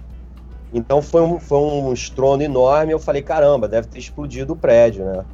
Então 0.73 1.01
foi 1.01 1.23
um, 1.23 1.41
foi 1.41 1.59
um 1.59 1.93
estrondo 1.93 2.43
enorme, 2.43 2.93
eu 2.93 2.99
falei, 2.99 3.23
caramba, 3.23 3.69
deve 3.69 3.89
ter 3.89 3.99
explodido 3.99 4.53
o 4.53 4.57
prédio, 4.57 5.05
né? 5.05 5.25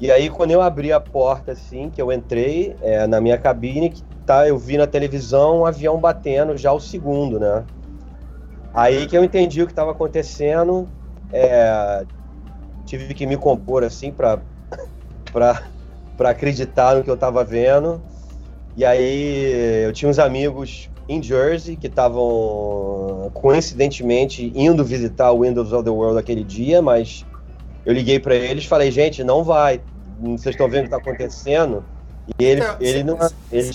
E 0.00 0.10
aí, 0.12 0.30
quando 0.30 0.52
eu 0.52 0.62
abri 0.62 0.92
a 0.92 1.00
porta, 1.00 1.52
assim, 1.52 1.90
que 1.90 2.00
eu 2.00 2.12
entrei 2.12 2.76
é, 2.80 3.06
na 3.06 3.20
minha 3.20 3.36
cabine, 3.36 3.90
que 3.90 4.04
tá, 4.24 4.46
eu 4.46 4.56
vi 4.56 4.78
na 4.78 4.86
televisão 4.86 5.60
um 5.60 5.66
avião 5.66 6.00
batendo, 6.00 6.56
já 6.56 6.72
o 6.72 6.78
segundo, 6.78 7.40
né? 7.40 7.66
Aí 8.78 9.08
que 9.08 9.18
eu 9.18 9.24
entendi 9.24 9.60
o 9.60 9.66
que 9.66 9.72
estava 9.72 9.90
acontecendo, 9.90 10.88
é, 11.32 12.04
tive 12.86 13.12
que 13.12 13.26
me 13.26 13.36
compor 13.36 13.82
assim 13.82 14.12
para 14.12 14.38
para 16.16 16.30
acreditar 16.30 16.94
no 16.94 17.02
que 17.02 17.10
eu 17.10 17.14
estava 17.14 17.42
vendo. 17.42 18.00
E 18.76 18.84
aí 18.84 19.82
eu 19.84 19.92
tinha 19.92 20.08
uns 20.08 20.20
amigos 20.20 20.88
em 21.08 21.20
Jersey 21.20 21.74
que 21.74 21.88
estavam 21.88 23.32
coincidentemente 23.34 24.52
indo 24.54 24.84
visitar 24.84 25.32
o 25.32 25.40
Windows 25.42 25.72
of 25.72 25.82
the 25.82 25.90
World 25.90 26.16
aquele 26.16 26.44
dia, 26.44 26.80
mas 26.80 27.26
eu 27.84 27.92
liguei 27.92 28.20
para 28.20 28.36
eles 28.36 28.62
e 28.62 28.68
falei, 28.68 28.92
gente, 28.92 29.24
não 29.24 29.42
vai. 29.42 29.80
Vocês 30.20 30.54
estão 30.54 30.68
vendo 30.68 30.86
o 30.86 30.88
que 30.88 30.94
está 30.94 30.98
acontecendo? 30.98 31.84
E 32.38 32.44
ele, 32.44 32.60
então, 32.60 32.76
ele, 32.78 33.02
não, 33.02 33.18
ele, 33.50 33.70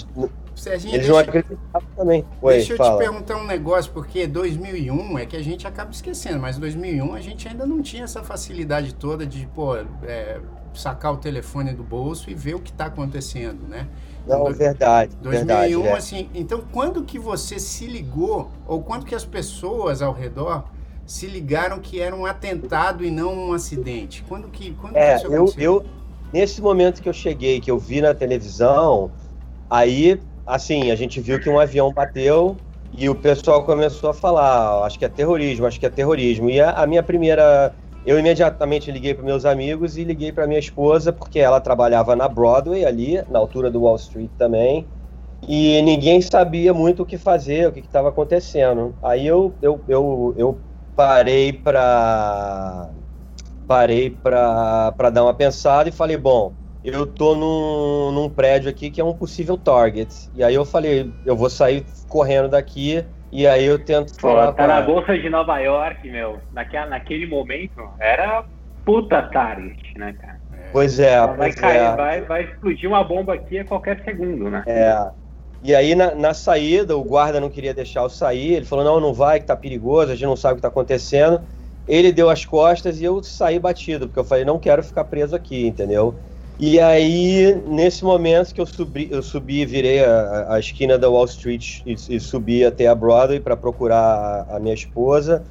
Serginho, 0.56 0.96
eles 0.96 1.08
deixa, 1.08 1.12
não 1.12 1.20
acreditavam 1.20 1.88
também. 1.96 2.26
Oi, 2.42 2.54
deixa 2.54 2.74
eu 2.74 2.78
fala. 2.78 2.98
te 2.98 2.98
perguntar 3.00 3.38
um 3.38 3.46
negócio, 3.46 3.92
porque 3.92 4.28
2001 4.28 5.18
é 5.20 5.26
que 5.26 5.36
a 5.36 5.44
gente 5.44 5.66
acaba 5.66 5.92
esquecendo, 5.92 6.40
mas 6.40 6.58
2001 6.58 7.14
a 7.14 7.22
gente 7.22 7.48
ainda 7.48 7.66
não 7.66 7.82
tinha 7.82 8.04
essa 8.04 8.24
facilidade 8.24 8.94
toda 8.94 9.26
de, 9.26 9.48
pô, 9.48 9.76
é, 9.76 10.40
sacar 10.74 11.14
o 11.14 11.18
telefone 11.18 11.74
do 11.74 11.84
bolso 11.84 12.30
e 12.30 12.34
ver 12.34 12.56
o 12.56 12.60
que 12.60 12.72
está 12.72 12.86
acontecendo, 12.86 13.68
né? 13.68 13.88
Não, 14.28 14.46
do, 14.46 14.54
verdade. 14.54 15.16
2001, 15.22 15.46
verdade, 15.46 15.88
é. 15.88 15.98
assim, 15.98 16.30
então 16.34 16.64
quando 16.72 17.04
que 17.04 17.20
você 17.20 17.60
se 17.60 17.86
ligou, 17.88 18.50
ou 18.68 18.82
quando 18.82 19.06
que 19.06 19.16
as 19.16 19.26
pessoas 19.26 20.02
ao 20.02 20.14
redor 20.14 20.66
se 21.06 21.28
ligaram 21.28 21.80
que 21.80 22.00
era 22.00 22.16
um 22.16 22.26
atentado 22.26 23.04
e 23.04 23.12
não 23.12 23.50
um 23.50 23.54
acidente? 23.54 24.24
Quando 24.28 24.48
que, 24.50 24.74
quando 24.76 24.96
é, 24.96 25.16
que 25.18 25.26
isso 25.26 25.34
eu, 25.34 25.54
eu, 25.58 25.86
nesse 26.32 26.62
momento 26.62 27.02
que 27.02 27.10
eu 27.10 27.14
cheguei, 27.14 27.60
que 27.60 27.70
eu 27.70 27.78
vi 27.78 28.02
na 28.02 28.14
televisão, 28.14 29.12
aí, 29.70 30.20
assim, 30.46 30.92
a 30.92 30.96
gente 30.96 31.20
viu 31.22 31.40
que 31.40 31.50
um 31.50 31.60
avião 31.60 31.92
bateu 31.92 32.58
e 32.92 33.10
o 33.10 33.16
pessoal 33.16 33.66
começou 33.66 34.10
a 34.10 34.14
falar, 34.14 34.86
acho 34.86 35.00
que 35.00 35.06
é 35.06 35.10
terrorismo, 35.10 35.66
acho 35.66 35.80
que 35.80 35.86
é 35.86 35.90
terrorismo. 35.90 36.50
E 36.50 36.60
a, 36.62 36.72
a 36.72 36.88
minha 36.88 37.04
primeira 37.04 37.76
eu 38.06 38.20
imediatamente 38.20 38.92
liguei 38.92 39.14
para 39.14 39.24
meus 39.24 39.46
amigos 39.46 39.98
e 39.98 40.04
liguei 40.04 40.32
para 40.32 40.46
minha 40.46 40.60
esposa, 40.60 41.14
porque 41.14 41.40
ela 41.40 41.62
trabalhava 41.62 42.16
na 42.16 42.28
Broadway, 42.28 42.86
ali, 42.86 43.24
na 43.30 43.40
altura 43.40 43.72
do 43.72 43.82
Wall 43.82 43.96
Street 43.96 44.32
também, 44.38 44.90
e 45.48 45.82
ninguém 45.84 46.22
sabia 46.22 46.74
muito 46.74 47.04
o 47.04 47.06
que 47.06 47.18
fazer, 47.18 47.68
o 47.68 47.72
que 47.72 47.80
estava 47.82 48.10
acontecendo. 48.10 48.98
Aí 49.02 49.26
eu, 49.28 49.58
eu, 49.62 49.84
eu, 49.88 50.36
eu 50.38 50.66
parei 50.96 51.54
para 51.54 52.94
parei 53.68 54.10
para 54.10 55.10
dar 55.12 55.24
uma 55.24 55.34
pensada 55.34 55.90
e 55.90 55.92
falei, 55.92 56.18
bom, 56.18 56.54
eu 56.84 57.06
tô 57.08 57.34
num, 57.36 58.12
num 58.12 58.30
prédio 58.30 58.70
aqui 58.70 58.92
que 58.92 59.00
é 59.00 59.04
um 59.04 59.14
possível 59.14 59.58
target. 59.58 60.30
E 60.36 60.44
aí 60.44 60.54
eu 60.54 60.66
falei, 60.66 61.10
eu 61.26 61.36
vou 61.36 61.50
sair 61.50 61.86
correndo 62.10 62.50
daqui 62.50 63.06
e 63.32 63.48
aí 63.48 63.66
eu 63.66 63.80
tento 63.80 64.14
Pô, 64.14 64.28
falar. 64.28 64.52
Tá 64.52 64.68
na 64.68 64.82
Bolsa 64.82 65.18
de 65.18 65.30
Nova 65.30 65.58
York, 65.60 66.10
meu. 66.10 66.40
Naquela, 66.52 66.88
naquele 66.88 67.26
momento, 67.26 67.82
era 68.00 68.44
puta 68.86 69.22
target, 69.24 69.98
né, 69.98 70.14
cara? 70.14 70.40
Pois 70.72 71.00
é. 71.00 71.20
Vai, 71.20 71.38
pois 71.38 71.56
cair, 71.56 71.78
é. 71.78 71.96
Vai, 71.96 72.22
vai 72.22 72.44
explodir 72.44 72.90
uma 72.90 73.04
bomba 73.04 73.34
aqui 73.34 73.60
a 73.60 73.66
qualquer 73.66 74.04
segundo, 74.04 74.50
né? 74.50 74.64
É. 74.68 75.10
E 75.64 75.74
aí, 75.74 75.96
na, 75.96 76.14
na, 76.14 76.34
saída, 76.34 76.98
o 76.98 77.04
guarda 77.04 77.40
não 77.40 77.50
queria 77.50 77.74
deixar 77.74 78.02
eu 78.02 78.10
sair. 78.10 78.54
Ele 78.54 78.66
falou: 78.66 78.84
não, 78.84 79.00
não 79.00 79.14
vai, 79.14 79.40
que 79.40 79.46
tá 79.46 79.56
perigoso, 79.56 80.12
a 80.12 80.16
gente 80.16 80.26
não 80.26 80.36
sabe 80.36 80.54
o 80.54 80.56
que 80.58 80.62
tá 80.62 80.68
acontecendo. 80.68 81.42
Ele 81.88 82.12
deu 82.12 82.30
as 82.30 82.46
costas 82.46 83.00
e 83.00 83.06
eu 83.06 83.22
saí 83.24 83.58
batido, 83.58 84.08
porque 84.08 84.20
eu 84.20 84.26
falei: 84.26 84.44
não 84.44 84.60
quero 84.60 84.84
ficar 84.84 85.06
preso 85.06 85.36
aqui, 85.36 85.66
entendeu? 85.66 86.16
E 86.60 86.80
aí, 86.80 87.62
nesse 87.68 88.04
momento 88.04 88.54
que 88.54 88.62
eu 88.62 88.66
subi, 88.66 89.08
eu 89.12 89.24
subi 89.24 89.62
e 89.62 89.66
virei 89.66 90.04
a, 90.04 90.54
a 90.54 90.60
esquina 90.60 90.98
da 90.98 91.10
Wall 91.10 91.26
Street 91.26 91.82
e, 91.86 91.94
e 91.94 92.20
subi 92.20 92.64
até 92.64 92.88
a 92.88 92.94
Broadway 92.96 93.40
para 93.40 93.58
procurar 93.58 94.46
a, 94.50 94.58
a, 94.58 94.60
minha 94.60 94.74
esposa, 94.74 95.44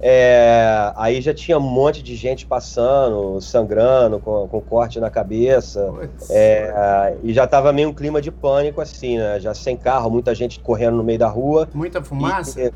é, 0.00 0.92
aí 0.96 1.20
já 1.20 1.34
tinha 1.34 1.58
um 1.58 1.60
monte 1.60 2.02
de 2.02 2.16
gente 2.16 2.46
passando, 2.46 3.40
sangrando, 3.40 4.18
com, 4.18 4.48
com 4.48 4.60
corte 4.60 4.98
na 4.98 5.10
cabeça. 5.10 5.92
É, 6.30 7.16
e 7.22 7.34
já 7.34 7.46
tava 7.46 7.72
meio 7.72 7.90
um 7.90 7.94
clima 7.94 8.20
de 8.20 8.30
pânico, 8.30 8.80
assim, 8.80 9.18
né? 9.18 9.38
Já 9.38 9.54
sem 9.54 9.76
carro, 9.76 10.10
muita 10.10 10.34
gente 10.34 10.60
correndo 10.60 10.96
no 10.96 11.04
meio 11.04 11.18
da 11.18 11.28
rua. 11.28 11.68
Muita 11.74 12.02
fumaça? 12.02 12.60
E, 12.60 12.72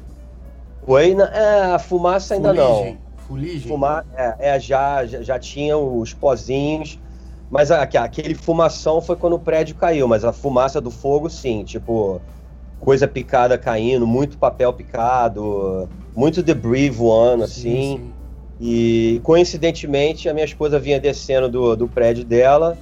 foi, 0.85 1.13
é, 1.13 1.75
a 1.75 1.79
fumaça 1.79 2.35
ainda 2.35 2.55
Fuligem. 2.55 2.93
não. 2.95 3.27
Fuligem? 3.27 3.69
Fuma, 3.69 4.05
é, 4.15 4.51
é 4.55 4.61
já, 4.61 5.05
já, 5.07 5.23
já 5.23 5.39
tinha 5.39 5.77
os 5.79 6.13
pozinhos 6.13 6.99
mas 7.51 7.71
aquele 7.73 8.35
fumação 8.35 9.03
foi 9.03 9.17
quando 9.17 9.33
o 9.35 9.39
prédio 9.41 9.75
caiu, 9.75 10.07
mas 10.07 10.25
a 10.25 10.33
fumaça 10.33 10.81
do 10.81 10.91
fogo, 10.91 11.29
sim, 11.29 11.65
tipo, 11.65 12.21
coisa 12.79 13.09
picada 13.09 13.59
caindo, 13.59 14.07
muito 14.07 14.39
papel 14.39 14.73
picado, 14.73 15.89
muito 16.15 16.43
debris 16.43 16.95
voando, 16.95 17.45
assim. 17.45 17.61
Sim, 17.61 17.97
sim. 17.99 18.15
E 18.61 19.21
coincidentemente 19.25 20.29
a 20.29 20.35
minha 20.35 20.45
esposa 20.45 20.79
vinha 20.79 21.01
descendo 21.01 21.49
do, 21.49 21.75
do 21.75 21.89
prédio 21.89 22.25
dela, 22.25 22.79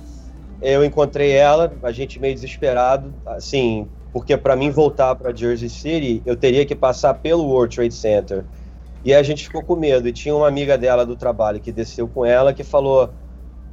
eu 0.61 0.85
encontrei 0.85 1.33
ela, 1.33 1.73
a 1.83 1.93
gente 1.93 2.19
meio 2.19 2.35
desesperado, 2.35 3.15
assim, 3.25 3.89
porque 4.13 4.37
para 4.37 4.57
mim 4.57 4.71
voltar 4.71 5.15
para 5.15 5.35
Jersey 5.35 5.71
City 5.71 6.21
eu 6.27 6.37
teria 6.37 6.67
que 6.67 6.75
passar 6.75 7.15
pelo 7.15 7.45
World 7.45 7.75
Trade 7.75 7.95
Center. 7.95 8.45
E 9.05 9.15
a 9.15 9.23
gente 9.23 9.45
ficou 9.45 9.63
com 9.63 9.77
medo. 9.77 10.09
E 10.09 10.13
tinha 10.13 10.35
uma 10.35 10.49
amiga 10.49 10.77
dela 10.77 11.07
do 11.07 11.17
trabalho 11.17 11.61
que 11.61 11.71
desceu 11.71 12.09
com 12.09 12.25
ela 12.27 12.53
que 12.53 12.65
falou: 12.65 13.15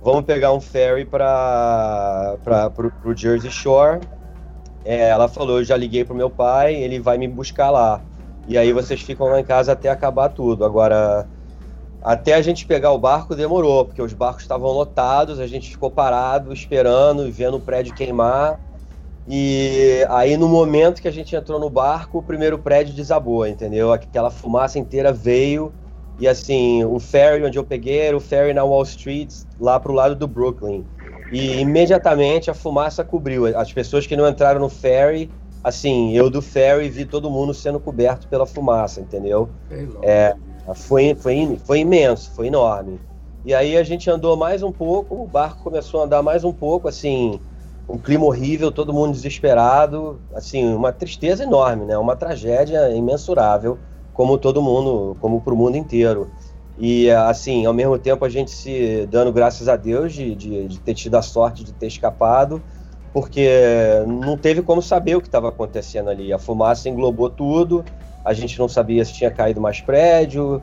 vamos 0.05 0.23
pegar 0.23 0.53
um 0.53 0.61
ferry 0.61 1.03
para 1.03 2.37
o 3.03 3.17
Jersey 3.17 3.49
Shore. 3.49 4.01
É, 4.85 5.09
ela 5.09 5.27
falou, 5.27 5.57
eu 5.57 5.63
já 5.63 5.75
liguei 5.75 6.05
pro 6.05 6.13
meu 6.13 6.29
pai, 6.29 6.75
ele 6.75 6.99
vai 6.99 7.17
me 7.17 7.27
buscar 7.27 7.71
lá. 7.71 7.99
E 8.47 8.55
aí 8.55 8.71
vocês 8.71 9.01
ficam 9.01 9.25
lá 9.25 9.39
em 9.39 9.43
casa 9.43 9.71
até 9.71 9.89
acabar 9.89 10.29
tudo. 10.29 10.63
Agora, 10.63 11.27
até 12.03 12.35
a 12.35 12.41
gente 12.43 12.67
pegar 12.67 12.91
o 12.91 12.99
barco 12.99 13.35
demorou, 13.35 13.83
porque 13.83 13.99
os 13.99 14.13
barcos 14.13 14.43
estavam 14.43 14.69
lotados, 14.69 15.39
a 15.39 15.47
gente 15.47 15.71
ficou 15.71 15.89
parado, 15.89 16.53
esperando, 16.53 17.31
vendo 17.31 17.57
o 17.57 17.61
prédio 17.61 17.95
queimar. 17.95 18.59
E 19.27 20.05
aí, 20.07 20.37
no 20.37 20.47
momento 20.47 21.01
que 21.01 21.07
a 21.07 21.11
gente 21.11 21.35
entrou 21.35 21.59
no 21.59 21.67
barco, 21.67 22.19
o 22.19 22.23
primeiro 22.23 22.59
prédio 22.59 22.93
desabou, 22.93 23.47
entendeu? 23.47 23.91
Aquela 23.91 24.29
fumaça 24.29 24.77
inteira 24.77 25.11
veio 25.11 25.73
e 26.17 26.27
assim, 26.27 26.83
o 26.83 26.99
ferry 26.99 27.43
onde 27.43 27.57
eu 27.57 27.63
peguei 27.63 27.99
era 27.99 28.15
o 28.15 28.21
ferry 28.21 28.53
na 28.53 28.63
Wall 28.63 28.83
Street, 28.83 29.33
lá 29.59 29.79
pro 29.79 29.93
lado 29.93 30.15
do 30.15 30.27
Brooklyn. 30.27 30.85
E 31.31 31.59
imediatamente 31.59 32.49
a 32.49 32.53
fumaça 32.53 33.03
cobriu. 33.03 33.45
As 33.57 33.73
pessoas 33.73 34.07
que 34.07 34.15
não 34.15 34.27
entraram 34.27 34.59
no 34.59 34.69
ferry, 34.69 35.29
assim, 35.63 36.15
eu 36.15 36.29
do 36.29 36.41
ferry 36.41 36.89
vi 36.89 37.05
todo 37.05 37.29
mundo 37.29 37.53
sendo 37.53 37.79
coberto 37.79 38.27
pela 38.27 38.45
fumaça, 38.45 39.01
entendeu? 39.01 39.49
É, 40.03 40.35
foi, 40.75 41.15
foi, 41.15 41.59
foi 41.65 41.79
imenso, 41.79 42.31
foi 42.31 42.47
enorme. 42.47 42.99
E 43.43 43.53
aí 43.53 43.75
a 43.77 43.83
gente 43.83 44.09
andou 44.09 44.37
mais 44.37 44.63
um 44.63 44.71
pouco, 44.71 45.15
o 45.21 45.27
barco 45.27 45.63
começou 45.63 46.01
a 46.01 46.05
andar 46.05 46.21
mais 46.23 46.43
um 46.43 46.53
pouco, 46.53 46.87
assim, 46.87 47.39
um 47.87 47.97
clima 47.97 48.25
horrível, 48.25 48.71
todo 48.71 48.93
mundo 48.93 49.11
desesperado, 49.11 50.21
assim, 50.33 50.73
uma 50.73 50.91
tristeza 50.91 51.43
enorme, 51.43 51.85
né? 51.85 51.97
Uma 51.97 52.15
tragédia 52.15 52.89
imensurável 52.91 53.77
como 54.15 54.37
todo 54.37 54.61
mundo, 54.61 55.15
como 55.19 55.41
para 55.41 55.53
o 55.53 55.57
mundo 55.57 55.77
inteiro. 55.77 56.31
E 56.77 57.11
assim, 57.11 57.65
ao 57.65 57.73
mesmo 57.73 57.99
tempo 57.99 58.25
a 58.25 58.29
gente 58.29 58.49
se 58.51 59.05
dando 59.11 59.31
graças 59.31 59.67
a 59.67 59.75
Deus 59.75 60.13
de, 60.13 60.33
de, 60.33 60.67
de 60.67 60.79
ter 60.79 60.93
tido 60.93 61.15
a 61.15 61.21
sorte 61.21 61.63
de 61.63 61.73
ter 61.73 61.87
escapado, 61.87 62.61
porque 63.13 63.47
não 64.07 64.37
teve 64.37 64.61
como 64.61 64.81
saber 64.81 65.15
o 65.15 65.21
que 65.21 65.27
estava 65.27 65.49
acontecendo 65.49 66.09
ali. 66.09 66.33
A 66.33 66.39
fumaça 66.39 66.89
englobou 66.89 67.29
tudo, 67.29 67.85
a 68.23 68.33
gente 68.33 68.57
não 68.57 68.67
sabia 68.67 69.05
se 69.05 69.13
tinha 69.13 69.29
caído 69.29 69.61
mais 69.61 69.81
prédio, 69.81 70.61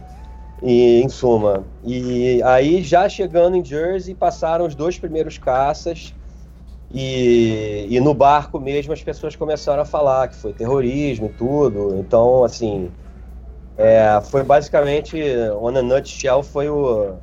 e 0.63 1.03
em 1.03 1.09
suma. 1.09 1.65
E 1.85 2.43
aí, 2.45 2.83
já 2.83 3.09
chegando 3.09 3.57
em 3.57 3.65
Jersey, 3.65 4.15
passaram 4.15 4.67
os 4.67 4.75
dois 4.75 4.99
primeiros 4.99 5.37
caças, 5.37 6.15
e, 6.95 7.87
e 7.89 8.01
no 8.01 8.13
barco 8.13 8.61
mesmo 8.61 8.93
as 8.93 9.03
pessoas 9.03 9.35
começaram 9.35 9.83
a 9.83 9.87
falar 9.87 10.29
que 10.29 10.37
foi 10.37 10.53
terrorismo 10.53 11.27
e 11.27 11.33
tudo. 11.33 11.97
Então, 11.99 12.45
assim, 12.45 12.91
é, 13.77 14.21
foi 14.23 14.43
basicamente, 14.43 15.17
on 15.61 15.77
a 15.77 15.83
nutshell, 15.83 16.43
foi, 16.43 16.69
o, 16.69 17.15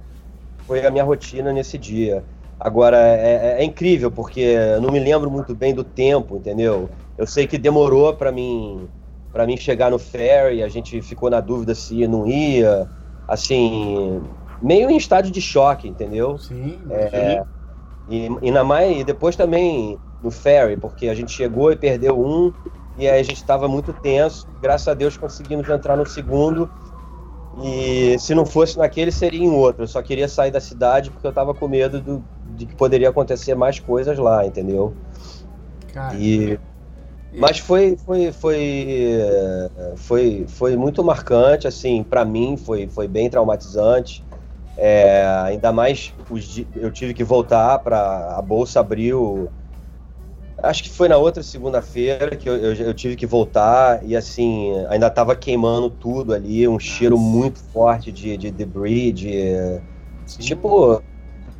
foi 0.65 0.85
a 0.85 0.91
minha 0.91 1.03
rotina 1.03 1.53
nesse 1.53 1.77
dia. 1.77 2.23
Agora, 2.59 2.97
é, 2.97 3.57
é, 3.57 3.61
é 3.61 3.63
incrível, 3.63 4.11
porque 4.11 4.41
eu 4.41 4.81
não 4.81 4.91
me 4.91 4.99
lembro 4.99 5.31
muito 5.31 5.55
bem 5.55 5.73
do 5.73 5.83
tempo, 5.83 6.37
entendeu? 6.37 6.89
Eu 7.17 7.25
sei 7.25 7.47
que 7.47 7.57
demorou 7.57 8.13
para 8.13 8.31
mim 8.31 8.89
para 9.31 9.45
mim 9.45 9.55
chegar 9.57 9.91
no 9.91 9.99
ferry, 9.99 10.63
a 10.63 10.67
gente 10.67 11.01
ficou 11.01 11.29
na 11.29 11.39
dúvida 11.39 11.75
se 11.75 12.07
não 12.07 12.27
ia, 12.27 12.89
assim, 13.27 14.21
meio 14.61 14.89
em 14.89 14.97
estádio 14.97 15.31
de 15.31 15.41
choque, 15.41 15.87
entendeu? 15.87 16.37
Sim, 16.37 16.81
é, 16.89 17.43
e, 18.07 18.27
e, 18.41 18.51
na 18.51 18.63
mais, 18.63 18.99
e 18.99 19.03
depois 19.03 19.35
também 19.35 19.99
no 20.21 20.31
ferry, 20.31 20.77
porque 20.77 21.07
a 21.07 21.13
gente 21.13 21.31
chegou 21.31 21.71
e 21.71 21.75
perdeu 21.75 22.19
um, 22.19 22.51
e 22.97 23.07
aí 23.07 23.19
a 23.19 23.23
gente 23.23 23.37
estava 23.37 23.67
muito 23.67 23.93
tenso. 23.93 24.47
Graças 24.61 24.87
a 24.87 24.93
Deus 24.93 25.17
conseguimos 25.17 25.67
entrar 25.69 25.95
no 25.95 26.05
segundo. 26.05 26.69
E 27.61 28.17
se 28.19 28.35
não 28.35 28.45
fosse 28.45 28.77
naquele, 28.77 29.11
seria 29.11 29.43
em 29.43 29.49
outro. 29.49 29.83
Eu 29.83 29.87
só 29.87 30.01
queria 30.01 30.27
sair 30.27 30.51
da 30.51 30.61
cidade 30.61 31.09
porque 31.09 31.25
eu 31.25 31.31
estava 31.31 31.53
com 31.53 31.67
medo 31.67 31.99
do, 31.99 32.23
de 32.55 32.65
que 32.65 32.75
poderia 32.75 33.09
acontecer 33.09 33.55
mais 33.55 33.79
coisas 33.79 34.17
lá, 34.17 34.45
entendeu? 34.45 34.95
Cara, 35.93 36.15
e, 36.15 36.59
mas 37.33 37.59
foi, 37.59 37.95
foi, 37.97 38.31
foi, 38.31 38.69
foi, 39.97 40.45
foi 40.47 40.75
muito 40.75 41.03
marcante, 41.03 41.67
assim, 41.67 42.03
para 42.03 42.25
mim 42.25 42.57
foi, 42.57 42.87
foi 42.87 43.07
bem 43.07 43.29
traumatizante. 43.29 44.23
É, 44.77 45.25
ainda 45.43 45.71
mais 45.71 46.13
eu 46.75 46.89
tive 46.89 47.13
que 47.13 47.23
voltar 47.23 47.79
para 47.79 48.37
a 48.37 48.41
bolsa 48.41 48.79
abriu 48.79 49.49
Acho 50.63 50.83
que 50.83 50.89
foi 50.89 51.07
na 51.07 51.17
outra 51.17 51.41
segunda-feira 51.43 52.35
que 52.35 52.49
eu, 52.49 52.55
eu, 52.55 52.73
eu, 52.73 52.93
tive 52.93 53.15
que 53.15 53.25
voltar 53.25 54.03
e 54.03 54.15
assim, 54.15 54.73
ainda 54.89 55.07
estava 55.07 55.35
queimando 55.35 55.89
tudo 55.89 56.33
ali, 56.33 56.67
um 56.67 56.79
cheiro 56.79 57.17
muito 57.17 57.59
forte 57.59 58.11
de, 58.11 58.37
de 58.37 58.51
debris, 58.51 59.13
de. 59.13 59.79
Sim. 60.25 60.39
Tipo, 60.39 61.01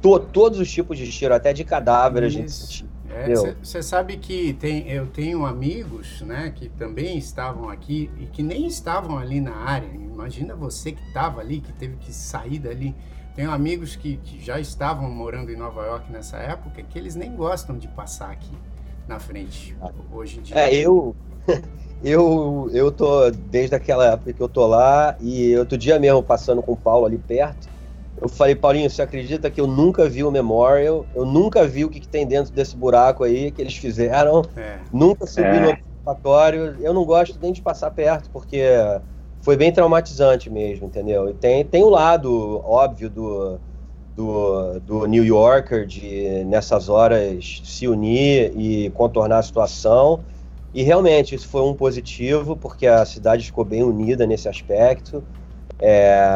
to, 0.01 0.19
todos 0.19 0.59
os 0.59 0.71
tipos 0.71 0.97
de 0.97 1.11
cheiro, 1.11 1.33
até 1.33 1.53
de 1.53 1.63
cadáver 1.63 2.23
isso, 2.23 2.37
a 2.37 2.41
gente 2.41 2.51
sentia. 2.51 2.89
Você 3.61 3.79
é, 3.79 3.81
sabe 3.81 4.17
que 4.17 4.53
tem, 4.53 4.87
eu 4.87 5.07
tenho 5.07 5.45
amigos 5.45 6.21
né, 6.21 6.53
que 6.55 6.69
também 6.69 7.17
estavam 7.17 7.67
aqui 7.67 8.09
e 8.19 8.25
que 8.27 8.43
nem 8.43 8.67
estavam 8.67 9.17
ali 9.17 9.41
na 9.41 9.55
área. 9.55 9.87
Imagina 9.87 10.55
você 10.55 10.91
que 10.91 11.01
estava 11.07 11.41
ali, 11.41 11.59
que 11.59 11.73
teve 11.73 11.95
que 11.97 12.13
sair 12.13 12.59
dali. 12.59 12.95
Tenho 13.35 13.51
amigos 13.51 13.95
que, 13.95 14.17
que, 14.17 14.43
já 14.43 14.59
estavam 14.59 15.09
morando 15.09 15.51
em 15.51 15.55
Nova 15.55 15.85
York 15.85 16.11
nessa 16.11 16.37
época 16.37 16.83
que 16.83 16.99
eles 16.99 17.15
nem 17.15 17.35
gostam 17.35 17.77
de 17.77 17.87
passar 17.87 18.31
aqui 18.31 18.51
na 19.09 19.19
frente 19.19 19.75
hoje 20.13 20.39
em 20.39 20.41
dia. 20.43 20.57
É, 20.57 20.73
eu, 20.73 21.15
eu, 22.03 22.69
eu 22.71 22.91
tô 22.91 23.29
desde 23.31 23.75
aquela 23.75 24.13
época 24.13 24.31
que 24.31 24.41
eu 24.41 24.47
tô 24.47 24.65
lá 24.67 25.17
e 25.19 25.55
outro 25.57 25.77
dia 25.77 25.99
mesmo 25.99 26.23
passando 26.23 26.61
com 26.61 26.73
o 26.73 26.77
Paulo 26.77 27.05
ali 27.05 27.17
perto 27.17 27.67
eu 28.21 28.27
falei, 28.27 28.53
Paulinho, 28.53 28.89
você 28.89 29.01
acredita 29.01 29.49
que 29.49 29.61
eu 29.61 29.67
nunca 29.67 30.07
vi 30.09 30.23
o 30.23 30.31
Memorial? 30.31 31.05
Eu 31.15 31.25
nunca 31.25 31.65
vi 31.65 31.85
o 31.85 31.89
que, 31.89 32.01
que 32.01 32.07
tem 32.07 32.27
dentro 32.27 32.51
desse 32.51 32.75
buraco 32.75 33.23
aí 33.23 33.49
que 33.49 33.61
eles 33.61 33.75
fizeram. 33.75 34.43
É. 34.57 34.79
Nunca 34.91 35.25
subi 35.25 35.47
é. 35.47 35.59
no 35.61 35.69
observatório. 35.69 36.75
Eu 36.81 36.93
não 36.93 37.05
gosto 37.05 37.39
nem 37.41 37.53
de 37.53 37.61
passar 37.61 37.91
perto, 37.91 38.29
porque 38.29 38.61
foi 39.41 39.55
bem 39.55 39.71
traumatizante 39.71 40.49
mesmo, 40.49 40.87
entendeu? 40.87 41.29
E 41.29 41.33
tem, 41.33 41.63
tem 41.63 41.81
o 41.81 41.89
lado 41.89 42.61
óbvio 42.65 43.09
do, 43.09 43.59
do, 44.19 44.79
do 44.81 45.05
New 45.05 45.23
Yorker 45.23 45.85
de, 45.85 46.43
nessas 46.45 46.89
horas, 46.89 47.61
se 47.63 47.87
unir 47.87 48.51
e 48.57 48.89
contornar 48.91 49.39
a 49.39 49.43
situação. 49.43 50.23
E 50.73 50.83
realmente 50.83 51.33
isso 51.33 51.47
foi 51.47 51.61
um 51.61 51.73
positivo, 51.73 52.55
porque 52.55 52.85
a 52.85 53.05
cidade 53.05 53.45
ficou 53.45 53.65
bem 53.65 53.83
unida 53.83 54.27
nesse 54.27 54.47
aspecto. 54.47 55.23
É 55.79 56.27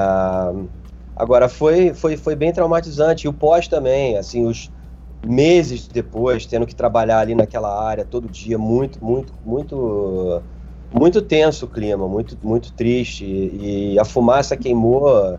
Agora, 1.15 1.47
foi, 1.47 1.93
foi, 1.93 2.17
foi 2.17 2.35
bem 2.35 2.51
traumatizante. 2.51 3.25
E 3.25 3.29
o 3.29 3.33
pós 3.33 3.67
também, 3.67 4.17
assim, 4.17 4.45
os 4.45 4.71
meses 5.25 5.87
depois, 5.87 6.45
tendo 6.45 6.65
que 6.65 6.75
trabalhar 6.75 7.19
ali 7.19 7.35
naquela 7.35 7.87
área 7.87 8.03
todo 8.03 8.27
dia, 8.27 8.57
muito, 8.57 9.03
muito, 9.03 9.33
muito, 9.45 10.41
muito 10.91 11.21
tenso 11.21 11.65
o 11.65 11.69
clima, 11.69 12.07
muito, 12.07 12.37
muito 12.41 12.73
triste. 12.73 13.25
E, 13.25 13.99
a 13.99 14.03
fumaça 14.03 14.57
queimou, 14.57 15.37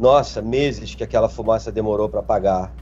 nossa, 0.00 0.40
meses 0.40 0.94
que 0.94 1.04
aquela 1.04 1.28
fumaça 1.28 1.70
demorou 1.70 2.08
para 2.08 2.20
apagar. 2.20 2.72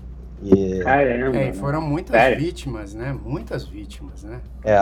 E... 0.41 0.79
Caramba. 0.79 1.37
É, 1.37 1.53
foram 1.53 1.81
muitas 1.81 2.14
Sério? 2.14 2.39
vítimas, 2.39 2.95
né? 2.95 3.19
Muitas 3.25 3.64
vítimas, 3.64 4.23
né? 4.23 4.41
É. 4.64 4.81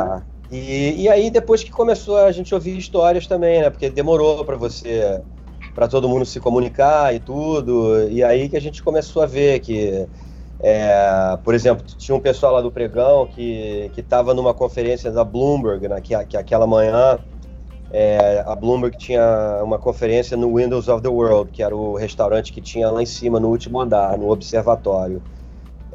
E, 0.53 1.03
e 1.03 1.09
aí, 1.09 1.31
depois 1.31 1.65
que 1.65 1.71
começou 1.71 2.19
a 2.19 2.31
gente 2.31 2.55
ouvir 2.55 2.77
histórias 2.77 3.27
também, 3.27 3.63
né? 3.63 3.71
Porque 3.71 3.89
demorou 3.89 4.45
para 4.45 4.57
você 4.57 5.23
para 5.75 5.89
todo 5.89 6.09
mundo 6.09 6.25
se 6.25 6.39
comunicar 6.39 7.15
e 7.15 7.19
tudo. 7.19 8.09
E 8.11 8.23
aí 8.23 8.49
que 8.49 8.57
a 8.57 8.61
gente 8.61 8.83
começou 8.83 9.23
a 9.23 9.27
ver 9.27 9.61
que, 9.61 10.07
é, 10.61 11.39
por 11.43 11.55
exemplo, 11.55 11.85
tinha 11.85 12.15
um 12.15 12.21
pessoal 12.21 12.55
lá 12.55 12.61
do 12.61 12.71
Pregão 12.71 13.27
que 13.27 13.91
estava 13.97 14.35
numa 14.35 14.55
conferência 14.55 15.11
da 15.11 15.25
Bloomberg, 15.25 15.89
né, 15.89 16.01
que, 16.01 16.17
que 16.27 16.37
aquela 16.37 16.67
manhã 16.67 17.19
é, 17.99 18.45
a 18.47 18.55
Bloomberg 18.55 18.99
tinha 18.99 19.63
uma 19.65 19.79
conferência 19.79 20.37
no 20.37 20.55
Windows 20.55 20.87
of 20.87 21.01
the 21.01 21.09
World, 21.09 21.51
que 21.51 21.63
era 21.63 21.75
o 21.75 21.97
restaurante 21.97 22.53
que 22.53 22.61
tinha 22.61 22.91
lá 22.91 23.03
em 23.03 23.07
cima, 23.07 23.41
no 23.41 23.49
último 23.49 23.81
andar, 23.81 24.19
no 24.19 24.31
observatório. 24.31 25.23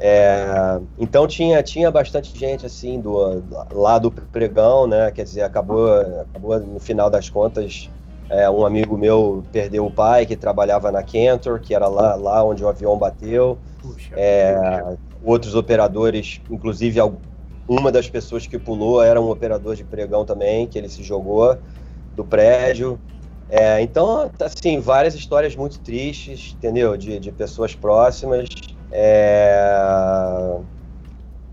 É, 0.00 0.80
então 0.98 1.28
tinha, 1.28 1.62
tinha 1.62 1.92
bastante 1.92 2.36
gente 2.36 2.66
assim 2.66 3.00
do, 3.00 3.40
lá 3.70 4.00
do 4.00 4.10
pregão, 4.10 4.84
né? 4.84 5.12
Quer 5.12 5.22
dizer, 5.22 5.42
acabou, 5.42 5.94
acabou 6.22 6.58
no 6.58 6.80
final 6.80 7.08
das 7.08 7.30
contas 7.30 7.88
é, 8.28 8.50
um 8.50 8.66
amigo 8.66 8.98
meu 8.98 9.44
perdeu 9.52 9.86
o 9.86 9.90
pai, 9.90 10.26
que 10.26 10.34
trabalhava 10.34 10.90
na 10.90 11.04
Cantor, 11.04 11.60
que 11.60 11.72
era 11.72 11.86
lá, 11.86 12.16
lá 12.16 12.42
onde 12.42 12.64
o 12.64 12.68
avião 12.68 12.98
bateu. 12.98 13.56
Puxa, 13.80 14.12
é, 14.16 14.96
outros 15.22 15.54
operadores, 15.54 16.40
inclusive 16.50 16.98
uma 17.68 17.92
das 17.92 18.10
pessoas 18.10 18.44
que 18.44 18.58
pulou 18.58 19.00
era 19.00 19.20
um 19.20 19.30
operador 19.30 19.76
de 19.76 19.84
pregão 19.84 20.24
também, 20.24 20.66
que 20.66 20.76
ele 20.76 20.88
se 20.88 21.04
jogou 21.04 21.56
do 22.14 22.24
prédio. 22.24 22.98
É, 23.48 23.80
então, 23.82 24.30
assim, 24.40 24.80
várias 24.80 25.14
histórias 25.14 25.54
muito 25.54 25.78
tristes, 25.80 26.54
entendeu? 26.56 26.96
De, 26.96 27.18
de 27.18 27.30
pessoas 27.30 27.74
próximas. 27.74 28.48
É... 28.90 29.76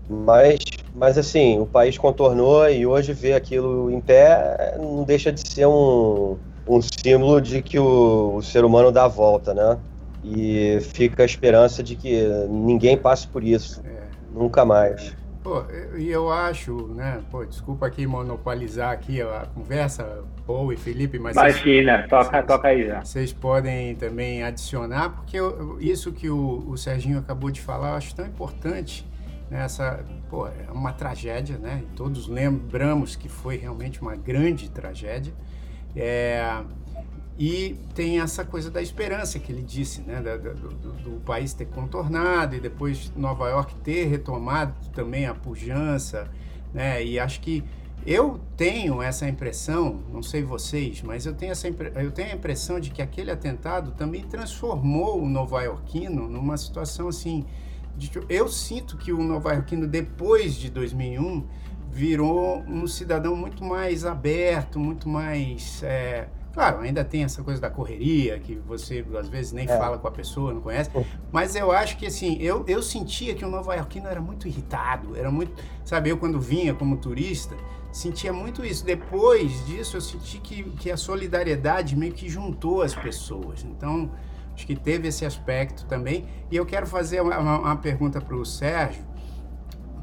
Mas, 0.08 0.58
mas, 0.94 1.18
assim, 1.18 1.58
o 1.60 1.66
país 1.66 1.96
contornou 1.98 2.68
e 2.68 2.86
hoje 2.86 3.12
ver 3.12 3.34
aquilo 3.34 3.90
em 3.90 4.00
pé 4.00 4.76
não 4.78 5.04
deixa 5.04 5.30
de 5.30 5.46
ser 5.46 5.66
um, 5.66 6.38
um 6.66 6.80
símbolo 6.82 7.40
de 7.40 7.62
que 7.62 7.78
o, 7.78 8.36
o 8.36 8.42
ser 8.42 8.64
humano 8.64 8.90
dá 8.90 9.04
a 9.04 9.08
volta, 9.08 9.54
né? 9.54 9.78
E 10.22 10.78
fica 10.94 11.22
a 11.22 11.26
esperança 11.26 11.82
de 11.82 11.96
que 11.96 12.26
ninguém 12.48 12.96
passe 12.96 13.26
por 13.28 13.44
isso. 13.44 13.80
É. 13.84 14.08
Nunca 14.32 14.64
mais. 14.64 15.14
Pô, 15.42 15.64
e 15.96 16.10
eu 16.10 16.30
acho, 16.30 16.88
né? 16.88 17.22
Pô, 17.30 17.44
desculpa 17.46 17.86
aqui 17.86 18.06
monopolizar 18.06 18.92
aqui 18.92 19.22
a 19.22 19.46
conversa, 19.54 20.22
Paul 20.46 20.70
e 20.70 20.76
Felipe, 20.76 21.18
mas. 21.18 21.34
Imagina, 21.34 21.96
vocês, 21.96 22.10
toca, 22.10 22.30
vocês, 22.30 22.46
toca 22.46 22.68
aí 22.68 22.86
já. 22.86 23.02
Vocês 23.02 23.32
podem 23.32 23.94
também 23.94 24.42
adicionar, 24.42 25.10
porque 25.10 25.38
eu, 25.38 25.78
isso 25.80 26.12
que 26.12 26.28
o, 26.28 26.64
o 26.68 26.76
Serginho 26.76 27.18
acabou 27.18 27.50
de 27.50 27.60
falar, 27.60 27.90
eu 27.90 27.94
acho 27.94 28.14
tão 28.14 28.26
importante. 28.26 29.08
Né? 29.50 29.64
Essa, 29.64 30.04
pô, 30.28 30.46
é 30.46 30.70
uma 30.70 30.92
tragédia, 30.92 31.56
né? 31.56 31.84
Todos 31.96 32.28
lembramos 32.28 33.16
que 33.16 33.28
foi 33.28 33.56
realmente 33.56 34.02
uma 34.02 34.16
grande 34.16 34.70
tragédia. 34.70 35.32
É, 35.96 36.62
e 37.38 37.76
tem 37.94 38.20
essa 38.20 38.44
coisa 38.44 38.70
da 38.70 38.82
esperança 38.82 39.38
que 39.38 39.50
ele 39.50 39.62
disse, 39.62 40.02
né, 40.02 40.20
do, 40.20 40.92
do, 40.92 41.20
país 41.20 41.54
ter 41.54 41.66
contornado 41.66 42.54
e 42.54 42.60
depois 42.60 43.10
Nova 43.16 43.48
York 43.48 43.74
ter 43.76 44.06
retomado 44.06 44.74
também 44.92 45.26
a 45.26 45.34
pujança, 45.34 46.30
né, 46.72 47.02
e 47.04 47.18
acho 47.18 47.40
que 47.40 47.64
eu 48.06 48.40
tenho 48.56 49.02
essa 49.02 49.28
impressão, 49.28 50.00
não 50.10 50.22
sei 50.22 50.42
vocês, 50.42 51.02
mas 51.02 51.26
eu 51.26 51.34
tenho, 51.34 51.52
essa, 51.52 51.68
eu 51.68 52.10
tenho 52.10 52.30
a 52.30 52.34
impressão 52.34 52.80
de 52.80 52.90
que 52.90 53.02
aquele 53.02 53.30
atentado 53.30 53.92
também 53.92 54.22
transformou 54.22 55.22
o 55.22 55.28
nova-iorquino 55.28 56.28
numa 56.28 56.56
situação 56.56 57.08
assim, 57.08 57.44
de, 57.96 58.10
eu 58.28 58.48
sinto 58.48 58.96
que 58.96 59.12
o 59.12 59.22
nova-iorquino 59.22 59.86
depois 59.86 60.54
de 60.54 60.70
2001 60.70 61.46
virou 61.90 62.60
um 62.62 62.86
cidadão 62.86 63.34
muito 63.36 63.64
mais 63.64 64.04
aberto, 64.04 64.78
muito 64.78 65.08
mais. 65.08 65.82
É, 65.82 66.28
claro, 66.52 66.80
ainda 66.80 67.04
tem 67.04 67.24
essa 67.24 67.42
coisa 67.42 67.60
da 67.60 67.70
correria, 67.70 68.38
que 68.38 68.54
você 68.54 69.04
às 69.18 69.28
vezes 69.28 69.52
nem 69.52 69.64
é. 69.64 69.78
fala 69.78 69.98
com 69.98 70.06
a 70.08 70.10
pessoa, 70.10 70.52
não 70.52 70.60
conhece, 70.60 70.90
mas 71.32 71.54
eu 71.54 71.70
acho 71.72 71.96
que 71.96 72.06
assim, 72.06 72.36
eu, 72.40 72.64
eu 72.66 72.82
sentia 72.82 73.34
que 73.34 73.44
o 73.44 73.48
nova 73.48 73.74
iorquino 73.74 74.08
era 74.08 74.20
muito 74.20 74.48
irritado, 74.48 75.16
era 75.16 75.30
muito. 75.30 75.52
Sabe, 75.84 76.10
eu 76.10 76.16
quando 76.16 76.40
vinha 76.40 76.74
como 76.74 76.96
turista, 76.96 77.56
sentia 77.92 78.32
muito 78.32 78.64
isso. 78.64 78.84
Depois 78.84 79.64
disso, 79.66 79.96
eu 79.96 80.00
senti 80.00 80.38
que, 80.38 80.62
que 80.62 80.90
a 80.90 80.96
solidariedade 80.96 81.96
meio 81.96 82.12
que 82.12 82.28
juntou 82.28 82.82
as 82.82 82.94
pessoas. 82.94 83.64
Então, 83.64 84.10
acho 84.54 84.66
que 84.66 84.76
teve 84.76 85.08
esse 85.08 85.24
aspecto 85.24 85.84
também. 85.86 86.26
E 86.50 86.56
eu 86.56 86.66
quero 86.66 86.86
fazer 86.86 87.20
uma, 87.20 87.38
uma 87.38 87.76
pergunta 87.76 88.20
para 88.20 88.36
o 88.36 88.44
Sérgio 88.44 89.10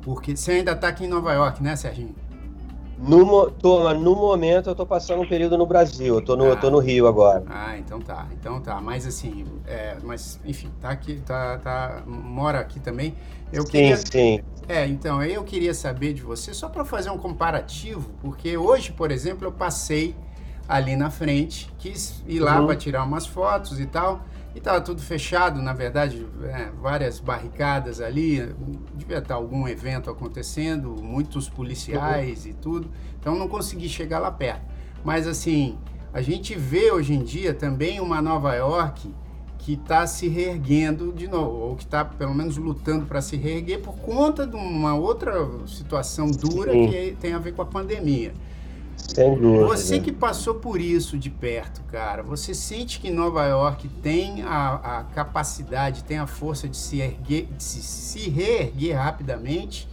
porque 0.08 0.38
você 0.38 0.52
ainda 0.54 0.72
está 0.72 0.88
aqui 0.88 1.04
em 1.04 1.08
Nova 1.10 1.34
York, 1.34 1.62
né, 1.62 1.76
Serginho? 1.76 2.16
No, 2.98 3.52
tô, 3.52 3.94
no 3.94 4.16
momento 4.16 4.70
eu 4.70 4.72
estou 4.72 4.86
passando 4.86 5.22
um 5.22 5.28
período 5.28 5.58
no 5.58 5.68
Brasil, 5.68 6.16
eu 6.16 6.22
tô 6.22 6.36
no, 6.36 6.52
ah, 6.52 6.56
tô 6.56 6.72
no 6.72 6.80
Rio 6.80 7.08
agora. 7.08 7.44
Ah, 7.48 7.78
então 7.78 8.00
tá, 8.00 8.28
então 8.32 8.60
tá. 8.60 8.82
Mas 8.82 9.06
assim, 9.06 9.46
é, 9.68 9.98
mas 10.04 10.40
enfim, 10.44 10.72
tá 10.82 10.90
aqui, 10.90 11.22
tá, 11.26 11.60
tá, 11.60 12.04
mora 12.08 12.60
aqui 12.60 12.80
também. 12.80 13.16
Eu 13.54 13.64
sim, 13.64 13.72
queria, 13.72 13.98
sim. 13.98 14.42
É, 14.68 14.86
então, 14.86 15.24
eu 15.24 15.44
queria 15.44 15.74
saber 15.74 16.14
de 16.14 16.22
você, 16.22 16.54
só 16.54 16.68
para 16.68 16.84
fazer 16.84 17.10
um 17.10 17.18
comparativo, 17.18 18.10
porque 18.22 18.58
hoje, 18.58 18.92
por 18.92 19.12
exemplo, 19.12 19.48
eu 19.48 19.52
passei 19.52 20.14
ali 20.68 20.98
na 20.98 21.10
frente, 21.10 21.72
quis 21.78 22.22
ir 22.28 22.40
lá 22.40 22.60
uhum. 22.60 22.66
para 22.66 22.76
tirar 22.76 23.04
umas 23.04 23.26
fotos 23.26 23.80
e 23.80 23.86
tal. 23.86 24.22
E 24.58 24.60
estava 24.60 24.82
tudo 24.82 25.04
fechado, 25.04 25.62
na 25.62 25.72
verdade, 25.72 26.26
é, 26.46 26.72
várias 26.82 27.20
barricadas 27.20 28.02
ali, 28.02 28.56
devia 28.96 29.20
estar 29.20 29.36
algum 29.36 29.68
evento 29.68 30.10
acontecendo, 30.10 30.96
muitos 31.00 31.48
policiais 31.48 32.48
e 32.48 32.54
tudo, 32.54 32.90
então 33.20 33.36
não 33.36 33.48
consegui 33.48 33.88
chegar 33.88 34.18
lá 34.18 34.32
perto. 34.32 34.66
Mas 35.04 35.28
assim, 35.28 35.78
a 36.12 36.24
gente 36.24 36.58
vê 36.58 36.92
hoje 36.92 37.14
em 37.14 37.24
dia 37.24 37.54
também 37.54 38.00
uma 38.00 38.20
Nova 38.20 38.56
York 38.56 39.14
que 39.60 39.74
está 39.74 40.08
se 40.08 40.28
reerguendo 40.28 41.14
de 41.14 41.28
novo, 41.28 41.58
ou 41.58 41.76
que 41.76 41.84
está 41.84 42.04
pelo 42.04 42.34
menos 42.34 42.58
lutando 42.58 43.06
para 43.06 43.22
se 43.22 43.38
reerguer 43.38 43.80
por 43.80 43.96
conta 43.98 44.48
de 44.48 44.56
uma 44.56 44.96
outra 44.96 45.36
situação 45.68 46.32
dura 46.32 46.72
Sim. 46.72 46.90
que 46.90 47.16
tem 47.20 47.34
a 47.34 47.38
ver 47.38 47.54
com 47.54 47.62
a 47.62 47.66
pandemia. 47.68 48.34
Sem 48.98 49.36
dúvida. 49.36 49.66
Você 49.68 50.00
que 50.00 50.12
passou 50.12 50.56
por 50.56 50.82
isso 50.82 51.18
de 51.18 51.30
perto, 51.30 51.82
cara, 51.84 52.24
você 52.24 52.54
sente 52.54 53.00
que 53.00 53.10
Nova 53.10 53.46
York 53.46 53.88
tem 54.02 54.44
a, 54.44 55.00
a 55.00 55.04
capacidade, 55.04 56.04
tem 56.04 56.18
a 56.18 56.28
força 56.28 56.68
de 56.68 56.76
se, 56.76 57.00
erguer, 57.00 57.48
de 57.56 57.64
se, 57.64 57.82
se 57.82 58.30
reerguer 58.30 58.98
rapidamente, 58.98 59.88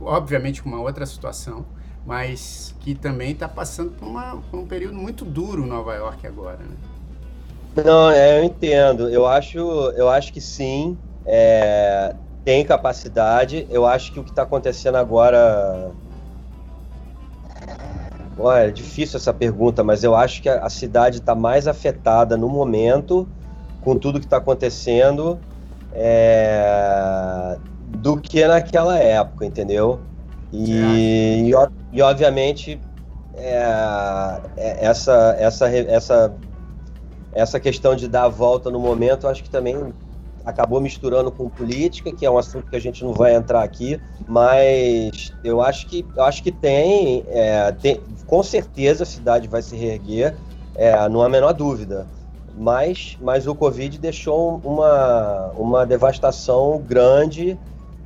obviamente 0.00 0.62
com 0.62 0.68
uma 0.68 0.80
outra 0.80 1.04
situação, 1.04 1.66
mas 2.06 2.74
que 2.80 2.94
também 2.94 3.32
está 3.32 3.48
passando 3.48 3.90
por, 3.90 4.06
uma, 4.06 4.36
por, 4.50 4.60
um 4.60 4.66
período 4.66 4.94
muito 4.94 5.24
duro 5.24 5.66
Nova 5.66 5.94
York 5.94 6.26
agora, 6.26 6.58
né? 6.58 6.76
Não, 7.84 8.10
é, 8.10 8.38
eu 8.38 8.44
entendo. 8.44 9.08
Eu 9.08 9.26
acho, 9.26 9.58
eu 9.58 10.08
acho 10.08 10.32
que 10.32 10.40
sim. 10.40 10.96
É, 11.26 12.14
tem 12.44 12.64
capacidade. 12.64 13.66
Eu 13.68 13.84
acho 13.84 14.12
que 14.12 14.20
o 14.20 14.24
que 14.24 14.30
está 14.30 14.42
acontecendo 14.42 14.96
agora. 14.96 15.90
Olha, 18.38 18.68
é 18.68 18.70
difícil 18.70 19.16
essa 19.16 19.32
pergunta, 19.32 19.82
mas 19.82 20.04
eu 20.04 20.14
acho 20.14 20.42
que 20.42 20.48
a, 20.48 20.68
cidade 20.68 21.18
está 21.18 21.34
mais 21.34 21.66
afetada 21.66 22.36
no 22.36 22.48
momento 22.48 23.26
com 23.80 23.96
tudo 23.96 24.18
que 24.18 24.26
está 24.26 24.36
acontecendo 24.36 25.40
é, 25.92 27.56
do 27.96 28.20
que 28.20 28.46
naquela 28.46 28.98
época, 28.98 29.46
entendeu? 29.46 30.00
E, 30.52 31.50
e, 31.50 31.52
e 31.92 32.02
obviamente 32.02 32.78
é, 33.34 34.40
é, 34.56 34.84
essa, 34.84 35.36
essa, 35.38 35.68
essa, 35.70 36.34
essa 37.32 37.60
questão 37.60 37.96
de 37.96 38.06
dar 38.06 38.24
a 38.24 38.28
volta 38.28 38.70
no 38.70 38.78
momento, 38.78 39.26
acho 39.26 39.42
que 39.42 39.50
também 39.50 39.92
acabou 40.46 40.80
misturando 40.80 41.32
com 41.32 41.50
política, 41.50 42.12
que 42.12 42.24
é 42.24 42.30
um 42.30 42.38
assunto 42.38 42.70
que 42.70 42.76
a 42.76 42.80
gente 42.80 43.04
não 43.04 43.12
vai 43.12 43.34
entrar 43.34 43.64
aqui, 43.64 44.00
mas 44.28 45.34
eu 45.42 45.60
acho 45.60 45.88
que, 45.88 46.06
eu 46.16 46.22
acho 46.22 46.40
que 46.40 46.52
tem, 46.52 47.24
é, 47.26 47.72
tem 47.72 48.00
com 48.26 48.42
certeza 48.44 49.02
a 49.02 49.06
cidade 49.06 49.48
vai 49.48 49.60
se 49.60 49.74
reerguer, 49.74 50.36
é, 50.76 51.08
não 51.08 51.20
há 51.20 51.26
a 51.26 51.28
menor 51.28 51.52
dúvida. 51.52 52.06
Mas, 52.56 53.18
mas 53.20 53.46
o 53.46 53.54
Covid 53.54 53.98
deixou 53.98 54.60
uma, 54.64 55.50
uma 55.58 55.84
devastação 55.84 56.78
grande, 56.78 57.58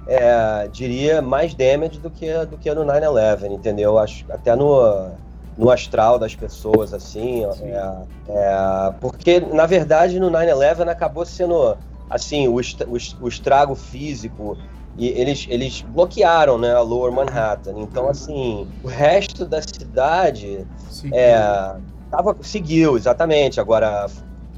é, 0.08 0.66
diria, 0.72 1.22
mais 1.22 1.54
damage 1.54 2.00
do 2.00 2.10
que, 2.10 2.32
do 2.46 2.56
que 2.56 2.72
no 2.74 2.84
9-11, 2.84 3.52
entendeu? 3.52 3.96
Acho, 3.96 4.24
até 4.28 4.56
no, 4.56 5.10
no 5.56 5.70
astral 5.70 6.18
das 6.18 6.34
pessoas, 6.34 6.92
assim. 6.92 7.44
É, 7.44 7.92
é, 8.28 8.94
porque, 9.00 9.38
na 9.38 9.66
verdade, 9.66 10.18
no 10.18 10.30
9-11 10.30 10.88
acabou 10.88 11.24
sendo 11.24 11.76
assim, 12.10 12.48
o, 12.48 12.56
o, 12.56 12.96
o 13.20 13.28
estrago 13.28 13.74
físico 13.74 14.58
e 14.96 15.08
eles, 15.08 15.46
eles 15.48 15.82
bloquearam 15.82 16.58
né, 16.58 16.72
a 16.74 16.80
Lower 16.80 17.12
Manhattan. 17.12 17.74
Então, 17.78 18.08
assim, 18.08 18.68
o 18.82 18.88
resto 18.88 19.46
da 19.46 19.62
cidade 19.62 20.66
seguiu. 20.76 21.16
É, 21.16 21.80
tava, 22.10 22.36
seguiu, 22.42 22.96
exatamente. 22.96 23.60
Agora, 23.60 24.06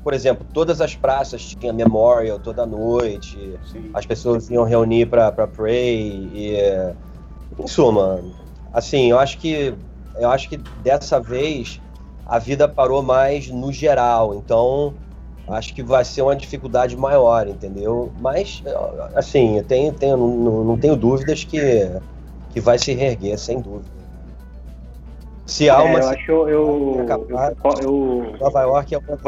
por 0.03 0.15
exemplo, 0.15 0.47
todas 0.53 0.81
as 0.81 0.97
praças 0.97 1.55
tinham 1.55 1.75
memorial 1.75 2.39
toda 2.39 2.67
noite, 2.67 3.59
Sim. 3.63 3.91
as 3.93 4.07
pessoas 4.07 4.49
iam 4.49 4.65
reunir 4.65 5.07
para 5.07 5.31
pray. 5.47 6.31
E, 6.33 6.57
em 7.59 7.69
suma, 7.69 8.25
assim, 8.73 9.11
eu 9.11 9.19
acho 9.19 9.39
que 9.39 9.75
eu 10.17 10.31
acho 10.31 10.49
que 10.49 10.57
dessa 10.57 11.21
vez 11.21 11.81
a 12.25 12.39
vida 12.39 12.69
parou 12.69 13.03
mais 13.03 13.49
no 13.49 13.73
geral. 13.73 14.35
Então, 14.35 14.99
acho 15.49 15.75
que 15.75 15.83
vai 15.83 16.05
ser 16.05 16.23
uma 16.23 16.37
dificuldade 16.37 16.97
maior, 16.97 17.49
entendeu? 17.49 18.13
Mas, 18.21 18.63
assim, 19.15 19.59
eu 19.59 19.65
tenho, 19.65 19.93
tenho, 19.93 20.17
não, 20.17 20.65
não 20.65 20.79
tenho 20.79 20.97
dúvidas 20.97 21.45
que, 21.45 21.91
que 22.53 22.61
vai 22.61 22.79
se 22.79 22.93
reerguer, 22.93 23.39
sem 23.39 23.61
dúvida. 23.61 23.91
Se 25.47 25.69
há 25.69 25.83
uma. 25.83 25.99
É, 25.99 26.03
eu 26.03 26.09
acho 26.09 26.31
eu, 26.31 26.49
eu, 26.49 27.07
eu, 27.83 28.37
Nova 28.41 28.63
York 28.63 28.95
é 28.95 28.99
uma 28.99 29.19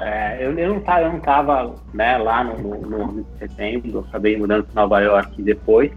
é, 0.00 0.44
eu, 0.44 0.58
eu, 0.58 0.74
não 0.74 0.80
tava, 0.80 1.02
eu 1.02 1.12
não 1.12 1.20
tava 1.20 1.74
né, 1.94 2.18
lá 2.18 2.42
no, 2.42 2.58
no, 2.58 3.06
no 3.12 3.26
setembro, 3.38 3.90
eu 3.92 4.00
acabei 4.00 4.36
mudando 4.36 4.64
para 4.64 4.82
Nova 4.82 5.00
York 5.00 5.40
depois. 5.42 5.92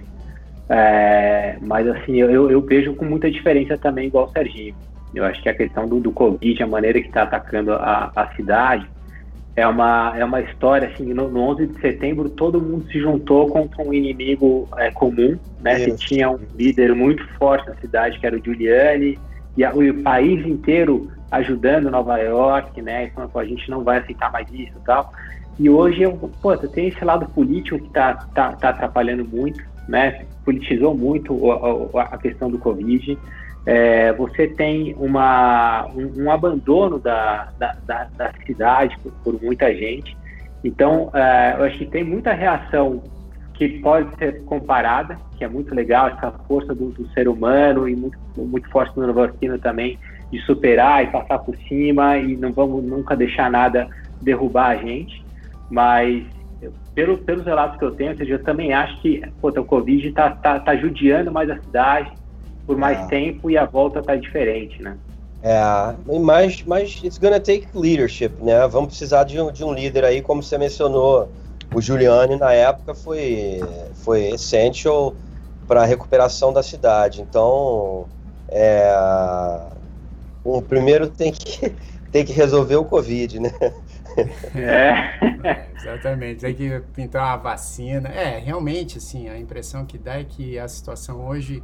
É, 0.69 1.57
mas 1.61 1.88
assim, 1.88 2.17
eu, 2.17 2.51
eu 2.51 2.61
vejo 2.61 2.95
com 2.95 3.05
muita 3.05 3.31
diferença 3.31 3.77
também, 3.77 4.07
igual 4.07 4.25
o 4.25 4.31
Serginho. 4.31 4.75
Eu 5.16 5.26
acho 5.26 5.41
que 5.41 5.49
a 5.49 5.53
questão 5.53 5.88
do, 5.88 5.99
do 5.99 6.11
Covid, 6.11 6.61
a 6.61 6.68
maneira 6.68 6.99
que 6.99 7.07
está 7.07 7.24
atacando 7.24 7.74
a, 7.74 8.11
a 8.16 8.28
cidade, 8.36 8.88
é 9.55 9.66
uma, 9.66 10.13
é 10.18 10.26
uma 10.26 10.41
história, 10.41 10.89
assim, 10.89 11.13
no, 11.13 11.30
no 11.30 11.39
11 11.39 11.68
de 11.68 11.80
setembro 11.80 12.30
todo 12.30 12.61
mundo 12.61 12.86
se 12.91 12.99
juntou 12.99 13.47
contra 13.47 13.82
um 13.82 13.93
inimigo 13.93 14.68
é, 14.76 14.91
comum, 14.91 15.39
né, 15.61 15.80
que 15.80 15.95
tinha 15.95 16.30
um 16.30 16.39
líder 16.57 16.93
muito 16.93 17.26
forte 17.38 17.68
na 17.70 17.76
cidade, 17.76 18.20
que 18.20 18.28
era 18.28 18.36
o 18.36 18.43
Giuliani, 18.43 19.18
e 19.55 19.63
a, 19.63 19.74
o 19.74 20.03
país 20.03 20.45
inteiro 20.45 21.09
ajudando 21.32 21.89
Nova 21.89 22.18
York, 22.18 22.82
né, 22.82 23.09
falando, 23.16 23.32
a 23.39 23.45
gente 23.45 23.70
não 23.70 23.82
vai 23.82 23.99
aceitar 23.99 24.32
mais 24.32 24.47
isso 24.51 24.74
e 24.76 24.86
tal. 24.86 25.11
E 25.57 25.70
hoje, 25.70 26.01
eu, 26.01 26.11
pô, 26.41 26.55
tem 26.57 26.89
esse 26.89 27.03
lado 27.03 27.26
político 27.30 27.80
que 27.80 27.88
está 27.88 28.13
tá, 28.36 28.51
tá 28.51 28.70
atrapalhando 28.70 29.24
muito, 29.24 29.63
né, 29.88 30.26
politizou 30.43 30.93
muito 30.93 31.49
a, 31.97 32.01
a 32.01 32.18
questão 32.18 32.51
do 32.51 32.59
Covid, 32.59 33.18
é, 33.66 34.13
você 34.13 34.47
tem 34.47 34.95
uma, 34.97 35.88
um, 35.88 36.24
um 36.24 36.32
abandono 36.32 36.99
da, 36.99 37.49
da, 37.57 37.76
da, 37.86 38.07
da 38.16 38.34
cidade 38.45 38.95
por, 39.01 39.11
por, 39.24 39.41
muita 39.41 39.74
gente. 39.74 40.16
Então, 40.63 41.09
é, 41.13 41.55
eu 41.57 41.63
acho 41.63 41.78
que 41.80 41.86
tem 41.86 42.03
muita 42.03 42.32
reação 42.34 43.01
que 43.55 43.80
pode 43.80 44.16
ser 44.18 44.43
comparada, 44.43 45.18
que 45.38 45.43
é 45.43 45.47
muito 45.47 45.74
legal, 45.74 46.09
essa 46.09 46.32
força 46.47 46.76
do, 46.76 46.89
do 46.89 47.07
ser 47.09 47.28
humano 47.28 47.88
e 47.89 47.95
muito, 47.95 48.18
muito 48.38 48.70
forte 48.70 48.95
no 48.97 49.07
Novarquino 49.07 49.57
também, 49.57 49.97
de 50.32 50.39
superar 50.41 51.03
e 51.03 51.07
passar 51.07 51.39
por 51.39 51.55
cima 51.68 52.18
e 52.18 52.36
não 52.36 52.51
vamos 52.51 52.84
nunca 52.84 53.16
deixar 53.16 53.49
nada 53.49 53.88
derrubar 54.22 54.72
a 54.72 54.76
gente. 54.76 55.24
Mas, 55.72 56.24
pelo, 56.93 57.18
pelos 57.18 57.45
relatos 57.45 57.78
que 57.80 57.86
eu 57.86 57.91
tenho, 57.91 58.16
eu 58.22 58.43
também 58.43 58.74
acho 58.74 59.01
que 59.01 59.22
pô, 59.41 59.49
o 59.49 59.66
Covid 59.66 60.07
está 60.07 60.32
tá, 60.32 60.59
tá 60.59 60.76
judiando 60.76 61.32
mais 61.32 61.49
a 61.49 61.57
cidade, 61.59 62.11
por 62.66 62.78
mais 62.78 62.99
é. 62.99 63.05
tempo 63.07 63.49
e 63.49 63.57
a 63.57 63.66
volta 63.66 64.01
tá 64.01 64.16
diferente, 64.16 64.82
né? 64.82 64.97
É, 65.43 65.59
mas, 66.20 66.63
mas 66.63 67.01
it's 67.03 67.20
gonna 67.20 67.39
take 67.39 67.68
leadership, 67.76 68.32
né? 68.41 68.68
Vamos 68.68 68.89
precisar 68.89 69.26
de 69.26 69.39
um, 69.39 69.51
de 69.51 69.63
um 69.63 69.72
líder 69.72 70.03
aí, 70.03 70.22
como 70.22 70.41
você 70.41 70.57
mencionou, 70.57 71.30
o 71.74 71.82
Giuliani 71.82 72.36
na 72.36 72.51
época 72.51 72.95
foi, 72.95 73.59
foi 73.93 74.30
essential 74.30 75.13
para 75.68 75.84
a 75.84 75.86
recuperação 75.86 76.51
da 76.51 76.63
cidade. 76.63 77.22
Então, 77.22 78.07
é, 78.49 78.91
o 80.43 80.61
primeiro 80.61 81.09
tem 81.09 81.32
que, 81.32 81.74
tem 82.11 82.26
que 82.26 82.34
resolver 82.34 82.78
o 82.78 82.86
Covid, 82.86 83.39
né? 83.39 83.51
É. 84.55 84.93
é. 85.47 85.68
exatamente, 85.76 86.39
tem 86.39 86.55
que 86.55 86.82
pintar 86.93 87.24
uma 87.24 87.38
vacina. 87.38 88.09
É, 88.09 88.39
realmente, 88.39 88.97
assim, 88.97 89.28
a 89.28 89.38
impressão 89.38 89.86
que 89.86 89.97
dá 89.97 90.20
é 90.20 90.24
que 90.24 90.57
a 90.57 90.68
situação 90.68 91.26
hoje 91.28 91.61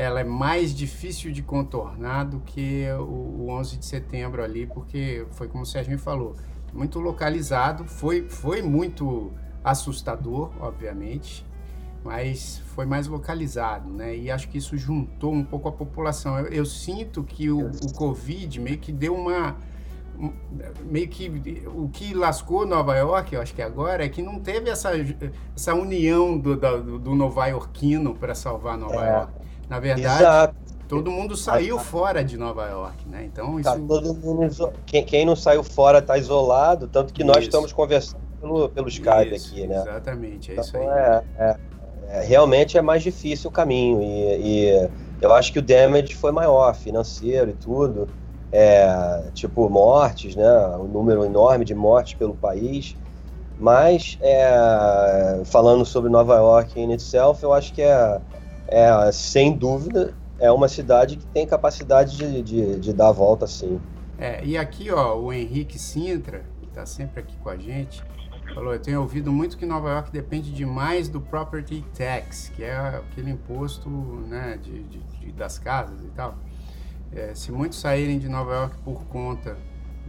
ela 0.00 0.20
é 0.20 0.24
mais 0.24 0.74
difícil 0.74 1.30
de 1.30 1.42
contornar 1.42 2.24
do 2.24 2.40
que 2.40 2.86
o, 2.98 3.42
o 3.42 3.50
11 3.50 3.76
de 3.76 3.84
setembro 3.84 4.42
ali, 4.42 4.66
porque 4.66 5.26
foi 5.32 5.46
como 5.46 5.62
o 5.62 5.66
Sérgio 5.66 5.98
falou, 5.98 6.34
muito 6.72 6.98
localizado, 6.98 7.84
foi, 7.84 8.22
foi 8.22 8.62
muito 8.62 9.30
assustador, 9.62 10.52
obviamente, 10.58 11.44
mas 12.02 12.62
foi 12.74 12.86
mais 12.86 13.08
localizado, 13.08 13.90
né? 13.90 14.16
E 14.16 14.30
acho 14.30 14.48
que 14.48 14.56
isso 14.56 14.74
juntou 14.78 15.34
um 15.34 15.44
pouco 15.44 15.68
a 15.68 15.72
população. 15.72 16.38
Eu, 16.38 16.46
eu 16.46 16.64
sinto 16.64 17.22
que 17.22 17.50
o, 17.50 17.66
o 17.68 17.92
Covid 17.92 18.58
meio 18.58 18.78
que 18.78 18.90
deu 18.90 19.14
uma 19.14 19.54
meio 20.82 21.08
que 21.08 21.30
o 21.66 21.88
que 21.88 22.14
lascou 22.14 22.66
Nova 22.66 22.96
York, 22.96 23.34
eu 23.34 23.40
acho 23.40 23.54
que 23.54 23.62
agora, 23.62 24.04
é 24.04 24.08
que 24.08 24.22
não 24.22 24.38
teve 24.38 24.70
essa, 24.70 24.92
essa 25.54 25.74
união 25.74 26.38
do, 26.38 26.56
do, 26.56 26.98
do 26.98 27.14
nova-iorquino 27.14 28.14
para 28.14 28.34
salvar 28.34 28.78
Nova 28.78 29.06
é. 29.06 29.12
York. 29.12 29.39
Na 29.70 29.78
verdade, 29.78 30.22
Exato. 30.24 30.54
todo 30.88 31.12
mundo 31.12 31.36
saiu 31.36 31.76
tá, 31.76 31.82
fora 31.84 32.24
de 32.24 32.36
Nova 32.36 32.66
York, 32.66 33.08
né? 33.08 33.24
Então 33.24 33.62
tá 33.62 33.76
isso... 33.76 33.86
todo 33.86 34.12
mundo 34.12 34.72
quem, 34.84 35.04
quem 35.04 35.24
não 35.24 35.36
saiu 35.36 35.62
fora 35.62 36.00
está 36.00 36.18
isolado, 36.18 36.88
tanto 36.88 37.14
que 37.14 37.22
isso. 37.22 37.32
nós 37.32 37.44
estamos 37.44 37.72
conversando 37.72 38.20
pelo, 38.40 38.68
pelo 38.68 38.88
Skype 38.88 39.36
isso, 39.36 39.52
aqui, 39.52 39.68
né? 39.68 39.76
Exatamente, 39.76 40.50
é 40.50 40.54
então, 40.54 40.64
isso 40.64 40.76
aí. 40.76 40.86
É, 40.86 41.24
é, 41.38 41.56
é, 42.08 42.22
realmente 42.22 42.76
é 42.76 42.82
mais 42.82 43.04
difícil 43.04 43.48
o 43.48 43.52
caminho 43.52 44.02
e, 44.02 44.40
e, 44.66 44.90
eu 45.22 45.32
acho 45.32 45.52
que 45.52 45.60
o 45.60 45.62
damage 45.62 46.16
foi 46.16 46.32
maior, 46.32 46.74
financeiro 46.74 47.50
e 47.50 47.54
tudo. 47.54 48.08
É, 48.52 49.22
tipo 49.32 49.70
mortes, 49.70 50.34
né? 50.34 50.50
Um 50.78 50.88
número 50.88 51.24
enorme 51.24 51.64
de 51.64 51.76
mortes 51.76 52.14
pelo 52.14 52.34
país. 52.34 52.96
Mas 53.56 54.18
é, 54.20 55.42
falando 55.44 55.84
sobre 55.84 56.10
Nova 56.10 56.34
York 56.34 56.80
in 56.80 56.90
itself, 56.92 57.44
eu 57.44 57.52
acho 57.52 57.72
que 57.72 57.82
é 57.82 58.20
é, 58.70 59.12
sem 59.12 59.56
dúvida, 59.56 60.14
é 60.38 60.50
uma 60.50 60.68
cidade 60.68 61.16
que 61.16 61.26
tem 61.26 61.46
capacidade 61.46 62.16
de, 62.16 62.42
de, 62.42 62.80
de 62.80 62.92
dar 62.92 63.08
a 63.08 63.12
volta, 63.12 63.46
sim. 63.46 63.80
É, 64.18 64.44
e 64.44 64.56
aqui, 64.56 64.90
ó, 64.90 65.18
o 65.18 65.32
Henrique 65.32 65.78
Sintra, 65.78 66.44
que 66.60 66.66
está 66.66 66.86
sempre 66.86 67.20
aqui 67.20 67.36
com 67.38 67.48
a 67.48 67.56
gente, 67.56 68.02
falou: 68.54 68.72
Eu 68.72 68.80
tenho 68.80 69.00
ouvido 69.00 69.32
muito 69.32 69.56
que 69.56 69.66
Nova 69.66 69.90
York 69.90 70.10
depende 70.12 70.52
demais 70.52 71.08
do 71.08 71.20
property 71.20 71.84
tax, 71.96 72.50
que 72.54 72.62
é 72.62 72.76
aquele 72.76 73.30
imposto 73.30 73.88
né, 73.88 74.58
de, 74.62 74.84
de, 74.84 74.98
de 74.98 75.32
das 75.32 75.58
casas 75.58 76.02
e 76.04 76.08
tal. 76.08 76.36
É, 77.12 77.34
se 77.34 77.50
muitos 77.50 77.80
saírem 77.80 78.18
de 78.18 78.28
Nova 78.28 78.52
York 78.52 78.76
por 78.84 79.04
conta 79.06 79.56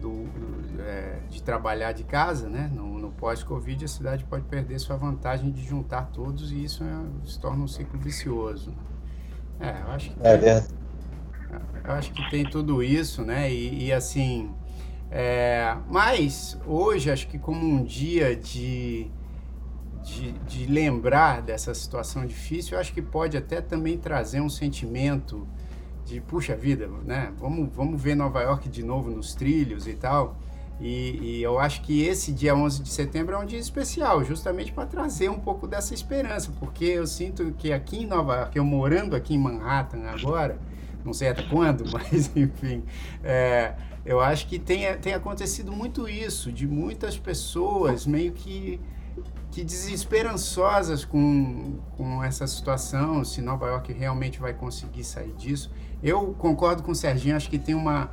do, 0.01 0.25
do, 0.25 0.81
é, 0.81 1.19
de 1.29 1.41
trabalhar 1.41 1.91
de 1.91 2.03
casa, 2.03 2.49
né? 2.49 2.69
No, 2.73 2.97
no 2.97 3.11
pós-Covid, 3.11 3.85
a 3.85 3.87
cidade 3.87 4.25
pode 4.25 4.43
perder 4.45 4.79
sua 4.79 4.97
vantagem 4.97 5.51
de 5.51 5.63
juntar 5.63 6.07
todos 6.11 6.51
e 6.51 6.63
isso 6.63 6.83
é, 6.83 7.29
se 7.29 7.39
torna 7.39 7.63
um 7.63 7.67
ciclo 7.67 7.99
vicioso. 7.99 8.73
É, 9.59 9.81
eu 9.81 9.91
acho 9.91 10.09
que 10.09 10.27
é 10.27 10.37
tem, 10.37 10.49
é 10.49 10.65
Eu 11.85 11.91
acho 11.93 12.11
que 12.11 12.29
tem 12.31 12.43
tudo 12.43 12.81
isso, 12.81 13.23
né? 13.23 13.51
E, 13.51 13.85
e 13.85 13.93
assim, 13.93 14.51
é, 15.11 15.77
mas 15.87 16.57
hoje 16.65 17.11
acho 17.11 17.27
que 17.27 17.37
como 17.37 17.63
um 17.63 17.83
dia 17.83 18.35
de, 18.35 19.07
de, 20.03 20.31
de 20.31 20.65
lembrar 20.65 21.41
dessa 21.41 21.73
situação 21.73 22.25
difícil, 22.25 22.73
eu 22.73 22.79
acho 22.79 22.91
que 22.91 23.01
pode 23.01 23.37
até 23.37 23.61
também 23.61 23.97
trazer 23.97 24.41
um 24.41 24.49
sentimento 24.49 25.47
de, 26.05 26.21
puxa 26.21 26.55
vida, 26.55 26.89
né? 27.05 27.31
Vamos, 27.39 27.69
vamos 27.73 28.01
ver 28.01 28.15
Nova 28.15 28.41
York 28.41 28.69
de 28.69 28.83
novo 28.83 29.09
nos 29.09 29.33
trilhos 29.33 29.87
e 29.87 29.93
tal. 29.93 30.37
E, 30.81 31.19
e, 31.21 31.43
eu 31.43 31.59
acho 31.59 31.83
que 31.83 32.03
esse 32.03 32.31
dia 32.31 32.55
11 32.55 32.81
de 32.81 32.89
setembro 32.89 33.35
é 33.35 33.37
um 33.37 33.45
dia 33.45 33.59
especial, 33.59 34.23
justamente 34.23 34.71
para 34.71 34.87
trazer 34.87 35.29
um 35.29 35.39
pouco 35.39 35.67
dessa 35.67 35.93
esperança, 35.93 36.51
porque 36.59 36.85
eu 36.85 37.05
sinto 37.05 37.53
que 37.55 37.71
aqui 37.71 37.97
em 37.97 38.07
Nova 38.07 38.35
York, 38.35 38.57
eu 38.57 38.65
morando 38.65 39.15
aqui 39.15 39.35
em 39.35 39.37
Manhattan 39.37 40.01
agora, 40.07 40.57
não 41.05 41.13
sei 41.13 41.29
até 41.29 41.43
quando, 41.43 41.85
mas 41.93 42.35
enfim, 42.35 42.83
é, 43.23 43.75
eu 44.03 44.19
acho 44.19 44.47
que 44.47 44.57
tem, 44.57 44.91
tem 44.97 45.13
acontecido 45.13 45.71
muito 45.71 46.09
isso, 46.09 46.51
de 46.51 46.67
muitas 46.67 47.15
pessoas 47.15 48.07
meio 48.07 48.31
que, 48.31 48.79
que 49.51 49.63
desesperançosas 49.63 51.03
com, 51.03 51.79
com 51.97 52.23
essa 52.23 52.47
situação, 52.47 53.23
se 53.23 53.41
Nova 53.41 53.67
York 53.67 53.91
realmente 53.91 54.39
vai 54.39 54.53
conseguir 54.53 55.03
sair 55.03 55.33
disso. 55.33 55.69
Eu 56.01 56.33
concordo 56.37 56.81
com 56.81 56.91
o 56.91 56.95
Serginho, 56.95 57.35
acho 57.35 57.49
que 57.49 57.59
tem 57.59 57.75
uma 57.75 58.09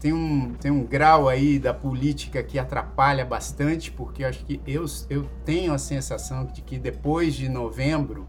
tem 0.00 0.12
um, 0.12 0.52
tem 0.54 0.68
um 0.68 0.84
grau 0.84 1.28
aí 1.28 1.60
da 1.60 1.72
política 1.72 2.42
que 2.42 2.58
atrapalha 2.58 3.24
bastante, 3.24 3.92
porque 3.92 4.24
acho 4.24 4.44
que 4.44 4.60
eu, 4.66 4.84
eu 5.08 5.28
tenho 5.44 5.72
a 5.72 5.78
sensação 5.78 6.44
de 6.44 6.60
que 6.60 6.76
depois 6.76 7.34
de 7.34 7.48
novembro, 7.48 8.26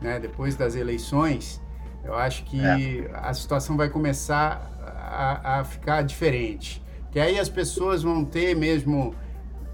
né, 0.00 0.20
depois 0.20 0.54
das 0.54 0.76
eleições, 0.76 1.60
eu 2.04 2.14
acho 2.14 2.44
que 2.44 2.60
é. 2.60 3.10
a 3.14 3.34
situação 3.34 3.76
vai 3.76 3.88
começar 3.88 4.70
a, 4.80 5.58
a, 5.58 5.64
ficar 5.64 6.02
diferente. 6.02 6.80
Que 7.10 7.18
aí 7.18 7.36
as 7.36 7.48
pessoas 7.48 8.02
vão 8.02 8.24
ter 8.24 8.54
mesmo. 8.54 9.12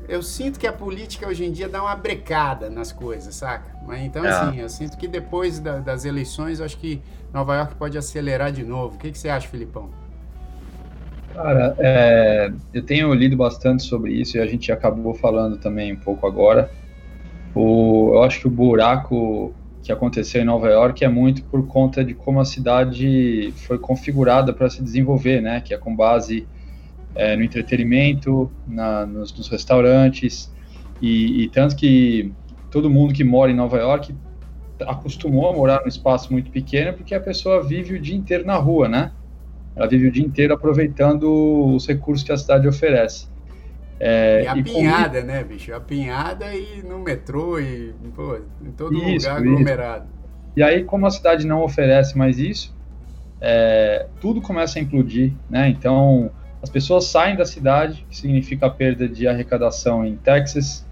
Eu 0.08 0.22
sinto 0.22 0.58
que 0.58 0.66
a 0.66 0.72
política 0.72 1.26
hoje 1.26 1.44
em 1.44 1.52
dia 1.52 1.68
dá 1.68 1.82
uma 1.82 1.96
brecada 1.96 2.68
nas 2.68 2.92
coisas, 2.92 3.34
saca? 3.34 3.74
Mas 3.86 4.02
então, 4.02 4.24
é. 4.24 4.28
assim, 4.28 4.60
eu 4.60 4.68
sinto 4.68 4.96
que 4.96 5.08
depois 5.08 5.58
da, 5.58 5.78
das 5.78 6.04
eleições, 6.04 6.60
acho 6.60 6.76
que 6.76 7.00
Nova 7.32 7.56
York 7.56 7.74
pode 7.76 7.96
acelerar 7.96 8.52
de 8.52 8.62
novo. 8.62 8.96
O 8.96 8.98
que, 8.98 9.10
que 9.10 9.18
você 9.18 9.28
acha, 9.28 9.48
Filipão? 9.48 9.90
Cara, 11.32 11.74
é, 11.78 12.52
eu 12.72 12.82
tenho 12.82 13.12
lido 13.12 13.36
bastante 13.36 13.82
sobre 13.82 14.12
isso 14.12 14.36
e 14.36 14.40
a 14.40 14.46
gente 14.46 14.70
acabou 14.70 15.14
falando 15.14 15.56
também 15.56 15.92
um 15.92 15.96
pouco 15.96 16.26
agora. 16.26 16.70
O, 17.54 18.12
eu 18.14 18.22
acho 18.22 18.40
que 18.40 18.46
o 18.46 18.50
buraco 18.50 19.54
que 19.82 19.90
aconteceu 19.90 20.40
em 20.40 20.44
Nova 20.44 20.68
York 20.68 21.04
é 21.04 21.08
muito 21.08 21.42
por 21.44 21.66
conta 21.66 22.04
de 22.04 22.14
como 22.14 22.40
a 22.40 22.44
cidade 22.44 23.52
foi 23.66 23.78
configurada 23.78 24.52
para 24.52 24.70
se 24.70 24.82
desenvolver, 24.82 25.40
né? 25.40 25.60
Que 25.60 25.74
é 25.74 25.78
com 25.78 25.94
base 25.94 26.46
é, 27.14 27.36
no 27.36 27.42
entretenimento, 27.42 28.50
na, 28.66 29.06
nos, 29.06 29.32
nos, 29.36 29.48
restaurantes 29.48 30.52
e, 31.00 31.44
e 31.44 31.48
tanto 31.48 31.76
que 31.76 32.32
todo 32.70 32.90
mundo 32.90 33.14
que 33.14 33.22
mora 33.22 33.50
em 33.50 33.54
Nova 33.54 33.78
York 33.78 34.14
acostumou 34.80 35.48
a 35.48 35.52
morar 35.52 35.80
num 35.82 35.88
espaço 35.88 36.32
muito 36.32 36.50
pequeno 36.50 36.92
porque 36.92 37.14
a 37.14 37.20
pessoa 37.20 37.62
vive 37.62 37.94
o 37.94 38.00
dia 38.00 38.16
inteiro 38.16 38.44
na 38.44 38.56
rua, 38.56 38.88
né? 38.88 39.12
Ela 39.76 39.86
vive 39.88 40.08
o 40.08 40.10
dia 40.10 40.24
inteiro 40.24 40.54
aproveitando 40.54 41.24
os 41.74 41.86
recursos 41.86 42.24
que 42.24 42.32
a 42.32 42.36
cidade 42.36 42.66
oferece. 42.68 43.28
É, 43.98 44.42
e 44.44 44.46
a 44.46 44.56
e 44.56 44.62
pinhada, 44.62 45.20
com... 45.20 45.26
né, 45.26 45.44
bicho? 45.44 45.72
A 45.72 45.80
pinhada 45.80 46.54
e 46.54 46.82
no 46.82 46.98
metrô 46.98 47.58
e 47.58 47.94
pô, 48.14 48.36
em 48.62 48.70
todo 48.72 48.96
isso, 48.96 49.26
lugar 49.26 49.36
aglomerado. 49.38 50.04
Isso. 50.04 50.24
E 50.56 50.62
aí, 50.62 50.84
como 50.84 51.06
a 51.06 51.10
cidade 51.10 51.46
não 51.46 51.62
oferece 51.62 52.16
mais 52.16 52.38
isso, 52.38 52.74
é, 53.40 54.06
tudo 54.20 54.40
começa 54.40 54.78
a 54.78 54.82
implodir, 54.82 55.32
né? 55.50 55.68
Então, 55.68 56.30
as 56.64 56.70
pessoas 56.70 57.04
saem 57.04 57.36
da 57.36 57.44
cidade, 57.44 58.06
que 58.08 58.16
significa 58.16 58.64
a 58.64 58.70
perda 58.70 59.06
de 59.06 59.28
arrecadação 59.28 60.02
em 60.02 60.16
Texas. 60.16 60.82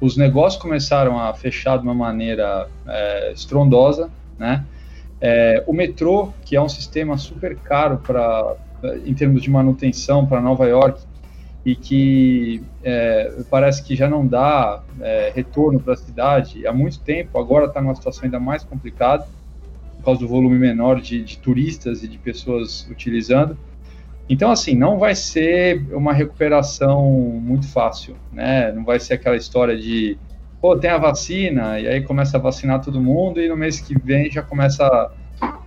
Os 0.00 0.16
negócios 0.16 0.60
começaram 0.60 1.20
a 1.20 1.34
fechar 1.34 1.76
de 1.76 1.82
uma 1.82 1.92
maneira 1.92 2.66
é, 2.86 3.32
estrondosa, 3.32 4.08
né? 4.38 4.64
É, 5.20 5.62
o 5.66 5.74
metrô, 5.74 6.32
que 6.46 6.56
é 6.56 6.62
um 6.62 6.68
sistema 6.68 7.18
super 7.18 7.58
caro 7.58 7.98
para 7.98 8.56
em 9.04 9.12
termos 9.12 9.42
de 9.42 9.50
manutenção 9.50 10.24
para 10.24 10.40
Nova 10.40 10.66
York 10.66 11.02
e 11.62 11.76
que 11.76 12.62
é, 12.82 13.42
parece 13.50 13.82
que 13.82 13.94
já 13.94 14.08
não 14.08 14.26
dá 14.26 14.82
é, 14.98 15.30
retorno 15.34 15.78
para 15.78 15.92
a 15.92 15.96
cidade 15.96 16.66
há 16.66 16.72
muito 16.72 17.00
tempo, 17.00 17.38
agora 17.38 17.66
está 17.66 17.82
numa 17.82 17.94
situação 17.94 18.24
ainda 18.24 18.40
mais 18.40 18.64
complicada 18.64 19.26
por 19.98 20.04
causa 20.04 20.20
do 20.20 20.28
volume 20.28 20.58
menor 20.58 21.02
de, 21.02 21.22
de 21.22 21.36
turistas 21.36 22.02
e 22.02 22.08
de 22.08 22.16
pessoas 22.16 22.88
utilizando. 22.90 23.58
Então, 24.28 24.50
assim, 24.50 24.74
não 24.74 24.98
vai 24.98 25.14
ser 25.14 25.86
uma 25.94 26.12
recuperação 26.12 27.02
muito 27.42 27.66
fácil, 27.66 28.16
né? 28.30 28.70
Não 28.72 28.84
vai 28.84 29.00
ser 29.00 29.14
aquela 29.14 29.36
história 29.36 29.76
de 29.76 30.18
pô, 30.60 30.76
tem 30.76 30.90
a 30.90 30.98
vacina, 30.98 31.78
e 31.78 31.86
aí 31.86 32.02
começa 32.02 32.36
a 32.36 32.40
vacinar 32.40 32.82
todo 32.82 33.00
mundo, 33.00 33.40
e 33.40 33.48
no 33.48 33.56
mês 33.56 33.80
que 33.80 33.96
vem 33.98 34.30
já 34.30 34.42
começa, 34.42 35.10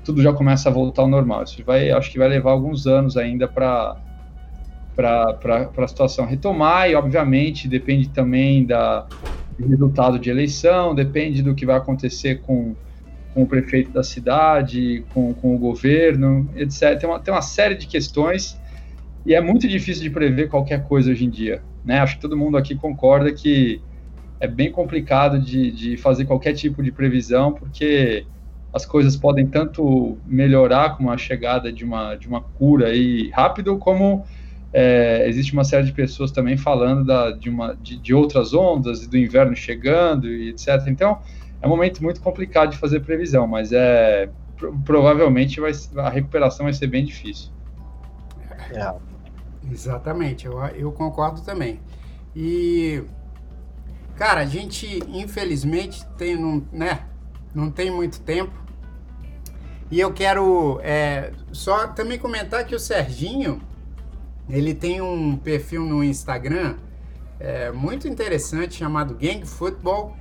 tudo 0.04 0.22
já 0.22 0.34
começa 0.34 0.70
a 0.70 0.72
voltar 0.72 1.04
ao 1.04 1.08
normal. 1.08 1.44
Isso 1.44 1.64
vai, 1.66 1.92
acho 1.92 2.12
que 2.12 2.20
vai 2.20 2.28
levar 2.28 2.52
alguns 2.52 2.86
anos 2.86 3.18
ainda 3.18 3.48
para 3.48 3.98
para 4.96 5.72
a 5.78 5.88
situação 5.88 6.26
retomar, 6.26 6.90
e 6.90 6.96
obviamente 6.96 7.68
depende 7.68 8.10
também 8.10 8.66
da, 8.66 9.08
do 9.58 9.68
resultado 9.68 10.20
de 10.20 10.30
eleição, 10.30 10.94
depende 10.94 11.42
do 11.42 11.56
que 11.56 11.66
vai 11.66 11.78
acontecer 11.78 12.42
com, 12.42 12.76
com 13.34 13.44
o 13.44 13.48
prefeito 13.48 13.92
da 13.92 14.04
cidade, 14.04 15.04
com, 15.14 15.34
com 15.34 15.56
o 15.56 15.58
governo, 15.58 16.50
etc. 16.56 16.98
Tem 17.00 17.10
uma, 17.10 17.20
tem 17.20 17.34
uma 17.34 17.42
série 17.42 17.76
de 17.76 17.88
questões 17.88 18.60
e 19.26 19.34
é 19.34 19.42
muito 19.42 19.68
difícil 19.68 20.04
de 20.04 20.10
prever 20.10 20.50
qualquer 20.50 20.88
coisa 20.88 21.12
hoje 21.12 21.26
em 21.26 21.30
dia. 21.30 21.62
Né? 21.86 22.00
Acho 22.00 22.16
que 22.16 22.22
todo 22.22 22.36
mundo 22.38 22.58
aqui 22.58 22.76
concorda 22.76 23.32
que 23.32 23.82
é 24.40 24.48
bem 24.48 24.72
complicado 24.72 25.40
de, 25.40 25.72
de 25.72 25.98
fazer 25.98 26.26
qualquer 26.26 26.54
tipo 26.54 26.82
de 26.82 26.92
previsão, 26.92 27.54
porque 27.54 28.26
as 28.74 28.86
coisas 28.86 29.16
podem 29.16 29.46
tanto 29.46 30.18
melhorar 30.26 30.98
com 30.98 31.12
a 31.12 31.18
chegada 31.18 31.72
de 31.72 31.86
uma, 31.86 32.16
de 32.16 32.28
uma 32.28 32.42
cura 32.42 32.88
aí 32.88 33.30
rápido, 33.30 33.78
como 33.78 34.26
é, 34.74 35.26
existe 35.28 35.54
uma 35.54 35.64
série 35.64 35.86
de 35.86 35.92
pessoas 35.92 36.32
também 36.32 36.58
falando 36.58 37.06
da, 37.06 37.32
de, 37.32 37.50
uma, 37.50 37.76
de, 37.76 37.98
de 37.98 38.14
outras 38.14 38.54
ondas, 38.54 39.06
do 39.06 39.18
inverno 39.18 39.56
chegando 39.56 40.28
e 40.28 40.50
etc. 40.50 40.88
Então, 40.88 41.20
é 41.62 41.68
um 41.68 41.70
momento 41.70 42.02
muito 42.04 42.22
complicado 42.22 42.72
de 42.72 42.78
fazer 42.78 43.02
previsão, 43.02 43.48
mas 43.48 43.72
é 43.72 44.30
provavelmente 44.86 45.60
vai, 45.60 45.72
a 45.98 46.10
recuperação 46.10 46.66
vai 46.66 46.74
ser 46.74 46.88
bem 46.88 47.04
difícil. 47.04 47.52
É. 48.74 48.94
Exatamente, 49.72 50.46
eu, 50.46 50.60
eu 50.76 50.92
concordo 50.92 51.42
também. 51.42 51.80
E 52.36 53.04
Cara, 54.22 54.42
a 54.42 54.46
gente 54.46 55.00
infelizmente 55.08 56.06
tem, 56.16 56.36
não, 56.36 56.64
né, 56.72 57.06
não 57.56 57.72
tem 57.72 57.90
muito 57.90 58.22
tempo. 58.22 58.54
E 59.90 60.00
eu 60.00 60.14
quero 60.14 60.80
é, 60.84 61.32
só 61.52 61.88
também 61.88 62.20
comentar 62.20 62.64
que 62.68 62.76
o 62.76 62.80
Serginho, 62.80 63.60
ele 64.48 64.76
tem 64.76 65.02
um 65.02 65.36
perfil 65.36 65.84
no 65.84 66.04
Instagram 66.04 66.76
é, 67.40 67.72
muito 67.72 68.08
interessante 68.08 68.76
chamado 68.76 69.16
Gang 69.16 69.44
Football. 69.44 70.16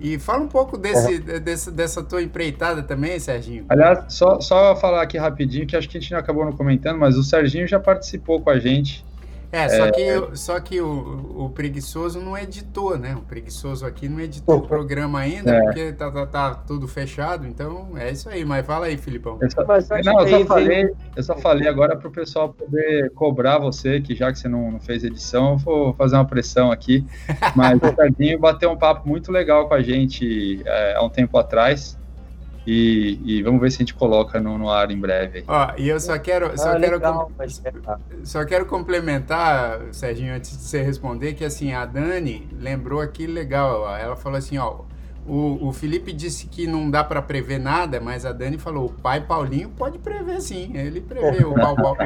E 0.00 0.18
fala 0.18 0.42
um 0.44 0.48
pouco 0.48 0.76
desse, 0.76 1.14
uhum. 1.14 1.40
desse, 1.40 1.70
dessa 1.70 2.02
tua 2.02 2.22
empreitada 2.22 2.82
também, 2.82 3.18
Serginho. 3.18 3.64
Aliás, 3.68 4.04
só, 4.08 4.40
só 4.40 4.76
falar 4.76 5.02
aqui 5.02 5.18
rapidinho, 5.18 5.66
que 5.66 5.76
acho 5.76 5.88
que 5.88 5.98
a 5.98 6.00
gente 6.00 6.12
não 6.12 6.18
acabou 6.18 6.44
não 6.44 6.52
comentando, 6.52 6.98
mas 6.98 7.16
o 7.16 7.22
Serginho 7.24 7.66
já 7.66 7.80
participou 7.80 8.40
com 8.40 8.50
a 8.50 8.58
gente 8.58 9.04
é, 9.50 9.68
só 9.68 9.86
é... 9.86 9.90
que, 9.90 10.36
só 10.36 10.60
que 10.60 10.80
o, 10.80 11.44
o 11.44 11.50
preguiçoso 11.50 12.20
não 12.20 12.36
editou, 12.36 12.98
né? 12.98 13.16
O 13.16 13.22
preguiçoso 13.22 13.86
aqui 13.86 14.08
não 14.08 14.20
editou 14.20 14.58
o 14.58 14.66
programa 14.66 15.20
ainda, 15.20 15.54
é. 15.54 15.62
porque 15.62 15.92
tá, 15.92 16.10
tá, 16.10 16.26
tá, 16.26 16.54
tudo 16.54 16.86
fechado, 16.86 17.46
então 17.46 17.96
é 17.96 18.10
isso 18.10 18.28
aí. 18.28 18.44
Mas 18.44 18.66
fala 18.66 18.86
aí, 18.86 18.96
Filipão. 18.98 19.38
Eu 19.40 19.50
só, 19.50 19.64
não, 19.64 20.20
eu 20.26 20.40
só, 20.40 20.46
falei, 20.46 20.90
eu 21.16 21.22
só 21.22 21.36
falei 21.36 21.68
agora 21.68 21.96
para 21.96 22.08
o 22.08 22.10
pessoal 22.10 22.50
poder 22.50 23.10
cobrar 23.12 23.58
você, 23.58 24.00
que 24.00 24.14
já 24.14 24.30
que 24.30 24.38
você 24.38 24.48
não, 24.48 24.72
não, 24.72 24.80
fez 24.80 25.02
edição, 25.02 25.52
eu 25.52 25.58
vou 25.58 25.94
fazer 25.94 26.16
uma 26.16 26.26
pressão 26.26 26.70
aqui. 26.70 27.06
Mas 27.56 27.76
o 27.76 27.92
Tardinho 27.92 28.38
bateu 28.38 28.70
um 28.70 28.76
papo 28.76 29.08
muito 29.08 29.32
legal 29.32 29.66
com 29.66 29.74
a 29.74 29.80
gente 29.80 30.62
é, 30.66 30.94
há 30.96 31.02
um 31.02 31.10
tempo 31.10 31.38
atrás. 31.38 31.97
E, 32.66 33.18
e, 33.24 33.42
vamos 33.42 33.60
ver 33.60 33.70
se 33.70 33.76
a 33.76 33.78
gente 33.80 33.94
coloca 33.94 34.40
no, 34.40 34.58
no 34.58 34.70
ar 34.70 34.90
em 34.90 34.98
breve. 34.98 35.44
Ó, 35.48 35.72
e 35.78 35.88
eu 35.88 35.98
só 35.98 36.18
quero, 36.18 36.56
só, 36.58 36.72
ah, 36.72 36.80
quero 36.80 36.92
legal, 36.92 37.32
só 38.24 38.44
quero 38.44 38.66
complementar, 38.66 39.80
Serginho, 39.92 40.34
antes 40.34 40.50
de 40.50 40.62
você 40.62 40.82
responder, 40.82 41.34
que 41.34 41.44
assim, 41.44 41.72
a 41.72 41.86
Dani 41.86 42.48
lembrou 42.52 43.00
aqui 43.00 43.26
legal, 43.26 43.82
ó, 43.82 43.96
ela 43.96 44.16
falou 44.16 44.38
assim, 44.38 44.58
ó, 44.58 44.80
o, 45.26 45.68
o 45.68 45.72
Felipe 45.72 46.12
disse 46.12 46.46
que 46.46 46.66
não 46.66 46.90
dá 46.90 47.04
para 47.04 47.20
prever 47.20 47.58
nada, 47.58 48.00
mas 48.00 48.24
a 48.24 48.32
Dani 48.32 48.56
falou, 48.56 48.86
o 48.86 48.92
pai 48.92 49.20
Paulinho 49.20 49.68
pode 49.68 49.98
prever 49.98 50.40
sim, 50.40 50.72
ele 50.74 51.00
prevê 51.00 51.44
o, 51.44 51.50
o, 51.50 51.54
o, 51.54 51.92
o 51.92 51.96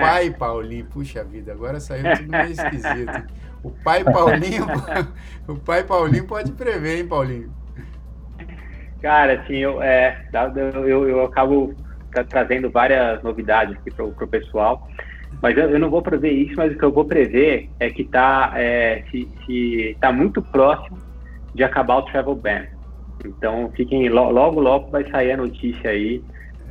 pai 0.00 0.30
Paulinho, 0.30 0.86
puxa 0.86 1.24
vida, 1.24 1.52
agora 1.52 1.80
saiu 1.80 2.16
tudo 2.16 2.30
meio 2.30 2.50
esquisito. 2.50 3.44
O 3.64 3.70
pai 3.70 4.04
Paulinho, 4.04 4.66
o 5.48 5.56
pai 5.56 5.82
Paulinho 5.82 6.26
pode 6.26 6.52
prever, 6.52 6.98
hein, 6.98 7.06
Paulinho? 7.08 7.50
Cara, 9.04 9.34
assim, 9.34 9.56
eu, 9.56 9.82
é, 9.82 10.16
eu, 10.86 11.06
eu 11.06 11.24
acabo 11.26 11.74
trazendo 12.30 12.70
várias 12.70 13.22
novidades 13.22 13.76
aqui 13.76 13.90
para 13.90 14.02
o 14.06 14.26
pessoal, 14.26 14.88
mas 15.42 15.54
eu, 15.58 15.68
eu, 15.68 15.78
não 15.78 15.90
vou 15.90 16.00
prever 16.00 16.30
isso, 16.30 16.54
mas 16.56 16.72
o 16.72 16.78
que 16.78 16.82
eu 16.82 16.90
vou 16.90 17.04
prever 17.04 17.68
é 17.78 17.90
que 17.90 18.02
tá, 18.04 18.54
é, 18.56 19.04
se, 19.10 19.28
se 19.44 19.94
tá 20.00 20.10
muito 20.10 20.40
próximo 20.40 20.96
de 21.54 21.62
acabar 21.62 21.96
o 21.96 22.02
travel 22.04 22.34
ban. 22.34 22.62
Então, 23.26 23.70
fiquem 23.76 24.08
logo, 24.08 24.58
logo 24.58 24.90
vai 24.90 25.06
sair 25.10 25.32
a 25.32 25.36
notícia 25.36 25.90
aí. 25.90 26.24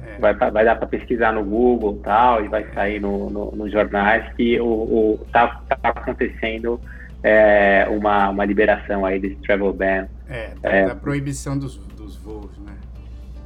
É. 0.04 0.20
Vai, 0.20 0.34
vai 0.34 0.66
dar 0.66 0.78
para 0.78 0.88
pesquisar 0.88 1.34
no 1.34 1.44
Google 1.44 2.02
tal, 2.04 2.44
e 2.44 2.48
vai 2.48 2.66
sair 2.74 3.00
no, 3.00 3.30
no, 3.30 3.52
nos 3.52 3.72
jornais 3.72 4.26
que 4.34 4.60
o, 4.60 4.66
o 4.66 5.28
tá, 5.32 5.62
tá 5.70 5.78
acontecendo 5.84 6.82
é, 7.22 7.88
uma, 7.90 8.30
uma 8.30 8.44
liberação 8.44 9.06
aí 9.06 9.20
desse 9.20 9.36
travel 9.36 9.72
ban. 9.72 10.08
É, 10.28 10.50
da, 10.62 10.70
é, 10.70 10.88
da 10.88 10.96
proibição 10.96 11.58
dos, 11.58 11.78
dos 12.14 12.18
voos, 12.18 12.58
né? 12.60 12.74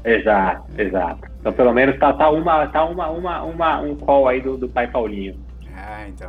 Exato, 0.03 0.71
é. 0.77 0.83
exato. 0.83 1.21
Então 1.39 1.53
pelo 1.53 1.73
menos 1.73 1.97
tá, 1.99 2.13
tá, 2.13 2.29
uma, 2.29 2.67
tá 2.67 2.85
uma, 2.85 3.09
uma, 3.09 3.43
uma, 3.43 3.79
um 3.81 3.95
call 3.95 4.27
aí 4.27 4.41
do, 4.41 4.57
do 4.57 4.69
pai 4.69 4.89
Paulinho. 4.89 5.35
Ah, 5.75 6.07
então. 6.07 6.27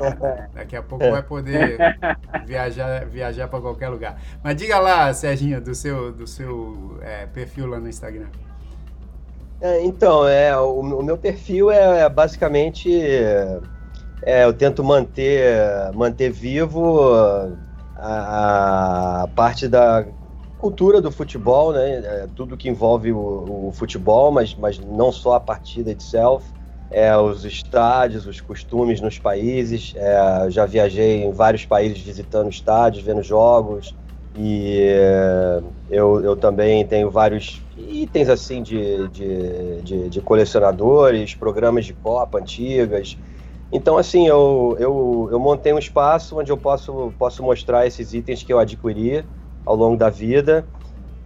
Daqui 0.55 0.77
a 0.77 0.83
pouco 0.83 1.11
vai 1.11 1.23
poder 1.23 1.79
viajar, 2.45 3.07
viajar 3.07 3.49
para 3.49 3.61
qualquer 3.61 3.89
lugar. 3.89 4.21
Mas 4.43 4.57
diga 4.57 4.79
lá, 4.79 5.13
Serginho, 5.15 5.61
do 5.61 5.75
seu, 5.75 6.13
do 6.13 6.27
seu 6.27 6.99
é, 7.01 7.27
perfil 7.27 7.67
lá 7.67 7.79
no 7.79 7.89
Instagram. 7.89 8.27
É, 9.61 9.83
então, 9.83 10.29
é, 10.29 10.57
o, 10.57 10.81
o, 10.81 11.03
meu 11.03 11.17
perfil 11.17 11.71
é, 11.71 12.01
é 12.03 12.09
basicamente 12.09 12.91
é, 14.23 14.45
eu 14.45 14.53
tento 14.53 14.85
manter, 14.85 15.91
manter 15.95 16.31
vivo 16.31 17.01
a, 17.97 19.23
a, 19.23 19.29
parte 19.35 19.67
da 19.67 20.05
cultura 20.59 21.01
do 21.01 21.11
futebol, 21.11 21.73
né? 21.73 21.99
É, 22.25 22.27
tudo 22.35 22.57
que 22.57 22.69
envolve 22.69 23.13
o, 23.13 23.69
o, 23.69 23.73
futebol, 23.73 24.31
mas, 24.33 24.55
mas 24.55 24.79
não 24.79 25.13
só 25.13 25.35
a 25.35 25.41
partida 25.41 25.91
itself. 25.91 26.53
É, 26.91 27.17
os 27.17 27.45
estádios, 27.45 28.27
os 28.27 28.41
costumes 28.41 29.01
nos 29.01 29.19
países. 29.19 29.93
É, 29.97 30.51
já 30.51 30.67
viajei 30.67 31.25
em 31.25 31.33
vários 31.33 31.65
países 31.65 31.99
visitando 32.01 32.51
estádios, 32.51 33.05
vendo 33.05 33.23
jogos. 33.23 33.95
E 34.35 34.81
é, 34.91 35.63
eu, 35.89 36.23
eu 36.23 36.37
também 36.37 36.87
tenho 36.87 37.11
vários 37.11 37.63
itens 37.77 38.29
assim 38.29 38.63
de, 38.63 39.09
de, 39.09 39.83
de, 39.83 40.09
de 40.11 40.21
colecionadores, 40.23 41.35
programas 41.35 41.87
de 41.87 41.95
Copa 41.95 42.39
antigas. 42.39 43.17
Então, 43.71 43.99
assim, 43.99 44.27
eu, 44.27 44.77
eu, 44.79 45.29
eu 45.31 45.39
montei 45.39 45.73
um 45.73 45.79
espaço 45.79 46.39
onde 46.39 46.51
eu 46.51 46.57
posso, 46.57 47.13
posso 47.19 47.43
mostrar 47.43 47.87
esses 47.87 48.15
itens 48.15 48.43
que 48.43 48.53
eu 48.53 48.59
adquiri 48.59 49.27
ao 49.69 49.77
longo 49.77 49.97
da 49.99 50.09
vida. 50.09 50.67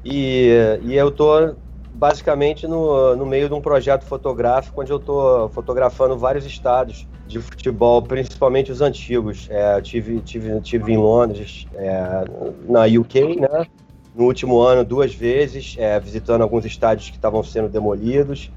E, 0.04 0.48
e 0.82 0.94
eu 0.94 1.08
estou 1.08 1.56
basicamente 1.94 2.66
no, 2.66 3.14
no 3.14 3.24
meio 3.24 3.48
de 3.48 3.54
um 3.54 3.60
projeto 3.60 4.04
fotográfico 4.04 4.80
onde 4.80 4.90
eu 4.90 4.96
estou 4.96 5.48
fotografando 5.50 6.18
vários 6.18 6.44
estados 6.44 7.06
de 7.24 7.40
futebol, 7.40 8.02
principalmente 8.02 8.72
os 8.72 8.80
antigos. 8.80 9.46
É, 9.48 9.80
tive, 9.80 10.20
tive, 10.20 10.60
tive 10.60 10.92
em 10.92 10.96
Londres, 10.96 11.68
é, 11.74 12.24
na 12.68 12.84
UK, 12.84 13.40
né? 13.40 13.66
No 14.12 14.24
último 14.24 14.60
ano, 14.60 14.84
duas 14.84 15.14
vezes, 15.14 15.76
é, 15.78 15.98
visitando 16.00 16.42
alguns 16.42 16.64
estádios 16.64 17.08
que 17.08 17.16
estavam 17.16 17.42
sendo 17.42 17.68
demolidos. 17.68 18.50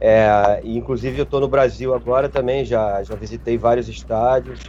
É, 0.00 0.60
inclusive 0.64 1.18
eu 1.18 1.24
estou 1.24 1.40
no 1.40 1.48
Brasil 1.48 1.92
agora 1.92 2.28
também, 2.28 2.64
já, 2.64 3.02
já 3.02 3.14
visitei 3.16 3.58
vários 3.58 3.88
estádios. 3.88 4.60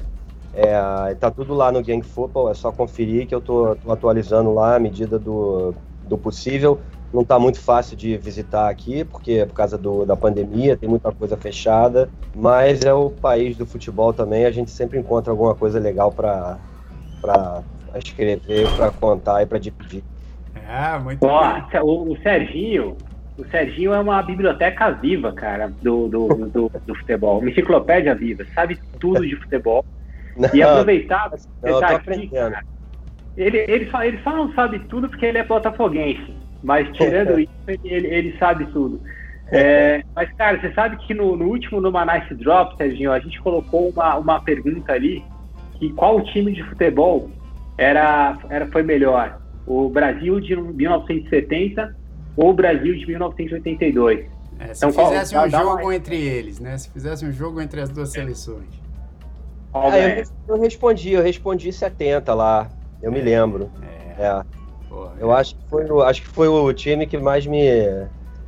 É, 0.54 1.16
tá 1.16 1.32
tudo 1.32 1.54
lá 1.54 1.72
no 1.72 1.84
Gang 1.84 2.04
Football, 2.04 2.51
é 2.51 2.54
só 2.54 2.72
conferir 2.72 3.28
que 3.28 3.34
eu 3.34 3.41
tô, 3.41 3.76
tô 3.76 3.91
atualizando 3.91 4.54
lá 4.54 4.76
à 4.76 4.80
medida 4.80 5.18
do, 5.18 5.74
do 6.08 6.18
possível. 6.18 6.80
Não 7.12 7.22
está 7.22 7.38
muito 7.39 7.60
fácil 7.60 7.97
de 7.97 8.18
visitar 8.18 8.70
aqui, 8.70 9.04
porque 9.04 9.34
é 9.34 9.45
por 9.45 9.54
causa 9.54 9.78
do, 9.78 10.06
da 10.06 10.16
pandemia, 10.16 10.78
tem 10.78 10.89
muita 10.89 11.12
coisa 11.12 11.38
fechada, 11.38 12.10
mas 12.36 12.84
é 12.84 12.93
o 12.93 13.10
país 13.10 13.56
do 13.56 13.66
futebol 13.66 14.14
também, 14.14 14.45
a 14.45 14.51
gente 14.51 14.72
sempre 14.72 14.99
encontra 14.99 15.32
alguma 15.32 15.54
coisa 15.54 15.80
legal 15.80 16.12
para 16.12 16.58
escrever, 17.95 18.68
para 18.76 18.91
contar 18.91 19.43
e 19.43 19.45
para 19.45 19.60
dividir. 19.60 20.04
Ah, 20.68 20.99
muito 20.99 21.20
bom. 21.20 21.39
O, 21.84 22.14
o 22.14 22.18
Serginho, 22.22 22.97
o 23.38 23.45
Serginho 23.45 23.93
é 23.93 23.99
uma 23.99 24.22
biblioteca 24.22 24.91
viva, 24.91 25.32
cara, 25.34 25.72
do, 25.82 26.08
do, 26.08 26.28
do, 26.28 26.72
do 26.86 26.95
futebol. 26.95 27.39
Uma 27.39 27.49
enciclopédia 27.49 28.16
viva, 28.16 28.43
sabe 28.56 28.80
tudo 28.99 29.26
de 29.26 29.36
futebol. 29.36 29.86
Não, 30.38 30.49
e 30.53 30.63
aproveitar, 30.63 31.31
não, 31.61 31.79
tá 31.79 31.89
aqui, 31.89 32.27
cara, 32.27 32.63
ele, 33.38 33.57
ele, 33.57 33.89
só, 33.89 34.03
ele 34.03 34.19
só 34.23 34.36
não 34.36 34.53
sabe 34.53 34.79
tudo 34.79 35.09
porque 35.09 35.25
ele 35.25 35.38
é 35.38 35.43
botafoguense. 35.43 36.34
Mas 36.63 36.88
tirando 36.95 37.38
isso, 37.39 37.51
ele, 37.84 38.07
ele 38.07 38.38
sabe 38.38 38.65
tudo. 38.67 39.01
É, 39.51 40.03
mas, 40.15 40.31
cara, 40.34 40.59
você 40.59 40.71
sabe 40.73 40.97
que 40.97 41.13
no, 41.13 41.36
no 41.36 41.45
último 41.45 41.81
Numa 41.81 42.05
Nice 42.05 42.34
Drop, 42.36 42.75
Serginho, 42.77 43.11
a 43.11 43.19
gente 43.19 43.39
colocou 43.41 43.89
uma, 43.89 44.15
uma 44.15 44.39
pergunta 44.39 44.93
ali 44.93 45.23
que 45.77 45.91
qual 45.93 46.21
time 46.21 46.53
de 46.53 46.63
futebol 46.63 47.29
era, 47.77 48.38
era, 48.49 48.67
foi 48.67 48.84
melhor? 48.84 49.39
O 49.65 49.89
Brasil 49.89 50.39
de 50.39 50.55
1970 50.55 51.95
ou 52.36 52.49
o 52.49 52.53
Brasil 52.53 52.95
de 52.95 53.05
1982. 53.05 54.25
É, 54.59 54.73
se 54.73 54.86
então, 54.86 55.07
fizesse 55.07 55.34
qual, 55.34 55.47
um 55.47 55.49
jogo 55.49 55.81
uma... 55.81 55.95
entre 55.95 56.15
eles, 56.15 56.59
né? 56.59 56.77
Se 56.77 56.89
fizesse 56.89 57.25
um 57.25 57.31
jogo 57.31 57.59
entre 57.59 57.81
as 57.81 57.89
duas 57.89 58.09
é. 58.15 58.19
seleções. 58.19 58.82
Ah, 59.74 59.97
eu, 59.97 60.24
eu, 60.47 60.61
respondi, 60.61 61.13
eu 61.13 61.24
respondi 61.24 61.74
70 61.74 62.34
lá, 62.34 62.69
eu 63.01 63.11
me 63.11 63.19
lembro. 63.19 63.71
É. 64.17 64.24
é. 64.24 64.43
eu 65.19 65.32
acho 65.32 65.55
que, 65.55 65.61
foi, 65.67 65.86
acho 66.03 66.21
que 66.21 66.28
foi 66.28 66.47
o 66.47 66.71
time 66.74 67.07
que 67.07 67.17
mais 67.17 67.47
me. 67.47 67.63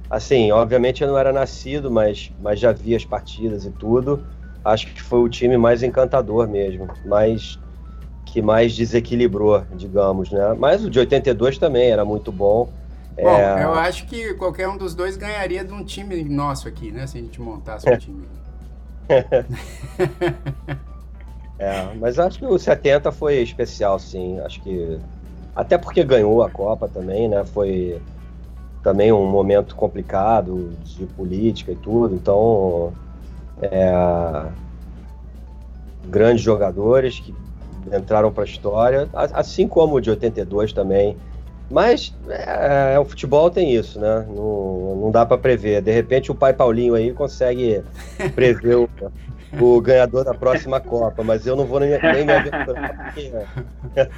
Assim, 0.08 0.52
obviamente 0.52 1.02
eu 1.02 1.08
não 1.08 1.18
era 1.18 1.34
nascido, 1.34 1.90
mas, 1.90 2.32
mas 2.40 2.60
já 2.60 2.72
vi 2.72 2.96
as 2.96 3.04
partidas 3.04 3.66
e 3.66 3.72
tudo. 3.72 4.24
Acho 4.64 4.88
que 4.88 5.02
foi 5.02 5.20
o 5.20 5.30
time 5.30 5.58
mais 5.58 5.82
encantador 5.82 6.48
mesmo, 6.48 6.88
mais 7.06 7.60
que 8.26 8.42
mais 8.42 8.76
desequilibrou, 8.76 9.64
digamos, 9.74 10.32
né? 10.32 10.56
Mas 10.58 10.84
o 10.84 10.90
de 10.90 11.00
82 11.00 11.58
também 11.58 11.90
era 11.90 12.04
muito 12.06 12.32
bom. 12.32 12.70
Bom, 13.16 13.30
é... 13.30 13.64
eu 13.64 13.74
acho 13.74 14.06
que 14.06 14.34
qualquer 14.34 14.68
um 14.68 14.78
dos 14.78 14.94
dois 14.94 15.16
ganharia 15.16 15.64
de 15.64 15.72
um 15.74 15.84
time 15.84 16.24
nosso 16.24 16.68
aqui, 16.68 16.92
né? 16.92 17.08
Se 17.08 17.18
a 17.18 17.22
gente 17.22 17.40
montasse 17.42 17.90
um 17.90 17.98
time. 17.98 18.28
é, 21.58 21.94
mas 21.96 22.20
acho 22.20 22.40
que 22.40 22.46
o 22.46 22.58
70 22.58 23.12
foi 23.12 23.42
especial, 23.42 23.98
sim. 24.00 24.40
Acho 24.42 24.62
que. 24.62 25.00
Até 25.56 25.78
porque 25.78 26.04
ganhou 26.04 26.44
a 26.44 26.50
Copa 26.50 26.88
também, 26.88 27.30
né? 27.30 27.46
Foi 27.46 28.02
também 28.84 29.12
um 29.12 29.26
momento 29.26 29.76
complicado 29.76 30.72
de 30.84 31.06
política 31.06 31.72
e 31.72 31.76
tudo. 31.76 32.16
Então. 32.16 32.94
É, 33.62 34.46
grandes 36.08 36.44
jogadores 36.44 37.20
que 37.20 37.34
entraram 37.94 38.32
para 38.32 38.44
a 38.44 38.46
história, 38.46 39.10
assim 39.14 39.68
como 39.68 39.96
o 39.96 40.02
de 40.02 40.10
82 40.10 40.74
também 40.74 41.16
mas 41.70 42.16
é, 42.28 42.96
é, 42.96 43.00
o 43.00 43.06
futebol 43.06 43.50
tem 43.50 43.74
isso, 43.74 44.00
né? 44.00 44.26
Não, 44.30 44.96
não 45.02 45.12
dá 45.12 45.26
para 45.26 45.38
prever. 45.38 45.82
De 45.82 45.92
repente 45.92 46.32
o 46.32 46.36
pai 46.36 46.54
Paulinho 46.54 46.94
aí 46.94 47.14
consegue 47.14 47.84
prever 48.36 48.76
o, 48.76 48.90
o 49.60 49.82
ganhador 49.82 50.24
da 50.24 50.34
próxima 50.34 50.80
Copa, 50.80 51.24
mas 51.24 51.48
eu 51.48 51.56
não 51.56 51.66
vou 51.66 51.80
nem, 51.80 52.00
nem 52.02 52.26
me 52.26 52.34
aventurar. 52.34 53.14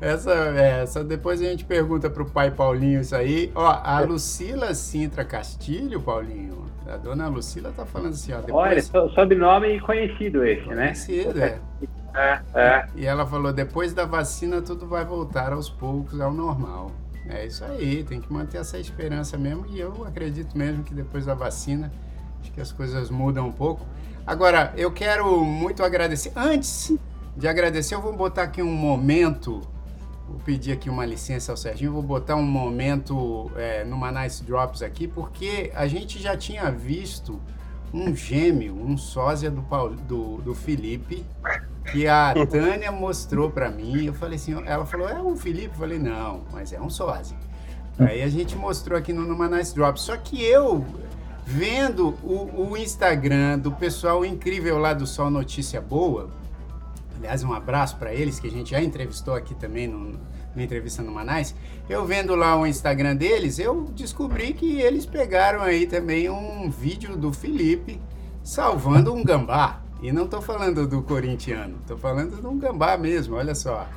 essa, 0.00 0.32
essa 0.32 1.04
depois 1.04 1.40
a 1.40 1.44
gente 1.44 1.64
pergunta 1.64 2.08
pro 2.08 2.24
pai 2.24 2.50
Paulinho 2.50 3.00
isso 3.00 3.16
aí. 3.16 3.50
Ó, 3.54 3.66
a 3.66 4.00
Lucila 4.00 4.74
Sintra 4.74 5.24
Castilho, 5.24 6.00
Paulinho, 6.00 6.64
a 6.86 6.96
dona 6.96 7.28
Lucila 7.28 7.72
tá 7.76 7.84
falando 7.84 8.12
assim, 8.12 8.32
ó. 8.32 8.40
Depois... 8.40 8.90
Olha, 8.94 9.08
sobrenome 9.10 9.80
conhecido 9.80 10.44
esse, 10.44 10.68
né? 10.68 10.86
Conhecido, 10.86 11.42
é. 11.42 11.58
É, 12.14 12.40
é. 12.54 12.88
E 12.94 13.06
ela 13.06 13.26
falou: 13.26 13.52
depois 13.52 13.92
da 13.92 14.04
vacina, 14.04 14.62
tudo 14.62 14.86
vai 14.86 15.04
voltar 15.04 15.52
aos 15.52 15.68
poucos 15.68 16.20
ao 16.20 16.32
normal. 16.32 16.92
É 17.28 17.46
isso 17.46 17.64
aí, 17.64 18.04
tem 18.04 18.20
que 18.20 18.32
manter 18.32 18.58
essa 18.58 18.78
esperança 18.78 19.36
mesmo. 19.36 19.66
E 19.68 19.80
eu 19.80 20.04
acredito 20.06 20.56
mesmo 20.56 20.84
que 20.84 20.94
depois 20.94 21.26
da 21.26 21.34
vacina, 21.34 21.90
acho 22.40 22.52
que 22.52 22.60
as 22.60 22.70
coisas 22.70 23.10
mudam 23.10 23.48
um 23.48 23.52
pouco. 23.52 23.84
Agora, 24.26 24.72
eu 24.76 24.92
quero 24.92 25.44
muito 25.44 25.82
agradecer. 25.82 26.32
Antes 26.36 26.96
de 27.36 27.48
agradecer, 27.48 27.94
eu 27.94 28.00
vou 28.00 28.14
botar 28.14 28.44
aqui 28.44 28.62
um 28.62 28.72
momento. 28.72 29.62
Vou 30.28 30.38
pedir 30.40 30.72
aqui 30.72 30.88
uma 30.88 31.04
licença 31.04 31.52
ao 31.52 31.56
Serginho. 31.56 31.92
Vou 31.92 32.02
botar 32.02 32.36
um 32.36 32.42
momento 32.42 33.50
é, 33.56 33.84
numa 33.84 34.12
Nice 34.12 34.42
Drops 34.44 34.82
aqui, 34.82 35.08
porque 35.08 35.70
a 35.74 35.86
gente 35.86 36.18
já 36.18 36.36
tinha 36.36 36.70
visto 36.70 37.40
um 37.92 38.14
gêmeo, 38.14 38.74
um 38.74 38.96
sósia 38.96 39.50
do, 39.50 39.62
Paulo, 39.62 39.94
do, 39.94 40.38
do 40.38 40.54
Felipe, 40.54 41.24
que 41.90 42.06
a 42.06 42.34
Tânia 42.50 42.90
mostrou 42.90 43.50
para 43.50 43.70
mim. 43.70 44.06
Eu 44.06 44.14
falei 44.14 44.36
assim, 44.36 44.54
ela 44.66 44.86
falou, 44.86 45.08
é 45.08 45.20
um 45.20 45.36
Felipe? 45.36 45.74
Eu 45.74 45.78
falei, 45.80 45.98
não, 45.98 46.42
mas 46.52 46.72
é 46.72 46.80
um 46.80 46.90
sósia. 46.90 47.36
Aí 47.98 48.22
a 48.22 48.28
gente 48.28 48.56
mostrou 48.56 48.98
aqui 48.98 49.12
no 49.12 49.22
Numa 49.22 49.48
Nice 49.48 49.74
Drop. 49.74 50.00
Só 50.00 50.16
que 50.16 50.42
eu, 50.42 50.84
vendo 51.46 52.14
o, 52.22 52.70
o, 52.70 52.76
Instagram 52.76 53.58
do 53.58 53.70
pessoal 53.70 54.24
incrível 54.24 54.78
lá 54.78 54.92
do 54.92 55.06
Sol 55.06 55.30
Notícia 55.30 55.80
Boa, 55.80 56.30
aliás, 57.16 57.44
um 57.44 57.52
abraço 57.52 57.96
para 57.96 58.12
eles, 58.12 58.40
que 58.40 58.48
a 58.48 58.50
gente 58.50 58.70
já 58.70 58.82
entrevistou 58.82 59.34
aqui 59.34 59.54
também 59.54 59.86
no, 59.86 60.18
na 60.56 60.62
entrevista 60.62 61.02
no 61.02 61.12
Manais, 61.12 61.54
eu 61.88 62.04
vendo 62.04 62.34
lá 62.34 62.58
o 62.58 62.66
Instagram 62.66 63.14
deles, 63.14 63.58
eu 63.58 63.84
descobri 63.94 64.52
que 64.52 64.80
eles 64.80 65.06
pegaram 65.06 65.62
aí 65.62 65.86
também 65.86 66.28
um 66.28 66.68
vídeo 66.70 67.16
do 67.16 67.32
Felipe 67.32 68.00
salvando 68.42 69.12
um 69.12 69.22
gambá. 69.22 69.83
E 70.04 70.12
não 70.12 70.26
estou 70.26 70.42
falando 70.42 70.86
do 70.86 71.00
corintiano, 71.00 71.78
estou 71.80 71.96
falando 71.96 72.38
de 72.38 72.46
um 72.46 72.58
gambá 72.58 72.94
mesmo, 72.94 73.36
olha 73.36 73.54
só. 73.54 73.88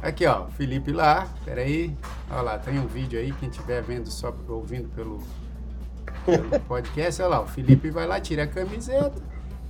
Aqui, 0.00 0.24
ó, 0.24 0.46
Felipe 0.46 0.92
lá, 0.92 1.28
peraí. 1.44 1.94
Olha 2.30 2.40
lá, 2.40 2.58
tem 2.58 2.78
um 2.78 2.86
vídeo 2.86 3.20
aí, 3.20 3.32
quem 3.32 3.50
estiver 3.50 3.82
vendo 3.82 4.06
só 4.06 4.34
ouvindo 4.48 4.88
pelo, 4.96 5.22
pelo 6.24 6.58
podcast, 6.66 7.20
olha 7.20 7.28
lá, 7.32 7.40
o 7.42 7.46
Felipe 7.46 7.90
vai 7.90 8.06
lá, 8.06 8.18
tira 8.18 8.44
a 8.44 8.46
camiseta 8.46 9.20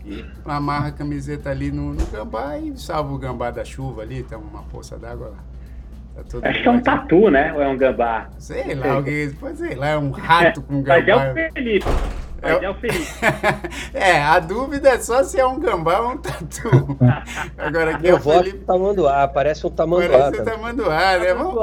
e 0.04 0.24
amarra 0.44 0.86
a 0.86 0.92
camiseta 0.92 1.50
ali 1.50 1.72
no, 1.72 1.92
no 1.92 2.06
gambá 2.06 2.56
e 2.58 2.78
salva 2.78 3.12
o 3.12 3.18
gambá 3.18 3.50
da 3.50 3.64
chuva 3.64 4.02
ali, 4.02 4.22
tem 4.22 4.38
uma 4.38 4.62
poça 4.62 4.96
d'água 4.96 5.30
lá. 5.30 5.38
Tá 6.14 6.48
Acho 6.48 6.62
que 6.62 6.68
é 6.68 6.70
um 6.70 6.80
tatu, 6.80 7.28
né? 7.28 7.52
Ou 7.54 7.60
é 7.60 7.66
um 7.66 7.76
gambá? 7.76 8.30
Sei 8.38 8.72
lá, 8.76 8.92
alguém, 8.92 9.32
pode 9.32 9.58
sei 9.58 9.74
lá, 9.74 9.88
é 9.88 9.98
um 9.98 10.12
rato 10.12 10.62
com 10.62 10.80
gambá. 10.80 11.02
Mas 11.34 11.36
é 11.36 11.48
o 11.48 11.52
Felipe. 11.52 11.86
Mas 12.43 12.61
é, 12.61 12.64
é 12.64 12.70
o 12.70 12.74
Felipe. 12.74 13.07
é, 13.95 14.20
a 14.20 14.40
dúvida 14.40 14.88
é 14.88 14.99
só 14.99 15.22
se 15.22 15.38
é 15.38 15.47
um 15.47 15.61
gambá 15.61 16.01
ou 16.01 16.12
um 16.12 16.18
tatu. 16.18 16.99
Agora 17.57 17.93
aqui 17.93 18.03
Meu 18.03 18.16
é 18.16 18.18
o 18.18 18.20
Felipe. 18.20 18.59
tamanduá, 18.59 19.28
parece 19.28 19.64
um 19.66 19.70
tamanduá. 19.70 20.09
Parece 20.09 20.40
um 20.40 20.45
tamanduá, 20.45 21.18
né? 21.18 21.34
Vamos, 21.34 21.55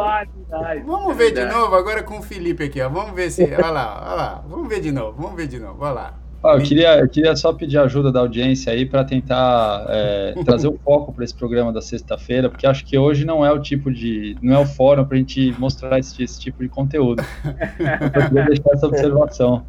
vamos 0.85 1.17
ver 1.17 1.33
de 1.33 1.45
novo 1.45 1.75
agora 1.75 2.01
com 2.01 2.19
o 2.19 2.21
Felipe 2.21 2.63
aqui, 2.63 2.81
ó. 2.81 2.87
Vamos 2.87 3.13
ver 3.13 3.29
se. 3.29 3.43
Olha 3.43 3.69
lá, 3.69 4.03
olha 4.05 4.15
lá. 4.15 4.43
Vamos 4.47 4.69
ver 4.69 4.79
de 4.79 4.91
novo, 4.91 5.21
vamos 5.21 5.35
ver 5.35 5.47
de 5.47 5.59
novo. 5.59 5.83
Olha 5.83 5.91
lá. 5.91 6.13
Ah, 6.41 6.53
eu, 6.53 6.61
queria, 6.61 6.97
eu 6.99 7.09
queria 7.09 7.35
só 7.35 7.51
pedir 7.51 7.77
ajuda 7.77 8.13
da 8.13 8.21
audiência 8.21 8.71
aí 8.71 8.85
para 8.85 9.03
tentar 9.03 9.85
é, 9.89 10.33
trazer 10.45 10.69
o 10.69 10.75
um 10.75 10.77
foco 10.77 11.11
para 11.11 11.25
esse 11.25 11.35
programa 11.35 11.73
da 11.73 11.81
sexta-feira, 11.81 12.49
porque 12.49 12.65
acho 12.65 12.85
que 12.85 12.97
hoje 12.97 13.25
não 13.25 13.45
é 13.45 13.51
o 13.51 13.59
tipo 13.59 13.91
de. 13.91 14.37
não 14.41 14.55
é 14.55 14.59
o 14.59 14.65
fórum 14.65 15.03
para 15.03 15.15
a 15.15 15.19
gente 15.19 15.53
mostrar 15.59 15.99
esse, 15.99 16.23
esse, 16.23 16.39
tipo 16.39 16.63
de 16.63 16.69
conteúdo. 16.69 17.21
Eu 18.15 18.27
queria 18.29 18.45
deixar 18.45 18.71
essa 18.71 18.87
observação. 18.87 19.65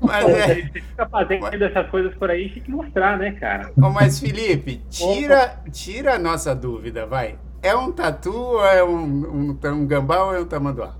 Mas 0.00 0.28
é... 0.28 0.54
Você 0.54 0.80
fica 0.80 1.08
fazendo 1.08 1.64
essas 1.64 1.88
coisas 1.88 2.14
por 2.14 2.30
aí, 2.30 2.48
tem 2.50 2.62
que 2.62 2.70
mostrar, 2.70 3.18
né, 3.18 3.32
cara? 3.32 3.70
mas 3.76 4.18
Felipe, 4.18 4.82
tira, 4.90 5.62
tira 5.70 6.14
a 6.14 6.18
nossa 6.18 6.54
dúvida, 6.54 7.06
vai. 7.06 7.38
É 7.62 7.74
um 7.76 7.92
tatu 7.92 8.34
ou 8.34 8.66
é 8.66 8.82
um, 8.82 9.54
um, 9.54 9.58
um 9.64 9.86
gambá 9.86 10.24
ou 10.24 10.34
é 10.34 10.40
um 10.40 10.44
tamanduá? 10.44 10.96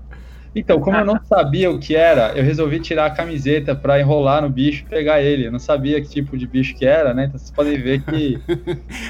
Então, 0.55 0.79
como 0.79 0.97
eu 0.97 1.05
não 1.05 1.19
sabia 1.23 1.71
o 1.71 1.79
que 1.79 1.95
era, 1.95 2.31
eu 2.37 2.43
resolvi 2.43 2.79
tirar 2.79 3.07
a 3.07 3.09
camiseta 3.09 3.75
para 3.75 3.99
enrolar 3.99 4.41
no 4.41 4.49
bicho 4.49 4.83
e 4.85 4.89
pegar 4.89 5.21
ele. 5.21 5.47
Eu 5.47 5.51
não 5.51 5.59
sabia 5.59 5.99
que 6.01 6.07
tipo 6.07 6.37
de 6.37 6.45
bicho 6.45 6.75
que 6.75 6.85
era, 6.85 7.13
né? 7.13 7.25
Então 7.25 7.39
vocês 7.39 7.51
podem 7.51 7.81
ver 7.81 8.03
que, 8.03 8.39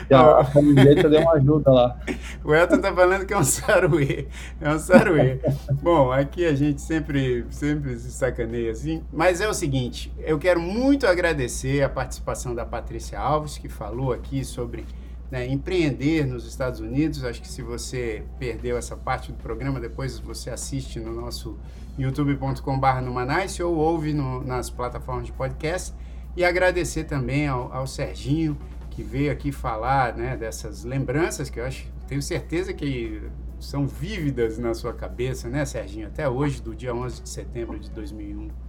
que 0.07 0.13
a, 0.13 0.39
a, 0.39 0.45
camiseta 0.45 1.09
deu 1.09 1.21
uma 1.21 1.33
ajuda 1.33 1.71
lá. 1.71 1.99
O 2.43 2.53
Elton 2.53 2.79
tá 2.79 2.93
falando 2.93 3.25
que 3.25 3.33
é 3.33 3.37
um 3.37 3.43
saruê. 3.43 4.27
É 4.61 4.69
um 4.69 4.79
saruê. 4.79 5.39
Bom, 5.81 6.11
aqui 6.11 6.45
a 6.45 6.55
gente 6.55 6.81
sempre, 6.81 7.45
sempre 7.49 7.97
se 7.97 8.11
sacaneia 8.11 8.71
assim. 8.71 9.03
Mas 9.11 9.41
é 9.41 9.47
o 9.47 9.53
seguinte, 9.53 10.13
eu 10.19 10.39
quero 10.39 10.61
muito 10.61 11.05
agradecer 11.05 11.83
a 11.83 11.89
participação 11.89 12.55
da 12.55 12.65
Patrícia 12.65 13.19
Alves, 13.19 13.57
que 13.57 13.67
falou 13.67 14.13
aqui 14.13 14.45
sobre 14.45 14.85
né, 15.31 15.47
empreender 15.47 16.25
nos 16.25 16.45
Estados 16.45 16.79
Unidos. 16.79 17.23
Acho 17.23 17.41
que 17.41 17.47
se 17.47 17.61
você 17.61 18.23
perdeu 18.39 18.77
essa 18.77 18.95
parte 18.95 19.31
do 19.31 19.37
programa, 19.37 19.79
depois 19.79 20.19
você 20.19 20.49
assiste 20.49 20.99
no 20.99 21.13
nosso 21.13 21.57
youtube.com.br 21.97 23.01
Numanice 23.03 23.61
ou 23.61 23.75
ouve 23.75 24.13
no, 24.13 24.43
nas 24.43 24.69
plataformas 24.69 25.25
de 25.25 25.31
podcast. 25.31 25.93
E 26.35 26.43
agradecer 26.43 27.03
também 27.03 27.47
ao, 27.47 27.71
ao, 27.71 27.85
Serginho, 27.85 28.57
que 28.89 29.03
veio 29.03 29.31
aqui 29.31 29.51
falar 29.51 30.15
né, 30.15 30.35
dessas 30.35 30.83
lembranças 30.83 31.49
que 31.49 31.59
eu 31.59 31.65
acho, 31.65 31.85
tenho 32.07 32.21
certeza 32.21 32.73
que 32.73 33.21
são 33.59 33.87
vívidas 33.87 34.57
na 34.57 34.73
sua 34.73 34.93
cabeça, 34.93 35.47
né, 35.47 35.63
Serginho? 35.63 36.07
Até 36.07 36.27
hoje, 36.27 36.61
do 36.61 36.75
dia 36.75 36.93
11 36.93 37.21
de 37.21 37.29
setembro 37.29 37.79
de 37.79 37.89
2001. 37.91 38.62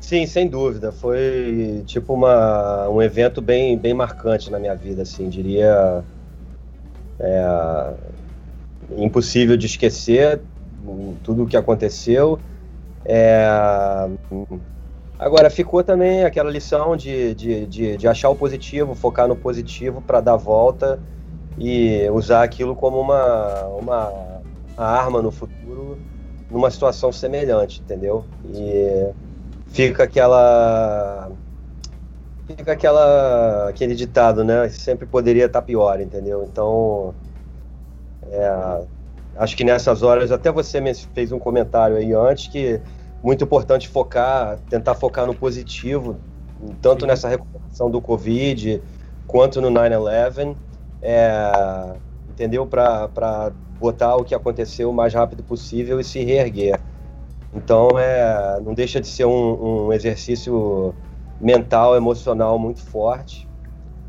Sim, 0.00 0.26
sem 0.26 0.48
dúvida. 0.48 0.90
Foi 0.92 1.82
tipo 1.86 2.14
uma, 2.14 2.88
um 2.88 3.00
evento 3.02 3.40
bem, 3.42 3.78
bem 3.78 3.94
marcante 3.94 4.50
na 4.50 4.58
minha 4.58 4.74
vida, 4.74 5.02
assim, 5.02 5.28
diria. 5.28 6.04
É, 7.18 8.10
impossível 8.96 9.56
de 9.56 9.66
esquecer 9.66 10.42
tudo 11.22 11.44
o 11.44 11.46
que 11.46 11.56
aconteceu. 11.56 12.40
É, 13.04 13.46
agora, 15.18 15.50
ficou 15.50 15.82
também 15.84 16.24
aquela 16.24 16.50
lição 16.50 16.96
de, 16.96 17.34
de, 17.34 17.66
de, 17.66 17.96
de 17.96 18.08
achar 18.08 18.30
o 18.30 18.36
positivo, 18.36 18.94
focar 18.94 19.28
no 19.28 19.36
positivo 19.36 20.00
para 20.02 20.20
dar 20.20 20.36
volta 20.36 21.00
e 21.58 22.08
usar 22.10 22.42
aquilo 22.42 22.76
como 22.76 23.00
uma, 23.00 23.66
uma 23.68 24.42
arma 24.76 25.22
no 25.22 25.30
futuro 25.32 25.98
numa 26.50 26.70
situação 26.70 27.12
semelhante, 27.12 27.80
entendeu? 27.82 28.26
E 28.44 29.12
fica 29.70 30.04
aquela 30.04 31.30
fica 32.46 32.72
aquela 32.72 33.68
aquele 33.68 33.94
ditado, 33.94 34.44
né? 34.44 34.68
Sempre 34.68 35.06
poderia 35.06 35.46
estar 35.46 35.62
pior, 35.62 36.00
entendeu? 36.00 36.44
Então, 36.44 37.14
é, 38.30 38.86
acho 39.36 39.56
que 39.56 39.64
nessas 39.64 40.02
horas 40.02 40.30
até 40.32 40.50
você 40.50 40.80
me 40.80 40.92
fez 40.94 41.32
um 41.32 41.38
comentário 41.38 41.96
aí 41.96 42.12
antes 42.12 42.48
que 42.48 42.80
muito 43.22 43.44
importante 43.44 43.88
focar, 43.88 44.58
tentar 44.68 44.94
focar 44.94 45.26
no 45.26 45.34
positivo, 45.34 46.16
tanto 46.80 47.02
Sim. 47.02 47.06
nessa 47.06 47.28
recuperação 47.28 47.90
do 47.90 48.00
Covid 48.00 48.82
quanto 49.26 49.60
no 49.60 49.70
9/11, 49.70 50.56
é, 51.02 51.52
entendeu? 52.28 52.66
Para 52.66 53.52
botar 53.78 54.16
o 54.16 54.24
que 54.24 54.34
aconteceu 54.34 54.90
o 54.90 54.94
mais 54.94 55.14
rápido 55.14 55.42
possível 55.42 56.00
e 56.00 56.04
se 56.04 56.22
reerguer. 56.22 56.80
Então, 57.52 57.98
é, 57.98 58.60
não 58.60 58.74
deixa 58.74 59.00
de 59.00 59.08
ser 59.08 59.24
um, 59.24 59.86
um 59.86 59.92
exercício 59.92 60.94
mental, 61.40 61.96
emocional 61.96 62.58
muito 62.58 62.80
forte 62.80 63.48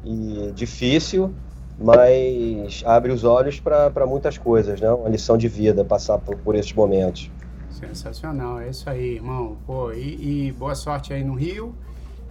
e 0.04 0.52
difícil, 0.54 1.34
mas 1.80 2.84
abre 2.86 3.12
os 3.12 3.24
olhos 3.24 3.60
para 3.60 4.06
muitas 4.06 4.38
coisas, 4.38 4.80
né? 4.80 4.92
Uma 4.92 5.10
lição 5.10 5.38
de 5.38 5.48
vida 5.48 5.84
passar 5.84 6.18
por, 6.20 6.38
por 6.38 6.56
esses 6.56 6.74
momentos. 6.74 7.32
Sensacional, 7.70 8.60
é 8.60 8.70
isso 8.70 8.88
aí, 8.90 9.16
irmão. 9.16 9.58
Pô, 9.66 9.92
e, 9.92 10.48
e 10.48 10.52
boa 10.52 10.76
sorte 10.76 11.14
aí 11.14 11.24
no 11.24 11.34
Rio. 11.34 11.74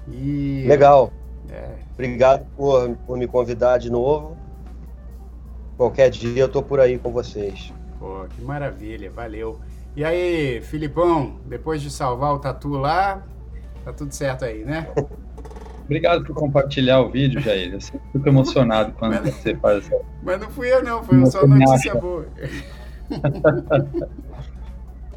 E... 0.09 0.65
Legal. 0.69 1.11
É. 1.51 1.71
Obrigado 1.95 2.47
por, 2.57 2.97
por 3.07 3.19
me 3.19 3.27
convidar 3.27 3.79
de 3.79 3.91
novo. 3.91 4.37
Qualquer 5.77 6.11
dia 6.11 6.43
eu 6.43 6.49
tô 6.49 6.63
por 6.63 6.79
aí 6.79 6.99
com 6.99 7.11
vocês. 7.11 7.73
Pô, 7.99 8.25
que 8.29 8.43
maravilha, 8.43 9.11
valeu. 9.11 9.59
E 9.97 10.05
aí, 10.05 10.61
Filipão, 10.63 11.41
depois 11.47 11.83
de 11.83 11.91
salvar 11.91 12.33
o 12.33 12.39
tatu 12.39 12.71
lá, 12.71 13.25
tá 13.85 13.93
tudo 13.93 14.13
certo 14.13 14.45
aí, 14.45 14.65
né? 14.65 14.89
Obrigado 15.85 16.25
por 16.25 16.37
compartilhar 16.37 17.01
o 17.01 17.11
vídeo, 17.11 17.41
Jair. 17.41 17.73
Eu 17.73 17.81
sempre 17.81 18.07
fico 18.13 18.29
emocionado 18.29 18.93
quando 18.93 19.21
mas, 19.21 19.35
você 19.35 19.57
faz 19.57 19.79
essa. 19.79 20.01
Mas 20.23 20.41
não 20.41 20.49
fui 20.49 20.73
eu, 20.73 20.85
não, 20.85 21.03
foi 21.03 21.27
só 21.27 21.45
notícia 21.45 21.93
boa. 21.97 22.29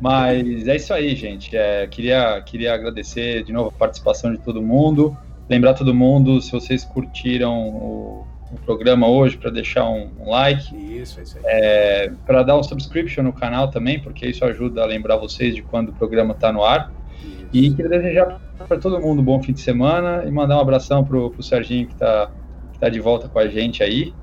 mas 0.02 0.68
é 0.68 0.76
isso 0.76 0.92
aí, 0.92 1.16
gente. 1.16 1.56
É, 1.56 1.86
queria, 1.86 2.42
queria 2.42 2.74
agradecer 2.74 3.44
de 3.44 3.54
novo 3.54 3.70
a 3.70 3.72
participação 3.72 4.32
de 4.32 4.40
todo 4.40 4.64
mundo. 4.64 5.16
Lembrar 5.48 5.76
todo 5.76 5.94
mundo, 5.94 6.42
se 6.42 6.52
vocês 6.52 6.84
curtiram 6.84 7.70
o, 7.70 8.26
o 8.54 8.66
programa 8.66 9.08
hoje 9.08 9.38
para 9.38 9.50
deixar 9.50 9.90
um, 9.90 10.10
um, 10.20 10.30
like. 10.30 10.76
Isso, 11.02 11.20
é 11.20 11.24
isso 11.24 11.38
aí. 11.38 11.44
É, 11.46 12.12
para 12.26 12.44
dar 12.44 12.58
um 12.58 12.64
subscription 12.64 13.24
no 13.24 13.34
canal 13.34 13.70
também, 13.70 14.00
porque 14.00 14.28
isso 14.28 14.46
ajuda 14.46 14.84
a 14.84 14.86
lembrar 14.86 15.18
vocês 15.18 15.56
de 15.56 15.62
quando 15.62 15.90
o 15.90 15.94
programa 15.94 16.34
está 16.34 16.52
no 16.52 16.64
ar. 16.64 16.92
Isso. 17.24 17.48
E 17.52 17.74
queria 17.74 17.90
desejar 17.90 18.40
para 18.68 18.78
todo 18.78 19.00
mundo 19.00 19.22
um 19.22 19.26
bom 19.26 19.42
fim 19.42 19.54
de 19.54 19.62
semana 19.62 20.24
e 20.26 20.32
mandar 20.32 20.58
um 20.58 20.62
abração 20.62 21.04
pro, 21.04 21.32
pro 21.32 21.44
Serginho 21.44 21.88
que 21.88 21.94
está 21.94 22.30
que 22.72 22.80
tá 22.80 22.90
de 22.90 23.00
volta 23.00 23.28
com 23.28 23.40
a 23.40 23.48
gente 23.48 23.84
aí. 23.84 24.14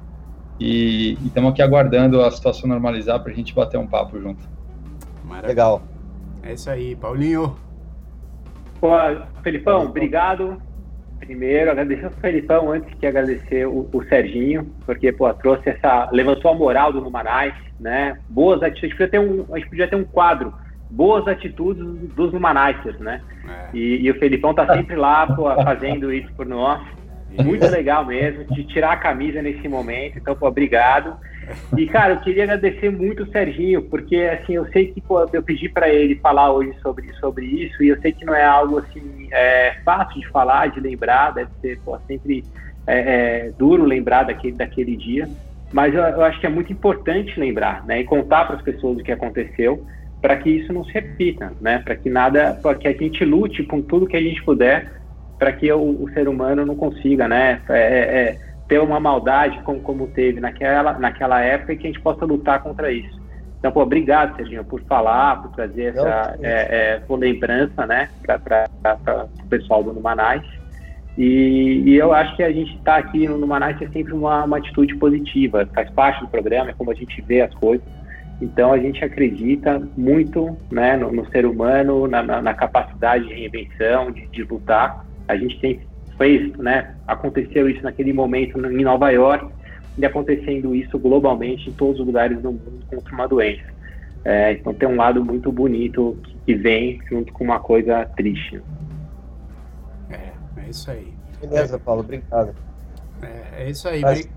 E 0.59 1.16
estamos 1.24 1.53
aqui 1.53 1.62
aguardando 1.62 2.22
a 2.22 2.31
situação 2.31 2.68
normalizar 2.68 3.20
para 3.22 3.33
a 3.33 3.35
gente 3.35 3.55
bater 3.55 3.78
um 3.78 3.87
papo 3.87 4.20
junto. 4.20 4.43
Maravilha. 5.24 5.49
Legal. 5.49 5.83
É 6.43 6.53
isso 6.53 6.70
aí, 6.70 6.95
Paulinho. 6.97 7.57
Pô, 8.81 8.91
Felipão, 9.43 9.87
obrigado 9.87 10.61
primeiro, 11.21 11.71
agradecer 11.71 12.07
o 12.07 12.11
Felipão 12.11 12.73
antes 12.73 12.93
que 12.95 13.07
agradecer 13.07 13.66
o, 13.66 13.89
o, 13.93 14.05
Serginho, 14.05 14.66
porque, 14.85 15.12
pô, 15.12 15.33
trouxe 15.35 15.68
essa. 15.68 16.09
levantou 16.11 16.51
a 16.51 16.55
moral 16.55 16.93
do 16.93 17.01
Numanais, 17.01 17.55
né? 17.79 18.18
Boas 18.29 18.62
atitudes. 18.62 18.83
A 18.83 18.87
gente 18.87 18.97
podia 18.97 19.09
ter 19.09 19.21
um, 19.21 19.55
a 19.55 19.59
gente 19.59 19.68
podia 19.68 19.89
ter 19.89 19.97
um 19.97 20.05
quadro. 20.05 20.53
Boas 20.91 21.29
atitudes 21.29 21.85
dos 22.16 22.33
Numanaisers, 22.33 22.99
né? 22.99 23.21
É. 23.49 23.77
E, 23.77 24.07
e, 24.07 24.11
o 24.11 24.18
Felipão 24.18 24.53
tá 24.53 24.66
sempre 24.75 24.97
lá, 24.97 25.27
pô, 25.27 25.45
fazendo 25.62 26.12
isso 26.12 26.33
por 26.35 26.47
nós. 26.47 26.83
Muito 27.45 27.64
legal 27.68 28.05
mesmo, 28.05 28.45
de 28.53 28.64
tirar 28.64 28.93
a 28.93 28.97
camisa 28.97 29.41
nesse 29.41 29.68
momento. 29.68 30.18
Então, 30.18 30.35
pô, 30.35 30.49
obrigado. 30.49 31.16
E, 31.76 31.86
cara, 31.86 32.14
eu 32.14 32.20
queria 32.20 32.45
agradecer 32.45 32.91
muito 32.91 33.22
o 33.22 33.30
Serginho, 33.30 33.82
porque, 33.82 34.16
assim, 34.16 34.55
eu 34.55 34.66
sei 34.66 34.88
que 34.88 35.01
pô, 35.01 35.26
eu 35.32 35.43
pedi 35.43 35.68
para 35.68 35.88
ele 35.88 36.14
falar 36.16 36.53
hoje 36.53 36.72
sobre, 36.82 37.12
sobre 37.14 37.47
isso, 37.47 37.82
e 37.82 37.88
eu 37.88 38.01
sei 38.01 38.12
que 38.12 38.24
não 38.24 38.34
é 38.34 38.45
algo, 38.45 38.78
assim, 38.78 39.28
é, 39.32 39.74
fácil 39.84 40.20
de 40.20 40.28
falar, 40.28 40.68
de 40.68 40.80
lembrar, 40.80 41.32
deve 41.32 41.51
ser 41.61 41.80
pô, 41.84 41.99
sempre 42.07 42.45
é, 42.86 42.99
é, 42.99 43.53
duro 43.59 43.84
lembrar 43.84 44.24
daquele, 44.24 44.57
daquele 44.57 44.97
dia, 44.97 45.28
mas 45.72 45.95
eu, 45.95 46.03
eu, 46.03 46.22
acho 46.22 46.41
que 46.41 46.47
é 46.47 46.51
muito 46.51 46.72
importante 46.72 47.38
lembrar, 47.38 47.84
né, 47.86 48.01
e 48.01 48.05
contar 48.05 48.45
para 48.45 48.57
as 48.57 48.62
pessoas 48.62 48.99
o 48.99 49.03
que 49.03 49.12
aconteceu, 49.12 49.84
para 50.20 50.36
que 50.36 50.51
isso 50.51 50.72
não 50.72 50.84
se 50.84 50.93
repita, 50.93 51.53
né, 51.61 51.78
para 51.78 51.97
que 51.97 52.11
nada, 52.11 52.59
para 52.61 52.74
que 52.74 52.88
a 52.88 52.93
gente 52.93 53.24
lute 53.24 53.62
com 53.64 53.80
tudo 53.80 54.07
que 54.07 54.16
a 54.16 54.22
gente 54.22 54.43
puder, 54.43 54.91
para 55.38 55.53
que 55.53 55.72
o, 55.72 56.03
o, 56.03 56.11
ser 56.12 56.28
humano 56.28 56.66
não 56.66 56.76
consiga, 56.76 57.26
né, 57.26 57.61
é, 57.70 57.78
é, 57.78 58.20
é 58.20 58.38
ter 58.71 58.81
uma 58.81 59.01
maldade 59.01 59.61
como, 59.64 59.81
como 59.81 60.07
teve 60.07 60.39
naquela, 60.39 60.97
naquela 60.97 61.41
época 61.41 61.73
e 61.73 61.77
que 61.77 61.89
a 61.89 61.91
gente 61.91 62.01
possa 62.01 62.25
lutar 62.25 62.62
contra 62.62 62.93
isso. 62.93 63.21
Então, 63.59 63.73
pô, 63.73 63.83
obrigado, 63.83 64.37
Serginho, 64.37 64.64
por 64.64 64.81
falar, 64.83 65.43
por 65.43 65.51
trazer 65.51 65.87
essa 65.87 66.39
é, 66.41 67.03
é, 67.11 67.14
lembrança, 67.16 67.85
né, 67.85 68.09
para 68.25 69.27
o 69.43 69.47
pessoal 69.49 69.83
do 69.83 69.93
Numanais. 69.93 70.43
E, 71.18 71.83
e, 71.85 71.97
eu 71.97 72.12
acho 72.12 72.37
que 72.37 72.45
a 72.45 72.53
gente 72.53 72.77
está 72.77 72.97
aqui 72.97 73.27
no 73.27 73.37
Numanais 73.37 73.77
é 73.83 73.89
sempre 73.89 74.14
uma, 74.14 74.45
uma 74.45 74.59
atitude 74.59 74.95
positiva, 74.97 75.68
faz 75.75 75.91
parte 75.91 76.21
do 76.21 76.29
programa, 76.29 76.71
é 76.71 76.73
como 76.73 76.93
a 76.93 76.95
gente 76.95 77.21
vê 77.23 77.43
as 77.43 77.53
coisas. 77.55 77.87
Então, 78.41 78.73
a 78.73 78.79
gente 78.79 79.05
acredita 79.05 79.83
muito 79.97 80.57
né, 80.71 80.97
no, 80.97 81.12
no 81.12 81.29
ser 81.31 81.45
humano, 81.45 82.07
na, 82.07 82.23
na, 82.23 82.41
na, 82.41 82.55
capacidade 82.55 83.27
de 83.27 83.35
reinvenção, 83.35 84.12
de, 84.12 84.27
de 84.29 84.45
lutar. 84.45 85.05
A 85.29 85.37
gente 85.37 85.59
tem 85.61 85.81
fez, 86.21 86.55
né, 86.59 86.95
aconteceu 87.07 87.66
isso 87.66 87.83
naquele 87.83 88.12
momento 88.12 88.59
em 88.59 88.85
Nova 88.85 89.11
York, 89.11 89.51
e 89.97 90.05
acontecendo 90.05 90.75
isso 90.75 90.99
globalmente 90.99 91.71
em 91.71 91.73
todos 91.73 91.99
os 91.99 92.07
lugares 92.07 92.39
do 92.41 92.53
mundo 92.53 92.85
contra 92.89 93.14
uma 93.14 93.27
doença. 93.27 93.64
É, 94.23 94.53
então 94.53 94.75
tem 94.75 94.87
um 94.87 94.97
lado 94.97 95.25
muito 95.25 95.51
bonito 95.51 96.18
que 96.45 96.55
vem 96.55 97.01
junto 97.09 97.33
com 97.33 97.43
uma 97.43 97.59
coisa 97.59 98.05
triste. 98.16 98.62
É, 100.11 100.33
é 100.59 100.68
isso 100.68 100.91
aí. 100.91 101.12
Beleza, 101.41 101.79
Paulo, 101.79 102.03
obrigado. 102.03 102.55
É, 103.23 103.62
é 103.64 103.71
isso 103.71 103.89
aí. 103.89 104.03
Bri... 104.03 104.31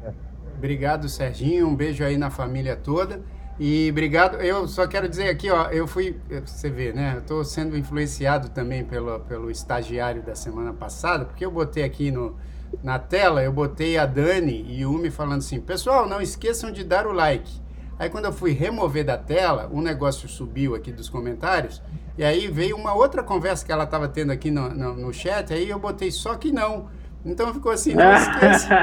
Obrigado, 0.58 1.10
Serginho. 1.10 1.68
Um 1.68 1.76
beijo 1.76 2.02
aí 2.02 2.18
na 2.18 2.30
família 2.30 2.78
toda. 2.78 3.22
E 3.60 3.90
obrigado. 3.92 4.38
Eu 4.38 4.68
só 4.68 4.88
quero 4.88 5.08
dizer 5.08 5.30
aqui, 5.30 5.50
ó, 5.50 5.68
eu 5.68 5.86
fui, 5.88 6.20
você 6.44 6.70
vê, 6.70 6.92
né? 6.92 7.14
Eu 7.16 7.20
estou 7.20 7.44
sendo 7.44 7.78
influenciado 7.78 8.50
também 8.50 8.84
pelo, 8.84 9.20
pelo 9.22 9.52
estagiário 9.52 10.24
da 10.24 10.36
semana 10.36 10.74
passada, 10.74 11.26
porque 11.26 11.46
eu 11.46 11.52
botei 11.52 11.84
aqui 11.84 12.10
no, 12.10 12.36
na 12.82 12.98
tela, 12.98 13.44
eu 13.44 13.52
botei 13.52 13.98
a 13.98 14.06
Dani 14.06 14.66
e 14.68 14.86
o 14.86 14.92
Umi 14.92 15.12
falando 15.12 15.40
assim: 15.40 15.62
pessoal, 15.62 16.08
não 16.08 16.22
esqueçam 16.22 16.72
de 16.72 16.84
dar 16.84 17.06
o 17.06 17.12
like. 17.12 17.62
Aí 18.00 18.10
quando 18.10 18.26
eu 18.26 18.34
fui 18.34 18.52
remover 18.52 19.06
da 19.06 19.18
tela, 19.18 19.70
um 19.72 19.82
negócio 19.82 20.28
subiu 20.28 20.74
aqui 20.74 20.92
dos 20.92 21.08
comentários, 21.08 21.82
e 22.18 22.24
aí 22.24 22.48
veio 22.48 22.76
uma 22.76 22.94
outra 22.94 23.22
conversa 23.22 23.64
que 23.64 23.72
ela 23.72 23.84
estava 23.84 24.08
tendo 24.08 24.32
aqui 24.32 24.50
no, 24.50 24.70
no, 24.70 24.96
no 24.96 25.14
chat, 25.14 25.54
aí 25.54 25.70
eu 25.70 25.78
botei 25.78 26.10
só 26.12 26.36
que 26.36 26.52
não. 26.52 26.90
Então 27.26 27.54
ficou 27.54 27.72
assim, 27.72 27.94
não 27.94 28.12
esqueçam, 28.16 28.78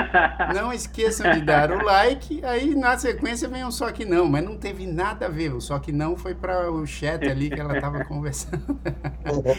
não 0.55 0.73
esqueçam 0.73 1.33
de 1.33 1.43
dar 1.43 1.71
o 1.71 1.85
like, 1.85 2.43
aí 2.45 2.75
na 2.75 2.97
sequência 2.99 3.47
vem 3.49 3.65
um 3.65 3.71
só 3.71 3.93
que 3.93 4.05
não, 4.05 4.27
mas 4.27 4.43
não 4.43 4.57
teve 4.57 4.87
nada 4.87 5.27
a 5.27 5.29
ver, 5.29 5.53
o 5.53 5.61
só 5.61 5.79
que 5.79 5.93
não 5.93 6.17
foi 6.17 6.35
para 6.35 6.71
o 6.71 6.87
chat 6.87 7.29
ali 7.29 7.51
que 7.51 7.61
ela 7.61 7.77
estava 7.77 8.05
conversando. 8.05 8.81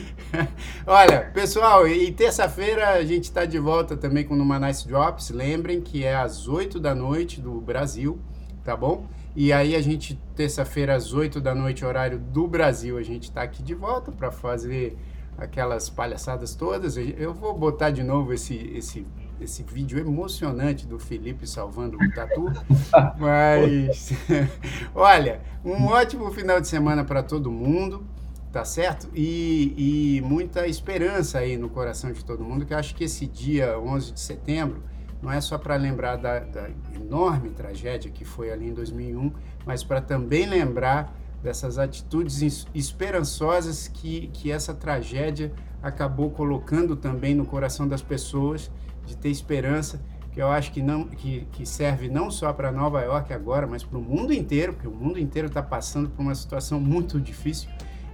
Olha, 0.88 1.30
pessoal, 1.34 1.88
e 1.88 2.12
terça-feira 2.12 2.90
a 2.90 3.04
gente 3.04 3.26
está 3.26 3.46
de 3.46 3.60
volta 3.60 3.96
também 3.96 4.24
com 4.24 4.34
o 4.34 4.38
Numa 4.38 4.60
Nice 4.60 4.88
Drops, 4.88 5.30
lembrem 5.30 5.80
que 5.80 6.04
é 6.04 6.16
às 6.16 6.48
8 6.48 6.80
da 6.80 6.96
noite 6.96 7.40
do 7.40 7.62
Brasil, 7.62 8.20
tá 8.64 8.76
bom? 8.76 9.06
E 9.36 9.54
aí 9.54 9.76
a 9.76 9.82
gente, 9.82 10.20
terça-feira 10.36 10.96
às 10.96 11.14
8 11.14 11.40
da 11.40 11.56
noite, 11.56 11.86
horário 11.86 12.20
do 12.20 12.48
Brasil, 12.48 12.98
a 12.98 13.04
gente 13.04 13.24
está 13.26 13.44
aqui 13.44 13.64
de 13.64 13.74
volta 13.74 14.12
para 14.12 14.30
fazer 14.30 14.98
aquelas 15.42 15.90
palhaçadas 15.90 16.54
todas. 16.54 16.96
Eu 16.96 17.34
vou 17.34 17.58
botar 17.58 17.90
de 17.90 18.04
novo 18.04 18.32
esse, 18.32 18.56
esse, 18.76 19.06
esse 19.40 19.64
vídeo 19.64 20.00
emocionante 20.00 20.86
do 20.86 21.00
Felipe 21.00 21.48
salvando 21.48 21.98
o 21.98 22.12
Tatu. 22.14 22.46
Mas, 23.18 24.12
olha, 24.94 25.42
um 25.66 25.88
ótimo 25.88 26.30
final 26.32 26.62
de 26.62 26.68
semana 26.68 27.04
para 27.04 27.24
todo 27.24 27.52
mundo, 27.52 28.06
tá 28.52 28.64
certo? 28.64 29.10
E, 29.16 30.18
e 30.18 30.22
muita 30.22 30.68
esperança 30.68 31.40
aí 31.40 31.58
no 31.58 31.70
coração 31.70 32.12
de 32.12 32.24
todo 32.24 32.44
mundo, 32.44 32.64
que 32.64 32.74
eu 32.74 32.78
acho 32.78 32.94
que 32.94 33.06
esse 33.06 33.26
dia 33.26 33.80
11 33.80 34.12
de 34.12 34.20
setembro 34.20 34.84
não 35.24 35.32
é 35.32 35.42
só 35.42 35.58
para 35.58 35.76
lembrar 35.76 36.18
da, 36.18 36.40
da 36.40 36.70
enorme 36.96 37.50
tragédia 37.50 38.12
que 38.12 38.26
foi 38.26 38.52
ali 38.52 38.68
em 38.68 38.74
2001, 38.74 39.32
mas 39.66 39.84
para 39.84 40.02
também 40.02 40.46
lembrar 40.46 41.16
dessas 41.42 41.78
atitudes 41.78 42.66
esperançosas 42.74 43.88
que, 43.88 44.28
que 44.34 44.52
essa 44.52 44.74
tragédia 44.74 45.52
acabou 45.82 46.30
colocando 46.30 46.96
também 46.96 47.34
no 47.34 47.46
coração 47.46 47.88
das 47.88 48.02
pessoas, 48.02 48.70
de 49.06 49.18
ter 49.18 49.30
esperança, 49.30 50.02
que 50.32 50.42
eu 50.42 50.48
acho 50.48 50.72
que, 50.72 50.82
não, 50.82 51.08
que, 51.08 51.48
que 51.52 51.66
serve 51.66 52.08
não 52.08 52.32
só 52.32 52.54
para 52.54 52.72
Nova 52.72 53.02
York 53.02 53.34
agora, 53.34 53.68
mas 53.68 53.84
para 53.84 53.98
o 53.98 54.02
mundo 54.02 54.32
inteiro, 54.32 54.74
porque 54.74 54.88
o 54.88 54.92
mundo 54.92 55.20
inteiro 55.20 55.48
está 55.48 55.62
passando 55.62 56.10
por 56.10 56.22
uma 56.22 56.36
situação 56.36 56.80
muito 56.80 57.20
difícil. 57.20 57.70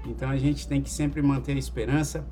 Então 0.05 0.29
a 0.29 0.37
gente 0.37 0.67
tem 0.67 0.81
que 0.81 0.89
sempre 0.89 1.21
manter 1.21 1.55
a 1.55 1.59
esperança 1.59 2.25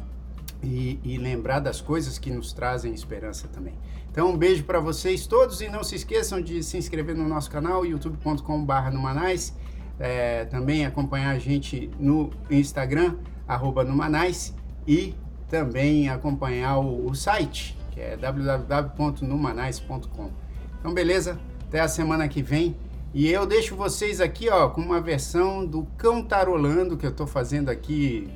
e, 0.63 0.99
e 1.03 1.17
lembrar 1.17 1.59
das 1.59 1.81
coisas 1.81 2.17
que 2.17 2.31
nos 2.31 2.53
trazem 2.53 2.93
esperança 2.93 3.47
também. 3.47 3.73
Então 4.09 4.31
um 4.31 4.37
beijo 4.37 4.63
para 4.63 4.79
vocês 4.79 5.27
todos 5.27 5.61
e 5.61 5.69
não 5.69 5.83
se 5.83 5.95
esqueçam 5.95 6.41
de 6.41 6.63
se 6.63 6.77
inscrever 6.77 7.15
no 7.15 7.27
nosso 7.27 7.51
canal 7.51 7.85
youtube.com/numanais 7.85 9.53
é, 9.99 10.45
também 10.45 10.85
acompanhar 10.85 11.31
a 11.31 11.39
gente 11.39 11.89
no 11.99 12.29
Instagram, 12.49 13.15
arroba 13.47 13.83
Numanais, 13.83 14.55
e 14.87 15.13
também 15.49 16.07
acompanhar 16.09 16.77
o, 16.77 17.09
o 17.09 17.15
site, 17.15 17.75
que 17.91 17.99
é 17.99 18.15
www.numanais.com. 18.17 20.29
Então, 20.79 20.93
beleza? 20.93 21.39
Até 21.67 21.79
a 21.79 21.87
semana 21.87 22.27
que 22.27 22.43
vem. 22.43 22.75
E 23.13 23.31
eu 23.31 23.45
deixo 23.45 23.75
vocês 23.75 24.19
aqui, 24.19 24.49
ó, 24.49 24.67
com 24.69 24.81
uma 24.81 24.99
versão 24.99 25.65
do 25.65 25.83
Cão 25.97 26.21
Tarolando, 26.21 26.97
que 26.97 27.05
eu 27.05 27.11
estou 27.11 27.25
fazendo 27.25 27.69
aqui 27.69 28.29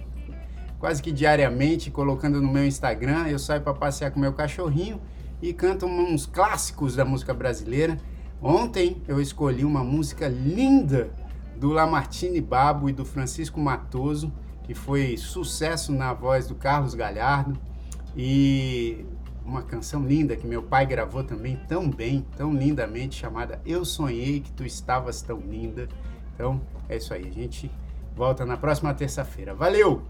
quase 0.80 1.03
que 1.03 1.12
diariamente, 1.12 1.91
colocando 1.91 2.41
no 2.41 2.49
meu 2.51 2.66
Instagram. 2.66 3.28
Eu 3.28 3.38
saio 3.38 3.62
para 3.62 3.74
passear 3.74 4.12
com 4.12 4.20
meu 4.20 4.34
cachorrinho 4.34 4.99
e 5.41 5.53
canto 5.53 5.86
uns 5.86 6.26
clássicos 6.26 6.95
da 6.95 7.03
música 7.03 7.34
brasileira. 7.34 7.97
Ontem 8.41 9.01
eu 9.07 9.20
escolhi 9.20 9.66
uma 9.66 9.84
música 9.84 10.30
linda 10.30 11.12
do 11.60 11.70
Lamartine 11.70 12.39
Babo 12.39 12.89
e 12.89 12.93
do 12.93 13.03
Francisco 13.03 13.60
Matoso, 13.60 14.32
que 14.64 14.74
foi 14.74 15.18
sucesso 15.18 15.91
na 15.91 16.14
voz 16.14 16.47
do 16.47 16.55
Carlos 16.55 16.93
Galhardo. 16.93 17.60
E 18.16 19.05
uma 19.45 19.62
canção 19.62 20.05
linda 20.05 20.36
que 20.36 20.47
meu 20.47 20.64
pai 20.64 20.86
gravou 20.86 21.24
também 21.24 21.57
tão 21.68 21.89
bem, 21.89 22.26
tão 22.38 22.53
lindamente, 22.53 23.16
chamada 23.16 23.62
Eu 23.66 23.84
Sonhei 23.84 24.39
que 24.39 24.51
Tu 24.51 24.64
Estavas 24.66 25.22
Tão 25.22 25.39
Linda. 25.39 25.89
Então 26.34 26.62
é 26.88 26.95
isso 26.95 27.14
aí, 27.14 27.28
a 27.28 27.32
gente 27.32 27.70
volta 28.16 28.45
na 28.45 28.55
próxima 28.55 28.93
terça-feira. 28.93 29.53
Valeu! 29.53 30.03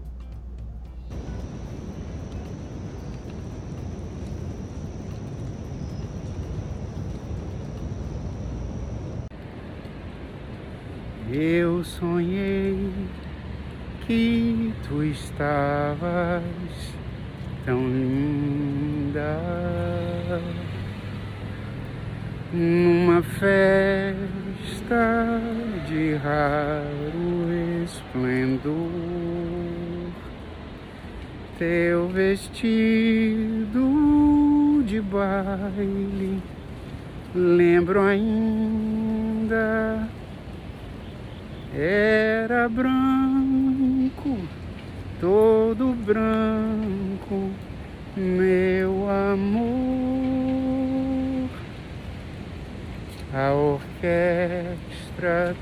Eu 11.32 11.84
sonhei 11.84 12.90
que 14.04 14.74
tu 14.82 15.04
estavas 15.04 16.42
tão 17.64 17.86
linda 17.86 19.38
numa 22.52 23.22
festa 23.22 24.18
de 25.86 26.14
raro 26.14 27.46
esplendor. 27.84 28.90
Teu 31.56 32.08
vestido 32.08 33.78
de 34.84 35.00
baile 35.00 36.42
lembro 37.32 38.00
ainda 38.00 40.08
era 41.74 42.68
branco, 42.68 44.36
todo 45.20 45.94
branco, 46.04 47.50
meu 48.16 49.08
amor. 49.08 49.70
A 53.32 53.52
orquestra 53.52 53.94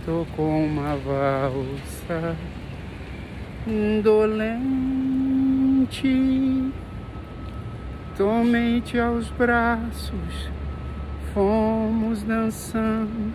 tocou 0.06 0.64
uma 0.64 0.96
valsa 0.96 2.34
indolente. 3.66 4.62
Tomei-te 8.16 8.98
aos 8.98 9.28
braços, 9.30 10.50
fomos 11.34 12.22
dançando 12.22 13.34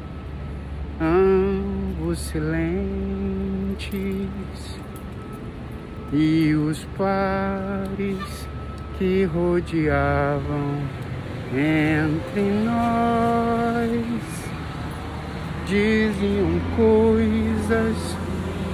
ambos 2.03 2.19
silentes 2.19 3.79
e 6.11 6.53
os 6.53 6.85
pares 6.97 8.47
que 8.97 9.23
rodeavam 9.23 10.81
entre 11.55 12.41
nós. 12.65 14.03
Diziam 15.65 16.59
coisas, 16.75 17.95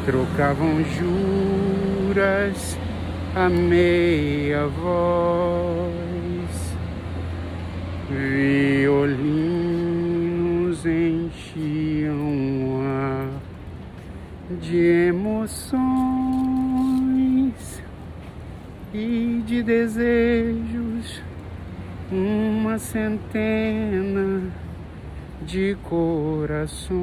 trocavam 0.05 0.83
juras 0.97 2.77
a 3.35 3.47
meia 3.47 4.65
voz. 4.67 5.99
Violinos 8.09 9.19
enchiam 10.85 11.88
de 14.69 15.07
emoções 15.07 15.81
e 18.93 19.41
de 19.43 19.63
desejos, 19.63 21.23
uma 22.11 22.77
centena 22.77 24.43
de 25.41 25.75
corações 25.81 26.99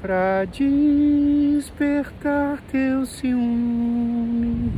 para 0.00 0.44
despertar 0.44 1.82
teu 2.70 3.04
ciúme. 3.04 4.70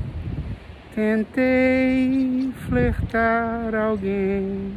Tentei 0.94 2.50
flertar 2.66 3.74
alguém, 3.74 4.72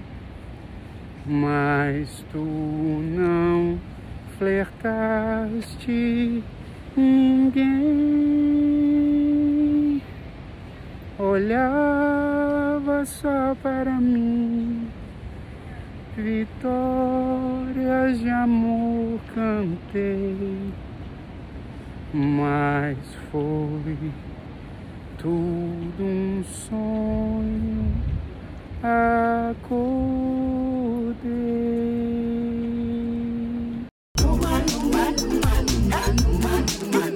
mas 1.25 2.25
tu 2.29 2.39
não 2.39 3.92
flertaste 4.43 6.43
ninguém. 6.97 7.63
Olhava 11.17 13.05
só 13.05 13.55
para 13.63 13.91
mim 13.91 14.89
vitórias 16.17 16.59
de 18.19 18.29
amor 18.29 19.17
cantei, 19.33 20.73
mas 22.13 22.97
foi 23.31 23.97
tudo 25.17 26.03
um 26.03 26.43
sonho. 26.43 27.93
Acordei. 29.53 30.23
man, 34.91 35.15
man, 35.41 35.65
man, 35.89 36.15
man, 36.41 36.91
man. 36.91 37.12